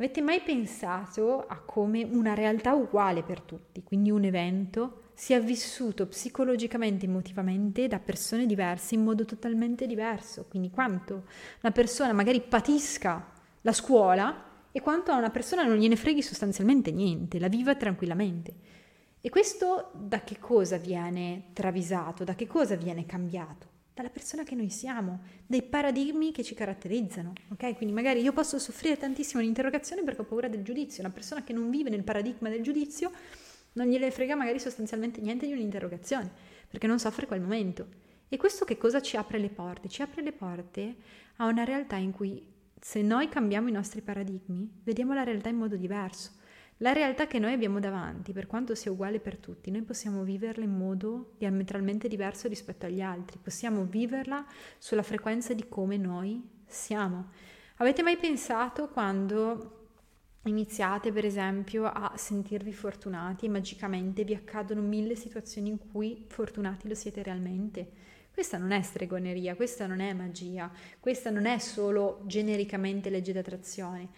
Avete 0.00 0.22
mai 0.22 0.40
pensato 0.40 1.44
a 1.46 1.56
come 1.56 2.02
una 2.04 2.32
realtà 2.32 2.72
uguale 2.72 3.22
per 3.22 3.42
tutti, 3.42 3.82
quindi 3.82 4.10
un 4.10 4.24
evento, 4.24 5.10
sia 5.12 5.38
vissuto 5.40 6.06
psicologicamente, 6.06 7.04
emotivamente 7.04 7.86
da 7.86 7.98
persone 7.98 8.46
diverse 8.46 8.94
in 8.94 9.04
modo 9.04 9.26
totalmente 9.26 9.86
diverso? 9.86 10.46
Quindi 10.48 10.70
quanto 10.70 11.24
una 11.60 11.70
persona 11.70 12.14
magari 12.14 12.40
patisca 12.40 13.30
la 13.60 13.72
scuola 13.74 14.44
e 14.72 14.80
quanto 14.80 15.10
a 15.10 15.18
una 15.18 15.28
persona 15.28 15.64
non 15.64 15.76
gliene 15.76 15.96
freghi 15.96 16.22
sostanzialmente 16.22 16.90
niente, 16.90 17.38
la 17.38 17.48
viva 17.48 17.74
tranquillamente. 17.74 18.54
E 19.20 19.28
questo 19.28 19.90
da 19.92 20.24
che 20.24 20.38
cosa 20.38 20.78
viene 20.78 21.48
travisato, 21.52 22.24
da 22.24 22.34
che 22.34 22.46
cosa 22.46 22.74
viene 22.74 23.04
cambiato? 23.04 23.79
Dalla 24.00 24.12
persona 24.12 24.44
che 24.44 24.54
noi 24.54 24.70
siamo, 24.70 25.20
dai 25.46 25.62
paradigmi 25.62 26.32
che 26.32 26.42
ci 26.42 26.54
caratterizzano, 26.54 27.34
ok? 27.52 27.76
Quindi 27.76 27.94
magari 27.94 28.22
io 28.22 28.32
posso 28.32 28.58
soffrire 28.58 28.96
tantissimo 28.96 29.42
l'interrogazione 29.42 30.02
perché 30.02 30.22
ho 30.22 30.24
paura 30.24 30.48
del 30.48 30.62
giudizio, 30.62 31.02
una 31.02 31.12
persona 31.12 31.44
che 31.44 31.52
non 31.52 31.68
vive 31.68 31.90
nel 31.90 32.02
paradigma 32.02 32.48
del 32.48 32.62
giudizio 32.62 33.10
non 33.74 33.86
gliene 33.86 34.10
frega 34.10 34.34
magari 34.34 34.58
sostanzialmente 34.58 35.20
niente 35.20 35.46
di 35.46 35.52
un'interrogazione, 35.52 36.30
perché 36.68 36.86
non 36.86 36.98
soffre 36.98 37.26
quel 37.26 37.40
momento. 37.40 37.86
E 38.28 38.36
questo 38.36 38.64
che 38.64 38.78
cosa 38.78 39.02
ci 39.02 39.16
apre 39.16 39.38
le 39.38 39.50
porte? 39.50 39.88
Ci 39.88 40.02
apre 40.02 40.22
le 40.22 40.32
porte 40.32 40.96
a 41.36 41.46
una 41.46 41.64
realtà 41.64 41.96
in 41.96 42.10
cui 42.10 42.42
se 42.80 43.02
noi 43.02 43.28
cambiamo 43.28 43.68
i 43.68 43.72
nostri 43.72 44.00
paradigmi, 44.00 44.80
vediamo 44.82 45.12
la 45.12 45.24
realtà 45.24 45.50
in 45.50 45.56
modo 45.56 45.76
diverso. 45.76 46.38
La 46.82 46.92
realtà 46.92 47.26
che 47.26 47.38
noi 47.38 47.52
abbiamo 47.52 47.78
davanti, 47.78 48.32
per 48.32 48.46
quanto 48.46 48.74
sia 48.74 48.90
uguale 48.90 49.20
per 49.20 49.36
tutti, 49.36 49.70
noi 49.70 49.82
possiamo 49.82 50.22
viverla 50.22 50.64
in 50.64 50.74
modo 50.74 51.32
diametralmente 51.36 52.08
diverso 52.08 52.48
rispetto 52.48 52.86
agli 52.86 53.02
altri, 53.02 53.38
possiamo 53.38 53.84
viverla 53.84 54.46
sulla 54.78 55.02
frequenza 55.02 55.52
di 55.52 55.68
come 55.68 55.98
noi 55.98 56.42
siamo. 56.64 57.32
Avete 57.76 58.02
mai 58.02 58.16
pensato 58.16 58.88
quando 58.88 59.88
iniziate 60.44 61.12
per 61.12 61.26
esempio 61.26 61.84
a 61.84 62.14
sentirvi 62.16 62.72
fortunati 62.72 63.44
e 63.44 63.50
magicamente 63.50 64.24
vi 64.24 64.34
accadono 64.34 64.80
mille 64.80 65.16
situazioni 65.16 65.68
in 65.68 65.78
cui 65.92 66.24
fortunati 66.28 66.88
lo 66.88 66.94
siete 66.94 67.22
realmente? 67.22 67.90
Questa 68.32 68.56
non 68.56 68.70
è 68.70 68.80
stregoneria, 68.80 69.54
questa 69.54 69.86
non 69.86 70.00
è 70.00 70.14
magia, 70.14 70.72
questa 70.98 71.28
non 71.28 71.44
è 71.44 71.58
solo 71.58 72.22
genericamente 72.24 73.10
legge 73.10 73.34
d'attrazione, 73.34 74.08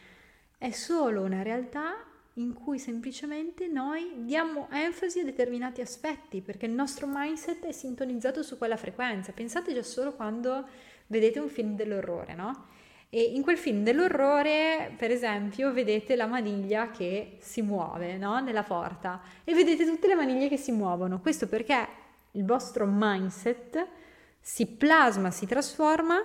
è 0.57 0.71
solo 0.71 1.23
una 1.23 1.43
realtà 1.43 2.07
in 2.35 2.55
cui 2.55 2.78
semplicemente 2.78 3.68
noi 3.68 4.12
diamo 4.24 4.68
enfasi 4.70 5.20
a 5.20 5.24
determinati 5.24 5.80
aspetti 5.80 6.41
perché 6.41 6.66
il 6.66 6.72
nostro 6.72 7.07
mindset 7.09 7.66
è 7.66 7.72
sintonizzato 7.72 8.43
su 8.43 8.57
quella 8.57 8.76
frequenza. 8.76 9.33
Pensate 9.33 9.74
già 9.74 9.83
solo 9.83 10.14
quando 10.14 10.66
vedete 11.09 11.39
un 11.39 11.49
film 11.49 11.74
dell'orrore, 11.76 12.35
no? 12.35 12.66
E 13.11 13.20
in 13.22 13.43
quel 13.43 13.59
film 13.59 13.83
dell'orrore, 13.83 14.95
per 14.97 15.11
esempio, 15.11 15.70
vedete 15.70 16.16
la 16.16 16.24
maniglia 16.24 16.91
che 16.91 17.37
si 17.41 17.61
muove 17.61 18.16
no? 18.16 18.41
nella 18.41 18.62
porta 18.62 19.20
e 19.45 19.53
vedete 19.53 19.85
tutte 19.85 20.07
le 20.07 20.14
maniglie 20.14 20.49
che 20.49 20.57
si 20.57 20.72
muovono. 20.72 21.20
Questo 21.20 21.47
perché 21.47 21.87
il 22.30 22.47
vostro 22.47 22.87
mindset 22.89 23.87
si 24.41 24.66
plasma, 24.66 25.30
si 25.30 25.45
trasforma 25.45 26.24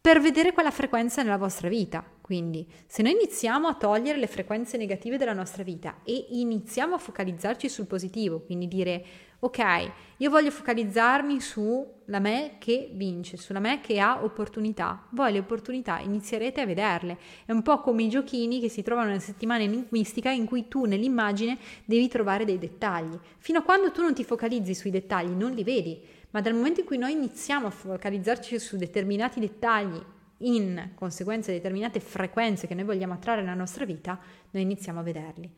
per 0.00 0.20
vedere 0.20 0.54
quella 0.54 0.70
frequenza 0.70 1.22
nella 1.22 1.36
vostra 1.36 1.68
vita. 1.68 2.02
Quindi, 2.30 2.64
se 2.86 3.02
noi 3.02 3.10
iniziamo 3.10 3.66
a 3.66 3.74
togliere 3.74 4.16
le 4.16 4.28
frequenze 4.28 4.76
negative 4.76 5.16
della 5.16 5.32
nostra 5.32 5.64
vita 5.64 5.96
e 6.04 6.26
iniziamo 6.28 6.94
a 6.94 6.98
focalizzarci 6.98 7.68
sul 7.68 7.86
positivo, 7.86 8.38
quindi 8.38 8.68
dire 8.68 9.04
ok, 9.40 9.90
io 10.18 10.30
voglio 10.30 10.52
focalizzarmi 10.52 11.40
sulla 11.40 12.20
me 12.20 12.52
che 12.60 12.88
vince, 12.92 13.36
sulla 13.36 13.58
me 13.58 13.80
che 13.80 13.98
ha 13.98 14.22
opportunità, 14.22 15.08
voi 15.10 15.32
le 15.32 15.40
opportunità 15.40 15.98
inizierete 15.98 16.60
a 16.60 16.66
vederle. 16.66 17.18
È 17.44 17.50
un 17.50 17.62
po' 17.62 17.80
come 17.80 18.04
i 18.04 18.08
giochini 18.08 18.60
che 18.60 18.68
si 18.68 18.82
trovano 18.82 19.08
nella 19.08 19.18
settimana 19.18 19.64
enigmistica 19.64 20.30
in 20.30 20.44
cui 20.44 20.68
tu 20.68 20.84
nell'immagine 20.84 21.58
devi 21.84 22.06
trovare 22.06 22.44
dei 22.44 22.60
dettagli. 22.60 23.18
Fino 23.38 23.58
a 23.58 23.62
quando 23.62 23.90
tu 23.90 24.02
non 24.02 24.14
ti 24.14 24.22
focalizzi 24.22 24.76
sui 24.76 24.90
dettagli, 24.90 25.32
non 25.32 25.50
li 25.50 25.64
vedi 25.64 26.00
ma 26.30 26.40
dal 26.40 26.54
momento 26.54 26.78
in 26.78 26.86
cui 26.86 26.96
noi 26.96 27.10
iniziamo 27.10 27.66
a 27.66 27.70
focalizzarci 27.70 28.56
su 28.60 28.76
determinati 28.76 29.40
dettagli 29.40 30.00
in 30.40 30.90
conseguenza 30.94 31.50
determinate 31.50 32.00
frequenze 32.00 32.66
che 32.66 32.74
noi 32.74 32.84
vogliamo 32.84 33.14
attrarre 33.14 33.40
nella 33.40 33.54
nostra 33.54 33.84
vita, 33.84 34.18
noi 34.50 34.62
iniziamo 34.62 35.00
a 35.00 35.02
vederli. 35.02 35.50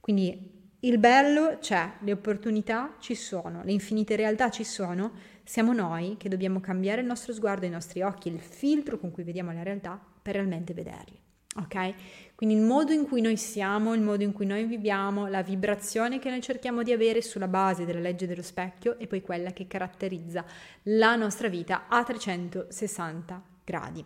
Quindi 0.00 0.60
il 0.80 0.98
bello 0.98 1.58
c'è, 1.60 1.92
le 2.00 2.12
opportunità 2.12 2.96
ci 2.98 3.14
sono, 3.14 3.62
le 3.62 3.70
infinite 3.72 4.16
realtà 4.16 4.50
ci 4.50 4.64
sono, 4.64 5.12
siamo 5.44 5.72
noi 5.72 6.16
che 6.16 6.28
dobbiamo 6.28 6.58
cambiare 6.58 7.00
il 7.00 7.06
nostro 7.06 7.32
sguardo, 7.32 7.66
i 7.66 7.70
nostri 7.70 8.02
occhi, 8.02 8.28
il 8.28 8.40
filtro 8.40 8.98
con 8.98 9.12
cui 9.12 9.22
vediamo 9.22 9.52
la 9.52 9.62
realtà 9.62 10.00
per 10.20 10.34
realmente 10.34 10.74
vederli. 10.74 11.20
Ok? 11.54 11.94
Quindi 12.34 12.56
il 12.56 12.62
modo 12.62 12.92
in 12.92 13.06
cui 13.06 13.20
noi 13.20 13.36
siamo, 13.36 13.94
il 13.94 14.00
modo 14.00 14.24
in 14.24 14.32
cui 14.32 14.46
noi 14.46 14.64
viviamo, 14.64 15.28
la 15.28 15.42
vibrazione 15.42 16.18
che 16.18 16.30
noi 16.30 16.40
cerchiamo 16.40 16.82
di 16.82 16.90
avere 16.90 17.22
sulla 17.22 17.46
base 17.46 17.84
della 17.84 18.00
legge 18.00 18.26
dello 18.26 18.42
specchio 18.42 18.98
e 18.98 19.06
poi 19.06 19.20
quella 19.20 19.52
che 19.52 19.68
caratterizza 19.68 20.44
la 20.84 21.14
nostra 21.14 21.48
vita 21.48 21.86
a 21.88 22.02
360 22.02 23.50
gradi. 23.64 24.04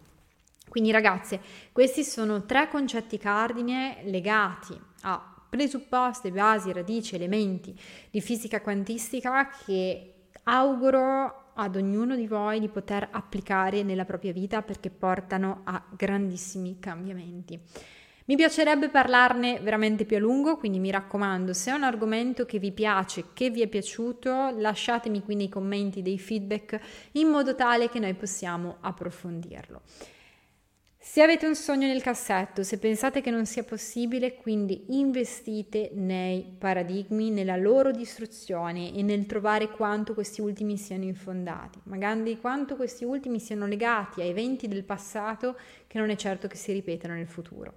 Quindi 0.69 0.91
ragazze, 0.91 1.41
questi 1.73 2.05
sono 2.05 2.45
tre 2.45 2.69
concetti 2.69 3.19
cardine 3.19 3.99
legati 4.05 4.79
a 5.03 5.35
presupposte, 5.49 6.31
basi, 6.31 6.73
radici, 6.73 7.15
elementi 7.15 7.75
di 8.11 8.21
fisica 8.21 8.61
quantistica 8.61 9.49
che 9.65 10.13
auguro 10.45 11.53
ad 11.55 11.77
ognuno 11.77 12.17
di 12.17 12.27
voi 12.27 12.61
di 12.61 12.69
poter 12.69 13.09
applicare 13.11 13.83
nella 13.83 14.05
propria 14.05 14.33
vita 14.33 14.63
perché 14.63 14.91
portano 14.91 15.63
a 15.65 15.83
grandissimi 15.97 16.79
cambiamenti. 16.79 17.59
Mi 18.29 18.35
piacerebbe 18.35 18.89
parlarne 18.89 19.61
veramente 19.61 20.05
più 20.05 20.17
a 20.17 20.19
lungo, 20.19 20.57
quindi 20.57 20.81
mi 20.81 20.91
raccomando, 20.91 21.53
se 21.53 21.71
è 21.71 21.75
un 21.75 21.85
argomento 21.85 22.45
che 22.45 22.59
vi 22.59 22.73
piace, 22.73 23.27
che 23.33 23.51
vi 23.51 23.63
è 23.63 23.69
piaciuto, 23.69 24.53
lasciatemi 24.59 25.23
qui 25.23 25.37
nei 25.37 25.49
commenti 25.49 26.03
dei 26.03 26.19
feedback 26.19 26.81
in 27.13 27.29
modo 27.29 27.55
tale 27.55 27.89
che 27.89 28.01
noi 28.01 28.15
possiamo 28.15 28.79
approfondirlo. 28.81 29.81
Se 30.99 31.23
avete 31.23 31.47
un 31.47 31.55
sogno 31.55 31.87
nel 31.87 32.03
cassetto, 32.03 32.65
se 32.65 32.81
pensate 32.81 33.21
che 33.21 33.31
non 33.31 33.47
sia 33.47 33.63
possibile, 33.63 34.35
quindi 34.35 34.87
investite 34.89 35.93
nei 35.95 36.57
paradigmi, 36.59 37.31
nella 37.31 37.55
loro 37.55 37.93
distruzione 37.93 38.93
e 38.93 39.03
nel 39.03 39.25
trovare 39.27 39.69
quanto 39.71 40.15
questi 40.15 40.41
ultimi 40.41 40.77
siano 40.77 41.05
infondati, 41.05 41.79
magari 41.85 42.41
quanto 42.41 42.75
questi 42.75 43.05
ultimi 43.05 43.39
siano 43.39 43.69
legati 43.69 44.21
a 44.21 44.25
eventi 44.25 44.67
del 44.67 44.83
passato 44.83 45.57
che 45.87 45.97
non 45.99 46.11
è 46.11 46.17
certo 46.17 46.49
che 46.49 46.57
si 46.57 46.73
ripetano 46.73 47.15
nel 47.15 47.29
futuro. 47.29 47.75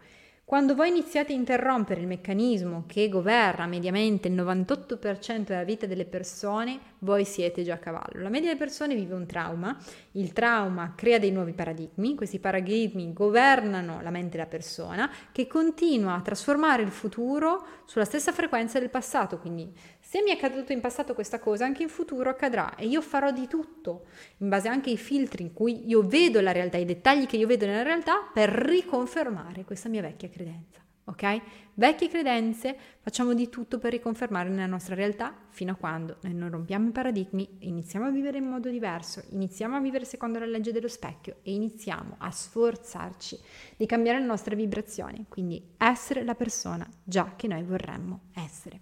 Quando 0.50 0.74
voi 0.74 0.90
iniziate 0.90 1.32
a 1.32 1.36
interrompere 1.36 2.02
il 2.02 2.08
meccanismo 2.08 2.86
che 2.88 3.08
governa 3.08 3.68
mediamente 3.68 4.30
il 4.30 4.34
98% 4.34 5.44
della 5.44 5.64
vita 5.64 5.86
delle 5.86 6.06
persone, 6.06 6.80
voi 7.02 7.24
siete 7.24 7.62
già 7.62 7.76
a 7.76 7.78
cavallo. 7.78 8.24
La 8.24 8.30
media 8.30 8.48
delle 8.48 8.58
persone 8.58 8.96
vive 8.96 9.14
un 9.14 9.28
trauma, 9.28 9.78
il 10.14 10.34
trauma 10.34 10.94
crea 10.96 11.20
dei 11.20 11.30
nuovi 11.30 11.54
paradigmi, 11.54 12.16
questi 12.16 12.40
paradigmi 12.40 13.14
governano 13.14 14.02
la 14.02 14.10
mente 14.10 14.38
della 14.38 14.50
persona 14.50 15.08
che 15.32 15.46
continua 15.46 16.16
a 16.16 16.22
trasformare 16.22 16.82
il 16.82 16.90
futuro 16.90 17.64
sulla 17.86 18.06
stessa 18.06 18.32
frequenza 18.32 18.80
del 18.80 18.90
passato, 18.90 19.38
quindi 19.38 19.72
se 20.10 20.24
mi 20.24 20.32
è 20.32 20.34
accaduto 20.34 20.74
in 20.74 20.80
passato 20.80 21.14
questa 21.14 21.38
cosa, 21.38 21.66
anche 21.66 21.84
in 21.84 21.88
futuro 21.88 22.32
accadrà 22.32 22.74
e 22.74 22.88
io 22.88 23.00
farò 23.00 23.30
di 23.30 23.46
tutto, 23.46 24.08
in 24.38 24.50
base 24.50 24.68
anche 24.68 24.90
ai 24.90 24.98
filtri 24.98 25.44
in 25.44 25.54
cui 25.54 25.88
io 25.88 26.02
vedo 26.02 26.42
la 26.42 26.52
realtà, 26.52 26.78
i 26.78 26.86
dettagli 26.86 27.28
che 27.28 27.38
io 27.38 27.46
vedo 27.46 27.68
nella 27.68 27.84
realtà, 27.84 28.28
per 28.34 28.50
riconfermare 28.50 29.66
questa 29.66 29.88
mia 29.88 30.02
vecchia 30.02 30.28
credenza. 30.28 30.82
Ok? 31.04 31.42
Vecchie 31.76 32.10
credenze, 32.10 32.76
facciamo 33.02 33.36
di 33.36 33.50
tutto 33.50 33.78
per 33.78 33.92
riconfermare 33.92 34.50
nella 34.50 34.66
nostra 34.66 34.96
realtà 34.96 35.32
fino 35.50 35.74
a 35.74 35.76
quando 35.76 36.18
noi 36.22 36.34
non 36.34 36.50
rompiamo 36.50 36.88
i 36.88 36.92
paradigmi, 36.92 37.58
iniziamo 37.60 38.08
a 38.08 38.10
vivere 38.10 38.40
in 38.40 38.46
modo 38.46 38.68
diverso, 38.68 39.24
iniziamo 39.30 39.76
a 39.76 39.80
vivere 39.80 40.06
secondo 40.06 40.40
la 40.40 40.48
legge 40.48 40.72
dello 40.72 40.88
specchio 40.88 41.36
e 41.44 41.54
iniziamo 41.54 42.16
a 42.18 42.32
sforzarci 42.32 43.40
di 43.78 43.86
cambiare 43.86 44.18
le 44.18 44.26
nostre 44.26 44.56
vibrazioni, 44.56 45.28
quindi 45.30 45.64
essere 45.78 46.24
la 46.24 46.34
persona 46.34 46.90
già 47.04 47.34
che 47.36 47.48
noi 47.48 47.62
vorremmo 47.62 48.22
essere. 48.34 48.82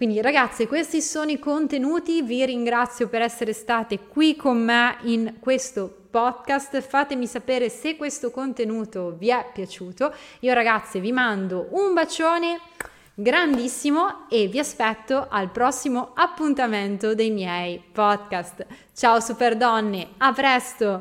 Quindi 0.00 0.22
ragazze, 0.22 0.66
questi 0.66 1.02
sono 1.02 1.30
i 1.30 1.38
contenuti, 1.38 2.22
vi 2.22 2.42
ringrazio 2.46 3.08
per 3.08 3.20
essere 3.20 3.52
state 3.52 3.98
qui 3.98 4.34
con 4.34 4.56
me 4.56 4.96
in 5.02 5.34
questo 5.40 5.94
podcast, 6.10 6.80
fatemi 6.80 7.26
sapere 7.26 7.68
se 7.68 7.96
questo 7.96 8.30
contenuto 8.30 9.14
vi 9.18 9.28
è 9.28 9.50
piaciuto. 9.52 10.14
Io 10.38 10.54
ragazze 10.54 11.00
vi 11.00 11.12
mando 11.12 11.66
un 11.72 11.92
bacione 11.92 12.60
grandissimo 13.12 14.26
e 14.30 14.46
vi 14.46 14.58
aspetto 14.58 15.26
al 15.28 15.50
prossimo 15.50 16.12
appuntamento 16.14 17.14
dei 17.14 17.30
miei 17.30 17.78
podcast. 17.92 18.64
Ciao 18.94 19.20
super 19.20 19.54
donne, 19.54 20.12
a 20.16 20.32
presto! 20.32 20.98